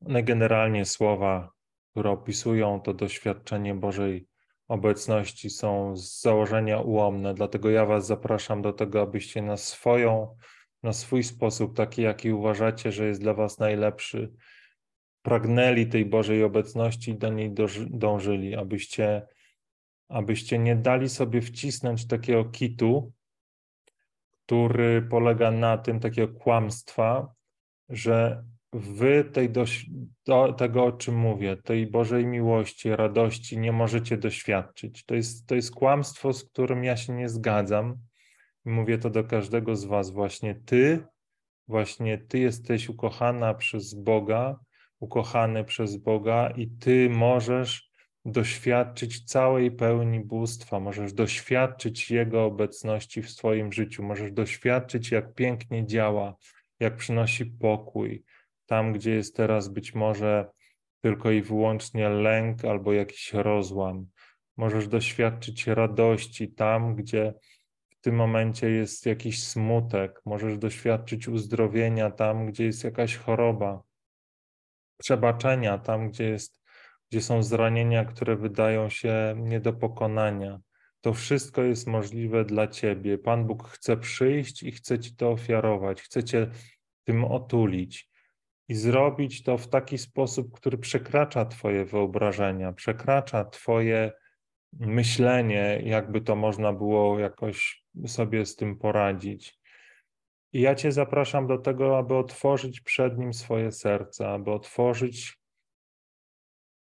one 0.00 0.22
generalnie 0.22 0.84
słowa, 0.84 1.50
które 1.90 2.10
opisują 2.10 2.80
to 2.80 2.94
doświadczenie 2.94 3.74
Bożej 3.74 4.26
obecności, 4.68 5.50
są 5.50 5.96
z 5.96 6.20
założenia 6.20 6.80
ułomne. 6.80 7.34
Dlatego 7.34 7.70
ja 7.70 7.86
Was 7.86 8.06
zapraszam 8.06 8.62
do 8.62 8.72
tego, 8.72 9.02
abyście 9.02 9.42
na 9.42 9.56
swoją, 9.56 10.36
na 10.82 10.92
swój 10.92 11.22
sposób, 11.22 11.76
taki 11.76 12.02
jaki 12.02 12.32
uważacie, 12.32 12.92
że 12.92 13.06
jest 13.06 13.20
dla 13.20 13.34
Was 13.34 13.58
najlepszy, 13.58 14.32
pragnęli 15.22 15.86
tej 15.86 16.04
Bożej 16.04 16.44
obecności 16.44 17.10
i 17.10 17.18
do 17.18 17.28
niej 17.32 17.54
dążyli, 17.90 18.56
abyście, 18.56 19.26
abyście 20.08 20.58
nie 20.58 20.76
dali 20.76 21.08
sobie 21.08 21.40
wcisnąć 21.40 22.06
takiego 22.06 22.44
kitu, 22.44 23.12
który 24.30 25.02
polega 25.02 25.50
na 25.50 25.78
tym, 25.78 26.00
takiego 26.00 26.34
kłamstwa, 26.34 27.34
że 27.88 28.44
wy 28.72 29.24
tej 29.24 29.50
doś, 29.50 29.86
do, 30.26 30.52
tego, 30.52 30.84
o 30.84 30.92
czym 30.92 31.16
mówię, 31.16 31.56
tej 31.56 31.86
Bożej 31.86 32.26
miłości, 32.26 32.96
radości 32.96 33.58
nie 33.58 33.72
możecie 33.72 34.16
doświadczyć. 34.16 35.04
To 35.04 35.14
jest, 35.14 35.46
to 35.46 35.54
jest 35.54 35.74
kłamstwo, 35.74 36.32
z 36.32 36.44
którym 36.44 36.84
ja 36.84 36.96
się 36.96 37.12
nie 37.12 37.28
zgadzam. 37.28 37.96
Mówię 38.64 38.98
to 38.98 39.10
do 39.10 39.24
każdego 39.24 39.76
z 39.76 39.84
was. 39.84 40.10
Właśnie 40.10 40.54
ty, 40.54 41.06
właśnie 41.68 42.18
ty 42.18 42.38
jesteś 42.38 42.88
ukochana 42.88 43.54
przez 43.54 43.94
Boga, 43.94 44.58
ukochany 45.00 45.64
przez 45.64 45.96
Boga 45.96 46.50
i 46.56 46.68
ty 46.68 47.10
możesz 47.10 47.90
doświadczyć 48.24 49.24
całej 49.24 49.70
pełni 49.70 50.20
bóstwa, 50.20 50.80
możesz 50.80 51.12
doświadczyć 51.12 52.10
Jego 52.10 52.44
obecności 52.44 53.22
w 53.22 53.30
swoim 53.30 53.72
życiu, 53.72 54.02
możesz 54.02 54.32
doświadczyć, 54.32 55.10
jak 55.10 55.34
pięknie 55.34 55.86
działa, 55.86 56.36
jak 56.80 56.96
przynosi 56.96 57.46
pokój, 57.46 58.24
tam, 58.66 58.92
gdzie 58.92 59.10
jest 59.10 59.36
teraz 59.36 59.68
być 59.68 59.94
może 59.94 60.48
tylko 61.00 61.30
i 61.30 61.42
wyłącznie 61.42 62.08
lęk 62.08 62.64
albo 62.64 62.92
jakiś 62.92 63.32
rozłam. 63.32 64.06
Możesz 64.56 64.88
doświadczyć 64.88 65.66
radości 65.66 66.52
tam, 66.52 66.94
gdzie 66.96 67.34
w 67.90 68.00
tym 68.00 68.14
momencie 68.14 68.70
jest 68.70 69.06
jakiś 69.06 69.44
smutek. 69.44 70.22
Możesz 70.24 70.58
doświadczyć 70.58 71.28
uzdrowienia 71.28 72.10
tam, 72.10 72.46
gdzie 72.46 72.64
jest 72.64 72.84
jakaś 72.84 73.16
choroba. 73.16 73.82
Przebaczenia 74.98 75.78
tam, 75.78 76.08
gdzie, 76.10 76.24
jest, 76.24 76.62
gdzie 77.10 77.22
są 77.22 77.42
zranienia, 77.42 78.04
które 78.04 78.36
wydają 78.36 78.88
się 78.88 79.34
nie 79.38 79.60
do 79.60 79.72
pokonania. 79.72 80.60
To 81.00 81.14
wszystko 81.14 81.62
jest 81.62 81.86
możliwe 81.86 82.44
dla 82.44 82.66
Ciebie. 82.66 83.18
Pan 83.18 83.46
Bóg 83.46 83.68
chce 83.68 83.96
przyjść 83.96 84.62
i 84.62 84.72
chce 84.72 84.98
Ci 84.98 85.16
to 85.16 85.30
ofiarować, 85.30 86.02
chce 86.02 86.24
Cię 86.24 86.50
tym 87.04 87.24
otulić 87.24 88.15
i 88.68 88.74
zrobić 88.74 89.42
to 89.42 89.58
w 89.58 89.68
taki 89.68 89.98
sposób, 89.98 90.52
który 90.52 90.78
przekracza 90.78 91.44
Twoje 91.44 91.84
wyobrażenia, 91.84 92.72
przekracza 92.72 93.44
Twoje 93.44 94.12
myślenie, 94.72 95.80
jakby 95.84 96.20
to 96.20 96.36
można 96.36 96.72
było 96.72 97.18
jakoś 97.18 97.84
sobie 98.06 98.46
z 98.46 98.56
tym 98.56 98.78
poradzić. 98.78 99.58
I 100.52 100.60
ja 100.60 100.74
Cię 100.74 100.92
zapraszam 100.92 101.46
do 101.46 101.58
tego, 101.58 101.98
aby 101.98 102.14
otworzyć 102.14 102.80
przed 102.80 103.18
Nim 103.18 103.34
swoje 103.34 103.72
serce, 103.72 104.28
aby 104.28 104.50
otworzyć 104.50 105.38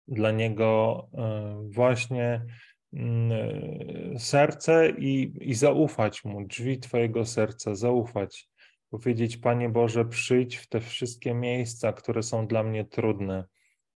dla 0.08 0.30
Niego 0.30 1.08
e, 1.14 1.68
właśnie 1.70 2.44
mm, 2.92 4.18
serce 4.18 4.90
i, 4.90 5.32
i 5.40 5.54
zaufać 5.54 6.24
Mu, 6.24 6.46
drzwi 6.46 6.78
Twojego 6.78 7.24
serca, 7.24 7.74
zaufać 7.74 8.48
powiedzieć: 8.90 9.36
Panie 9.36 9.68
Boże, 9.68 10.04
przyjdź 10.04 10.56
w 10.56 10.68
te 10.68 10.80
wszystkie 10.80 11.34
miejsca, 11.34 11.92
które 11.92 12.22
są 12.22 12.46
dla 12.46 12.62
mnie 12.62 12.84
trudne. 12.84 13.44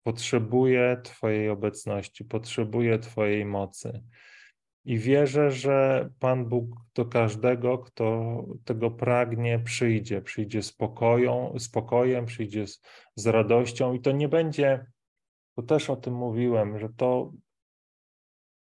Potrzebuję 0.02 1.00
Twojej 1.04 1.48
obecności, 1.48 2.24
potrzebuję 2.24 2.98
Twojej 2.98 3.44
mocy. 3.44 4.02
I 4.84 4.98
wierzę, 4.98 5.50
że 5.50 6.08
Pan 6.18 6.48
Bóg 6.48 6.76
do 6.94 7.04
każdego, 7.04 7.78
kto 7.78 8.44
tego 8.64 8.90
pragnie, 8.90 9.58
przyjdzie. 9.58 10.22
Przyjdzie 10.22 10.62
spokoją, 10.62 11.54
spokojem, 11.58 12.26
przyjdzie 12.26 12.66
z, 12.66 12.80
z 13.16 13.26
radością 13.26 13.94
i 13.94 14.00
to 14.00 14.12
nie 14.12 14.28
będzie, 14.28 14.86
to 15.56 15.62
też 15.62 15.90
o 15.90 15.96
tym 15.96 16.14
mówiłem, 16.14 16.78
że 16.78 16.88
to, 16.88 17.32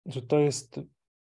że 0.05 0.21
to 0.21 0.39
jest 0.39 0.79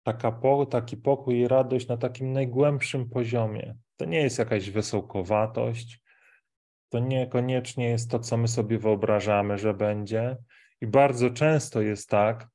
taka, 0.02 0.40
taki 0.70 0.96
pokój 0.96 1.38
i 1.38 1.48
radość 1.48 1.88
na 1.88 1.96
takim 1.96 2.32
najgłębszym 2.32 3.10
poziomie. 3.10 3.76
To 3.96 4.04
nie 4.04 4.22
jest 4.22 4.38
jakaś 4.38 4.70
wesołkowatość, 4.70 6.00
to 6.88 6.98
niekoniecznie 6.98 7.88
jest 7.88 8.10
to, 8.10 8.18
co 8.18 8.36
my 8.36 8.48
sobie 8.48 8.78
wyobrażamy, 8.78 9.58
że 9.58 9.74
będzie. 9.74 10.36
I 10.80 10.86
bardzo 10.86 11.30
często 11.30 11.82
jest 11.82 12.08
tak, 12.08 12.48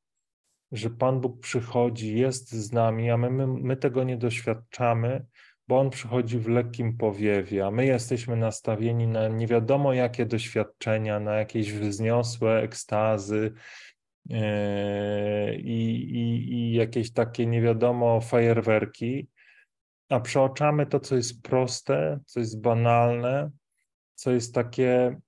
że 0.72 0.90
Pan 0.90 1.22
Bóg 1.22 1.40
przychodzi, 1.40 2.18
jest 2.18 2.52
z 2.52 2.72
nami, 2.72 3.12
a 3.12 3.18
my, 3.18 3.30
my, 3.30 3.48
my 3.48 3.78
tego 3.78 4.04
nie 4.04 4.18
doświadczamy, 4.18 5.26
bo 5.68 5.80
On 5.80 5.90
przychodzi 5.90 6.40
w 6.40 6.48
lekkim 6.48 6.98
powiewie, 6.98 7.66
a 7.66 7.72
my 7.72 7.86
jesteśmy 7.86 8.36
nastawieni 8.36 9.08
na 9.08 9.28
nie 9.28 9.48
wiadomo 9.48 9.94
jakie 9.94 10.26
doświadczenia, 10.26 11.20
na 11.20 11.34
jakieś 11.36 11.74
wzniosłe 11.74 12.62
ekstazy 12.62 13.54
yy, 14.30 14.38
i, 15.56 15.96
i, 16.12 16.54
i 16.54 16.74
jakieś 16.74 17.14
takie 17.14 17.46
nie 17.46 17.62
wiadomo 17.62 18.22
fajerwerki, 18.22 19.28
a 20.10 20.20
przeoczamy 20.20 20.86
to, 20.86 21.00
co 21.00 21.16
jest 21.16 21.42
proste, 21.42 22.20
co 22.26 22.40
jest 22.40 22.62
banalne, 22.62 23.52
co 24.16 24.32
jest 24.32 24.54
takie 24.54 25.20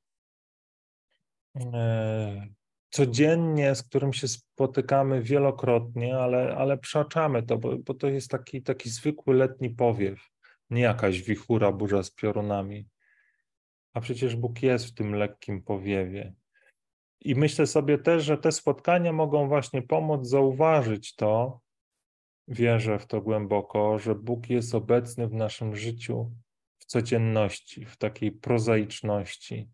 e, 1.56 2.48
codziennie, 2.90 3.76
z 3.76 3.84
którym 3.84 4.14
się 4.14 4.28
spotykamy 4.28 5.22
wielokrotnie, 5.22 6.18
ale, 6.18 6.56
ale 6.58 6.78
przeoczamy 6.78 7.44
to, 7.44 7.58
bo, 7.58 7.78
bo 7.78 7.94
to 7.94 8.08
jest 8.08 8.32
taki, 8.32 8.64
taki 8.64 8.90
zwykły 8.90 9.36
letni 9.36 9.70
powiew, 9.70 10.30
nie 10.70 10.82
jakaś 10.82 11.22
wichura, 11.22 11.72
burza 11.72 12.04
z 12.04 12.12
piorunami. 12.12 12.88
A 13.94 14.02
przecież 14.02 14.36
Bóg 14.36 14.64
jest 14.64 14.86
w 14.86 14.94
tym 14.94 15.16
lekkim 15.16 15.64
powiewie. 15.64 16.34
I 17.22 17.36
myślę 17.36 17.68
sobie 17.68 17.98
też, 17.98 18.24
że 18.24 18.38
te 18.38 18.52
spotkania 18.52 19.14
mogą 19.14 19.48
właśnie 19.48 19.82
pomóc 19.82 20.28
zauważyć 20.28 21.16
to, 21.16 21.60
wierzę 22.52 23.00
w 23.00 23.08
to 23.08 23.22
głęboko, 23.22 24.00
że 24.00 24.16
Bóg 24.16 24.50
jest 24.50 24.76
obecny 24.76 25.28
w 25.28 25.34
naszym 25.34 25.76
życiu 25.76 26.32
w 26.78 26.86
codzienności, 26.86 27.86
w 27.86 27.98
takiej 27.98 28.32
prozaiczności. 28.32 29.70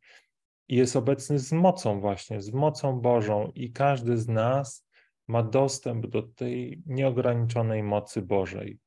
I 0.67 0.75
jest 0.75 0.95
obecny 0.95 1.39
z 1.39 1.51
mocą, 1.51 1.99
właśnie, 1.99 2.41
z 2.41 2.53
mocą 2.53 2.99
Bożą, 2.99 3.51
i 3.55 3.71
każdy 3.71 4.17
z 4.17 4.27
nas 4.27 4.87
ma 5.27 5.43
dostęp 5.43 6.07
do 6.07 6.23
tej 6.23 6.81
nieograniczonej 6.85 7.83
mocy 7.83 8.21
Bożej. 8.21 8.79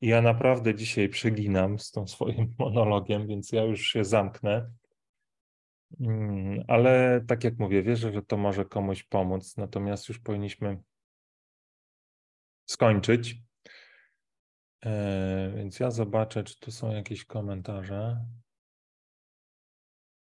I 0.00 0.08
ja 0.08 0.22
naprawdę 0.22 0.74
dzisiaj 0.74 1.08
przeginam 1.08 1.78
z 1.78 1.90
tą 1.90 2.06
swoim 2.06 2.54
monologiem, 2.58 3.26
więc 3.26 3.52
ja 3.52 3.62
już 3.64 3.86
się 3.86 4.04
zamknę. 4.04 4.70
Mm, 6.00 6.64
ale 6.68 7.24
tak 7.28 7.44
jak 7.44 7.58
mówię, 7.58 7.82
wierzę, 7.82 8.12
że 8.12 8.22
to 8.22 8.36
może 8.36 8.64
komuś 8.64 9.02
pomóc. 9.02 9.56
Natomiast 9.56 10.08
już 10.08 10.18
powinniśmy 10.18 10.78
skończyć. 12.68 13.36
E, 14.84 15.52
więc 15.56 15.80
ja 15.80 15.90
zobaczę, 15.90 16.44
czy 16.44 16.60
tu 16.60 16.70
są 16.70 16.92
jakieś 16.92 17.24
komentarze. 17.24 18.24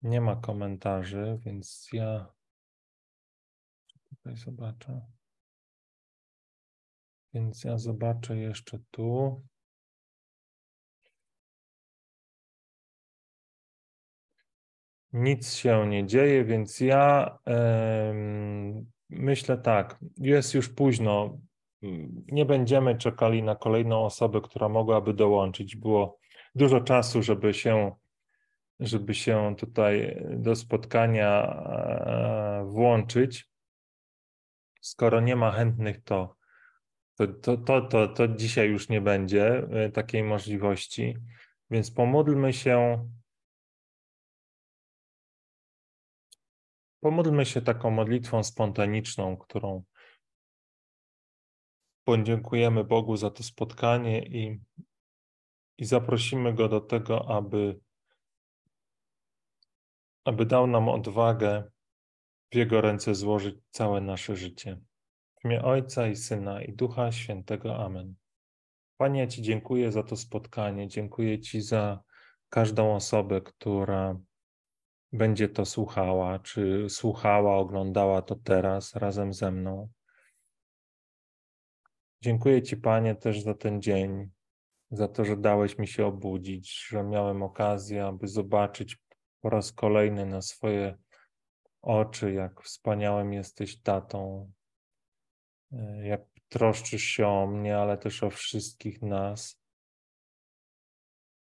Nie 0.01 0.21
ma 0.21 0.35
komentarzy, 0.35 1.39
więc 1.45 1.89
ja 1.93 2.33
tutaj 4.09 4.37
zobaczę. 4.37 5.01
Więc 7.33 7.63
ja 7.63 7.77
zobaczę 7.77 8.37
jeszcze 8.37 8.79
tu. 8.91 9.41
Nic 15.13 15.53
się 15.53 15.87
nie 15.87 16.05
dzieje, 16.05 16.45
więc 16.45 16.79
ja 16.79 17.37
myślę 19.09 19.57
tak. 19.57 19.99
Jest 20.17 20.53
już 20.53 20.69
późno 20.69 21.39
nie 22.31 22.45
będziemy 22.45 22.97
czekali 22.97 23.43
na 23.43 23.55
kolejną 23.55 24.05
osobę, 24.05 24.41
która 24.41 24.69
mogłaby 24.69 25.13
dołączyć. 25.13 25.75
Było 25.75 26.19
dużo 26.55 26.81
czasu, 26.81 27.23
żeby 27.23 27.53
się, 27.53 27.95
żeby 28.79 29.13
się 29.13 29.55
tutaj 29.57 30.23
do 30.29 30.55
spotkania 30.55 31.43
e, 31.43 32.65
włączyć. 32.65 33.49
Skoro 34.81 35.21
nie 35.21 35.35
ma 35.35 35.51
chętnych, 35.51 36.03
to, 36.03 36.35
to, 37.15 37.57
to, 37.57 37.81
to, 37.81 38.07
to, 38.07 38.27
dzisiaj 38.27 38.69
już 38.69 38.89
nie 38.89 39.01
będzie 39.01 39.57
e, 39.57 39.89
takiej 39.91 40.23
możliwości. 40.23 41.17
Więc 41.69 41.91
pomódlmy 41.91 42.53
się. 42.53 43.09
Pomódlmy 46.99 47.45
się 47.45 47.61
taką 47.61 47.91
modlitwą 47.91 48.43
spontaniczną, 48.43 49.37
którą 49.37 49.83
podziękujemy 52.05 52.83
Bogu 52.83 53.17
za 53.17 53.29
to 53.29 53.43
spotkanie 53.43 54.25
i, 54.25 54.59
i 55.77 55.85
zaprosimy 55.85 56.53
Go 56.53 56.69
do 56.69 56.81
tego, 56.81 57.37
aby, 57.37 57.79
aby 60.25 60.45
dał 60.45 60.67
nam 60.67 60.89
odwagę 60.89 61.63
w 62.51 62.55
Jego 62.55 62.81
ręce 62.81 63.15
złożyć 63.15 63.55
całe 63.71 64.01
nasze 64.01 64.35
życie. 64.35 64.79
W 65.41 65.45
imię 65.45 65.63
Ojca 65.63 66.07
i 66.07 66.15
Syna 66.15 66.63
i 66.63 66.73
Ducha 66.73 67.11
Świętego. 67.11 67.77
Amen. 67.77 68.15
Panie, 68.97 69.19
ja 69.19 69.27
Ci 69.27 69.41
dziękuję 69.41 69.91
za 69.91 70.03
to 70.03 70.17
spotkanie. 70.17 70.87
Dziękuję 70.87 71.39
Ci 71.39 71.61
za 71.61 72.03
każdą 72.49 72.95
osobę, 72.95 73.41
która 73.41 74.19
będzie 75.11 75.49
to 75.49 75.65
słuchała, 75.65 76.39
czy 76.39 76.89
słuchała, 76.89 77.57
oglądała 77.57 78.21
to 78.21 78.35
teraz 78.35 78.95
razem 78.95 79.33
ze 79.33 79.51
mną. 79.51 79.89
Dziękuję 82.25 82.61
Ci, 82.61 82.77
Panie, 82.77 83.15
też 83.15 83.41
za 83.41 83.53
ten 83.53 83.81
dzień, 83.81 84.29
za 84.91 85.07
to, 85.07 85.25
że 85.25 85.37
dałeś 85.37 85.77
mi 85.77 85.87
się 85.87 86.05
obudzić, 86.05 86.87
że 86.87 87.03
miałem 87.03 87.43
okazję, 87.43 88.05
aby 88.05 88.27
zobaczyć 88.27 88.97
po 89.41 89.49
raz 89.49 89.71
kolejny 89.71 90.25
na 90.25 90.41
swoje 90.41 90.97
oczy, 91.81 92.33
jak 92.33 92.61
wspaniałym 92.61 93.33
jesteś 93.33 93.81
tatą, 93.81 94.51
e, 95.71 96.07
jak 96.07 96.21
troszczysz 96.49 97.03
się 97.03 97.27
o 97.27 97.47
mnie, 97.47 97.77
ale 97.77 97.97
też 97.97 98.23
o 98.23 98.29
wszystkich 98.29 99.01
nas. 99.01 99.61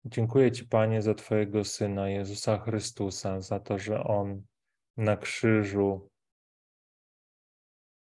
Dziękuję 0.06 0.52
Ci, 0.52 0.68
Panie, 0.68 1.02
za 1.02 1.14
Twojego 1.14 1.64
Syna, 1.64 2.10
Jezusa 2.10 2.58
Chrystusa, 2.58 3.42
za 3.42 3.60
to, 3.60 3.80
że 3.80 4.04
On 4.04 4.44
na 4.98 5.18
krzyżu 5.18 6.10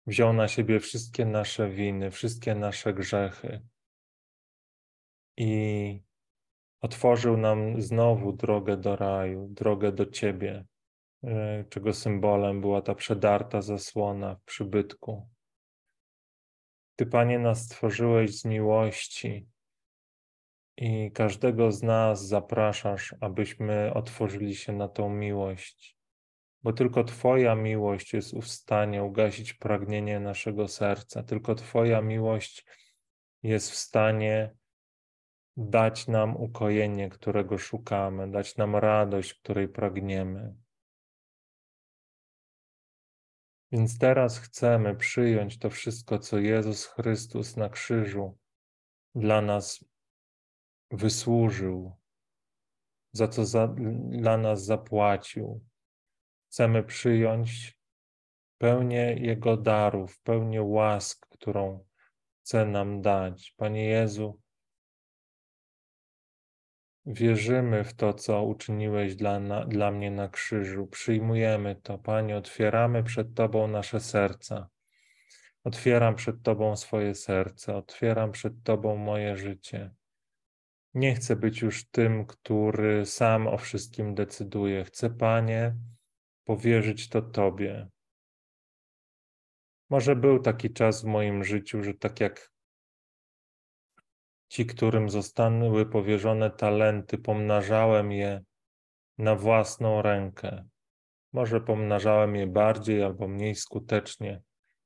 Wziął 0.07 0.33
na 0.33 0.47
siebie 0.47 0.79
wszystkie 0.79 1.25
nasze 1.25 1.69
winy, 1.69 2.11
wszystkie 2.11 2.55
nasze 2.55 2.93
grzechy 2.93 3.61
i 5.37 6.01
otworzył 6.81 7.37
nam 7.37 7.81
znowu 7.81 8.33
drogę 8.33 8.77
do 8.77 8.95
raju, 8.95 9.47
drogę 9.49 9.91
do 9.91 10.05
Ciebie, 10.05 10.65
e, 11.23 11.65
czego 11.69 11.93
symbolem 11.93 12.61
była 12.61 12.81
ta 12.81 12.95
przedarta 12.95 13.61
zasłona 13.61 14.35
w 14.35 14.43
przybytku. 14.43 15.29
Ty, 16.95 17.05
Panie, 17.05 17.39
nas 17.39 17.65
stworzyłeś 17.65 18.39
z 18.39 18.45
miłości 18.45 19.47
i 20.77 21.11
każdego 21.11 21.71
z 21.71 21.83
nas 21.83 22.27
zapraszasz, 22.27 23.15
abyśmy 23.19 23.93
otworzyli 23.93 24.55
się 24.55 24.73
na 24.73 24.87
tą 24.87 25.09
miłość 25.09 26.00
bo 26.63 26.73
tylko 26.73 27.03
Twoja 27.03 27.55
miłość 27.55 28.13
jest 28.13 28.35
w 28.35 28.47
stanie 28.47 29.03
ugasić 29.03 29.53
pragnienie 29.53 30.19
naszego 30.19 30.67
serca. 30.67 31.23
Tylko 31.23 31.55
Twoja 31.55 32.01
miłość 32.01 32.65
jest 33.43 33.71
w 33.71 33.75
stanie 33.75 34.55
dać 35.57 36.07
nam 36.07 36.37
ukojenie, 36.37 37.09
którego 37.09 37.57
szukamy, 37.57 38.31
dać 38.31 38.57
nam 38.57 38.75
radość, 38.75 39.33
której 39.33 39.67
pragniemy. 39.67 40.55
Więc 43.71 43.97
teraz 43.97 44.39
chcemy 44.39 44.95
przyjąć 44.95 45.59
to 45.59 45.69
wszystko, 45.69 46.19
co 46.19 46.39
Jezus 46.39 46.85
Chrystus 46.85 47.57
na 47.57 47.69
krzyżu 47.69 48.37
dla 49.15 49.41
nas 49.41 49.85
wysłużył, 50.91 51.95
za 53.11 53.27
co 53.27 53.45
za, 53.45 53.67
dla 54.09 54.37
nas 54.37 54.65
zapłacił 54.65 55.70
Chcemy 56.51 56.83
przyjąć 56.83 57.77
pełnię 58.57 59.15
Jego 59.19 59.57
darów, 59.57 60.21
pełnię 60.21 60.61
łask, 60.61 61.27
którą 61.29 61.85
chce 62.41 62.65
nam 62.65 63.01
dać. 63.01 63.53
Panie 63.57 63.85
Jezu, 63.85 64.39
wierzymy 67.05 67.83
w 67.83 67.93
to, 67.93 68.13
co 68.13 68.43
uczyniłeś 68.43 69.15
dla, 69.15 69.39
na, 69.39 69.65
dla 69.65 69.91
mnie 69.91 70.11
na 70.11 70.29
krzyżu. 70.29 70.87
Przyjmujemy 70.87 71.75
to, 71.75 71.97
Panie, 71.97 72.37
otwieramy 72.37 73.03
przed 73.03 73.33
Tobą 73.33 73.67
nasze 73.67 73.99
serca. 73.99 74.69
Otwieram 75.63 76.15
przed 76.15 76.43
Tobą 76.43 76.75
swoje 76.75 77.15
serce, 77.15 77.75
otwieram 77.75 78.31
przed 78.31 78.53
Tobą 78.63 78.95
moje 78.95 79.37
życie. 79.37 79.91
Nie 80.93 81.15
chcę 81.15 81.35
być 81.35 81.61
już 81.61 81.89
tym, 81.89 82.25
który 82.25 83.05
sam 83.05 83.47
o 83.47 83.57
wszystkim 83.57 84.15
decyduje. 84.15 84.83
Chcę, 84.83 85.09
Panie, 85.09 85.75
powierzyć 86.43 87.09
to 87.09 87.21
Tobie. 87.21 87.87
Może 89.89 90.15
był 90.15 90.39
taki 90.39 90.73
czas 90.73 91.01
w 91.01 91.05
moim 91.05 91.43
życiu, 91.43 91.83
że 91.83 91.93
tak 91.93 92.19
jak 92.19 92.51
ci, 94.49 94.65
którym 94.65 95.09
zostały 95.09 95.85
powierzone 95.85 96.51
talenty, 96.51 97.17
pomnażałem 97.17 98.11
je 98.11 98.43
na 99.17 99.35
własną 99.35 100.01
rękę. 100.01 100.67
Może 101.33 101.61
pomnażałem 101.61 102.35
je 102.35 102.47
bardziej 102.47 103.03
albo 103.03 103.27
mniej 103.27 103.55
skutecznie. 103.55 104.41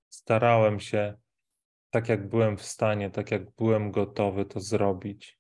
Starałem 0.10 0.80
się, 0.80 1.18
tak 1.90 2.10
jak 2.10 2.30
byłem 2.30 2.58
w 2.58 2.62
stanie, 2.62 3.10
tak 3.10 3.32
jak 3.32 3.52
byłem 3.52 3.92
gotowy 3.92 4.46
to 4.46 4.60
zrobić. 4.60 5.40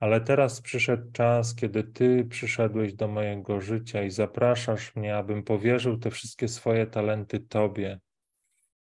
Ale 0.00 0.20
teraz 0.20 0.60
przyszedł 0.60 1.12
czas, 1.12 1.54
kiedy 1.54 1.84
Ty 1.84 2.24
przyszedłeś 2.24 2.94
do 2.94 3.08
mojego 3.08 3.60
życia 3.60 4.02
i 4.02 4.10
zapraszasz 4.10 4.96
mnie, 4.96 5.16
abym 5.16 5.42
powierzył 5.42 5.98
te 5.98 6.10
wszystkie 6.10 6.48
swoje 6.48 6.86
talenty 6.86 7.40
Tobie, 7.40 8.00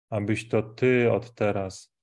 abyś 0.09 0.47
to 0.47 0.61
Ty 0.61 1.11
od 1.11 1.33
teraz 1.33 1.93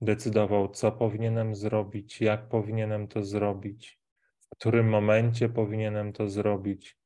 decydował, 0.00 0.68
co 0.68 0.92
powinienem 0.92 1.54
zrobić, 1.54 2.20
jak 2.20 2.48
powinienem 2.48 3.08
to 3.08 3.24
zrobić, 3.24 4.00
w 4.40 4.48
którym 4.48 4.88
momencie 4.88 5.48
powinienem 5.48 6.12
to 6.12 6.28
zrobić. 6.28 6.96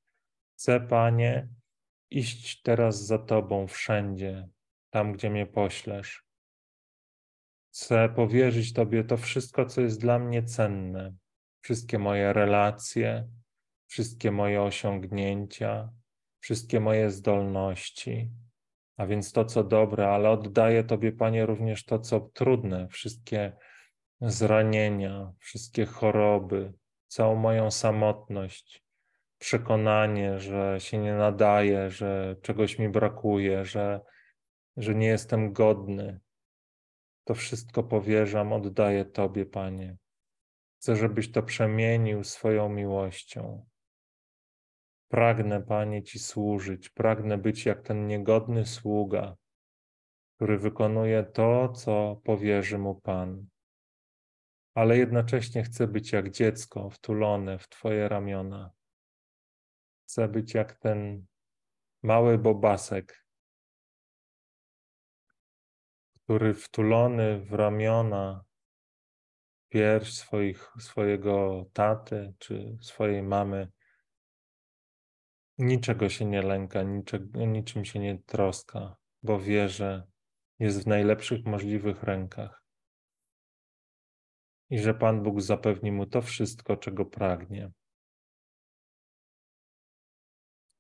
Chcę, 0.55 0.81
Panie, 0.81 1.49
iść 2.11 2.63
teraz 2.63 3.07
za 3.07 3.19
Tobą 3.19 3.67
wszędzie, 3.67 4.49
tam, 4.91 5.13
gdzie 5.13 5.31
mnie 5.31 5.47
poślesz. 5.47 6.25
Chcę 7.73 8.09
powierzyć 8.09 8.73
Tobie 8.73 9.05
to 9.05 9.17
wszystko, 9.17 9.67
co 9.67 9.81
jest 9.81 10.01
dla 10.01 10.19
mnie 10.19 10.43
cenne, 10.43 11.15
wszystkie 11.61 11.99
moje 11.99 12.33
relacje, 12.33 13.29
wszystkie 13.87 14.31
moje 14.31 14.63
osiągnięcia, 14.63 15.91
wszystkie 16.41 16.81
moje 16.81 17.11
zdolności, 17.11 18.31
a 18.97 19.07
więc 19.07 19.33
to, 19.33 19.45
co 19.45 19.65
dobre, 19.65 20.09
ale 20.09 20.31
oddaję 20.31 20.85
Tobie, 20.85 21.13
Panie, 21.13 21.47
również 21.47 21.85
to, 21.85 21.99
co 21.99 22.21
trudne, 22.21 22.89
wszystkie 22.89 23.53
zranienia, 24.21 25.33
wszystkie 25.39 25.87
choroby, 25.87 26.73
całą 27.09 27.35
moją 27.35 27.71
samotność, 27.71 28.85
przekonanie, 29.39 30.39
że 30.39 30.77
się 30.81 30.99
nie 30.99 31.15
nadaje, 31.15 31.91
że 31.91 32.37
czegoś 32.43 32.79
mi 32.79 32.89
brakuje, 32.89 33.65
że, 33.65 34.01
że 34.77 34.95
nie 34.95 35.07
jestem 35.07 35.53
godny. 35.53 36.21
To 37.25 37.35
wszystko 37.35 37.83
powierzam, 37.83 38.53
oddaję 38.53 39.05
Tobie, 39.05 39.47
Panie. 39.47 39.97
Chcę, 40.81 40.97
żebyś 40.97 41.33
to 41.33 41.43
przemienił 41.43 42.25
swoją 42.25 42.69
miłością. 42.69 43.67
Pragnę, 45.09 45.63
Panie, 45.63 46.03
Ci 46.03 46.19
służyć, 46.19 46.89
pragnę 46.89 47.39
być 47.39 47.67
jak 47.67 47.83
ten 47.83 48.07
niegodny 48.07 48.67
sługa, 48.67 49.37
który 50.37 50.59
wykonuje 50.59 51.25
to, 51.25 51.69
co 51.69 52.21
powierzy 52.25 52.79
mu 52.79 53.01
Pan. 53.01 53.47
Ale 54.75 54.99
jednocześnie 54.99 55.63
chcę 55.63 55.87
być 55.87 56.13
jak 56.13 56.31
dziecko 56.31 56.91
wtulone 56.91 57.59
w 57.59 57.69
Twoje 57.69 58.09
ramiona. 58.09 58.71
Chcę 60.05 60.29
być 60.29 60.55
jak 60.55 60.75
ten 60.75 61.27
mały 62.03 62.39
bobasek, 62.39 63.27
który 66.15 66.55
wtulony 66.55 67.41
w 67.41 67.53
ramiona 67.53 68.45
pierś 69.71 70.13
swoich, 70.13 70.73
swojego 70.79 71.65
taty 71.73 72.35
czy 72.39 72.77
swojej 72.81 73.23
mamy 73.23 73.69
niczego 75.59 76.09
się 76.09 76.25
nie 76.25 76.43
lęka, 76.43 76.83
niczego, 76.83 77.47
niczym 77.47 77.85
się 77.85 77.99
nie 77.99 78.19
troska, 78.19 78.97
bo 79.23 79.41
wie, 79.41 79.69
że 79.69 80.03
jest 80.59 80.85
w 80.85 80.87
najlepszych 80.87 81.45
możliwych 81.45 82.03
rękach 82.03 82.63
i 84.71 84.79
że 84.79 84.95
Pan 84.95 85.23
Bóg 85.23 85.41
zapewni 85.41 85.93
mu 85.93 86.07
to 86.07 86.23
wszystko, 86.23 86.77
czego 86.77 87.05
pragnie. 87.05 87.71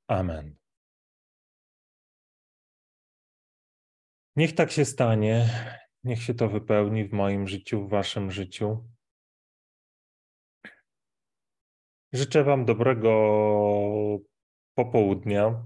Amen. 0.08 0.56
Niech 4.36 4.54
tak 4.54 4.70
się 4.70 4.84
stanie, 4.84 5.48
niech 6.04 6.22
się 6.22 6.34
to 6.34 6.48
wypełni 6.48 7.08
w 7.08 7.12
moim 7.12 7.48
życiu, 7.48 7.86
w 7.86 7.90
Waszym 7.90 8.30
życiu. 8.30 8.88
Życzę 12.12 12.44
Wam 12.44 12.64
dobrego 12.64 13.10
popołudnia, 14.74 15.64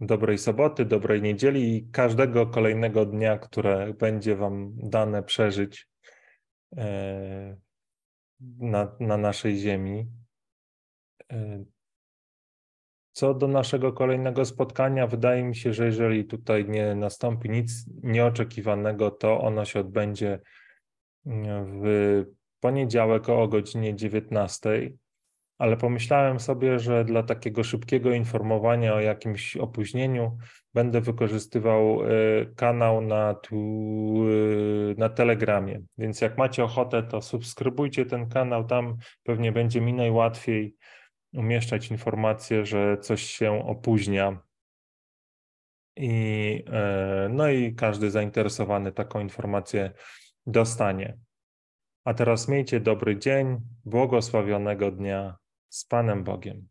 dobrej 0.00 0.38
soboty, 0.38 0.84
dobrej 0.84 1.22
niedzieli 1.22 1.76
i 1.76 1.90
każdego 1.90 2.46
kolejnego 2.46 3.06
dnia, 3.06 3.38
które 3.38 3.94
będzie 3.94 4.36
Wam 4.36 4.72
dane 4.76 5.22
przeżyć 5.22 5.88
e, 6.76 7.56
na, 8.58 8.96
na 9.00 9.16
naszej 9.16 9.58
Ziemi. 9.58 10.06
E, 13.20 13.26
co 13.26 13.34
do 13.34 13.48
naszego 13.48 13.92
kolejnego 13.92 14.44
spotkania, 14.44 15.06
wydaje 15.06 15.44
mi 15.44 15.56
się, 15.56 15.72
że 15.72 15.86
jeżeli 15.86 16.24
tutaj 16.24 16.68
nie 16.68 16.94
nastąpi 16.94 17.50
nic 17.50 17.84
nieoczekiwanego, 18.02 19.10
to 19.10 19.40
ono 19.40 19.64
się 19.64 19.80
odbędzie 19.80 20.40
w 21.24 22.24
poniedziałek 22.60 23.28
o 23.28 23.48
godzinie 23.48 23.96
19 23.96 24.92
ale 25.60 25.76
pomyślałem 25.76 26.40
sobie, 26.40 26.78
że 26.78 27.04
dla 27.04 27.22
takiego 27.22 27.64
szybkiego 27.64 28.12
informowania 28.12 28.94
o 28.94 29.00
jakimś 29.00 29.56
opóźnieniu 29.56 30.36
będę 30.74 31.00
wykorzystywał 31.00 32.02
e, 32.02 32.06
kanał 32.56 33.00
na, 33.00 33.34
tu, 33.34 33.56
e, 33.56 34.94
na 34.98 35.08
Telegramie. 35.08 35.82
Więc 35.98 36.20
jak 36.20 36.38
macie 36.38 36.64
ochotę, 36.64 37.02
to 37.02 37.22
subskrybujcie 37.22 38.06
ten 38.06 38.28
kanał, 38.28 38.64
tam 38.64 38.96
pewnie 39.22 39.52
będzie 39.52 39.80
mi 39.80 39.94
najłatwiej 39.94 40.74
umieszczać 41.32 41.90
informację, 41.90 42.66
że 42.66 42.98
coś 42.98 43.22
się 43.22 43.66
opóźnia. 43.66 44.42
I, 45.96 46.64
e, 46.72 47.28
no 47.32 47.48
i 47.48 47.74
każdy 47.74 48.10
zainteresowany 48.10 48.92
taką 48.92 49.20
informację 49.20 49.92
dostanie. 50.46 51.18
A 52.04 52.14
teraz 52.14 52.48
miejcie 52.48 52.80
dobry 52.80 53.18
dzień, 53.18 53.60
błogosławionego 53.84 54.90
dnia 54.90 55.36
z 55.68 55.84
Panem 55.84 56.24
Bogiem. 56.24 56.68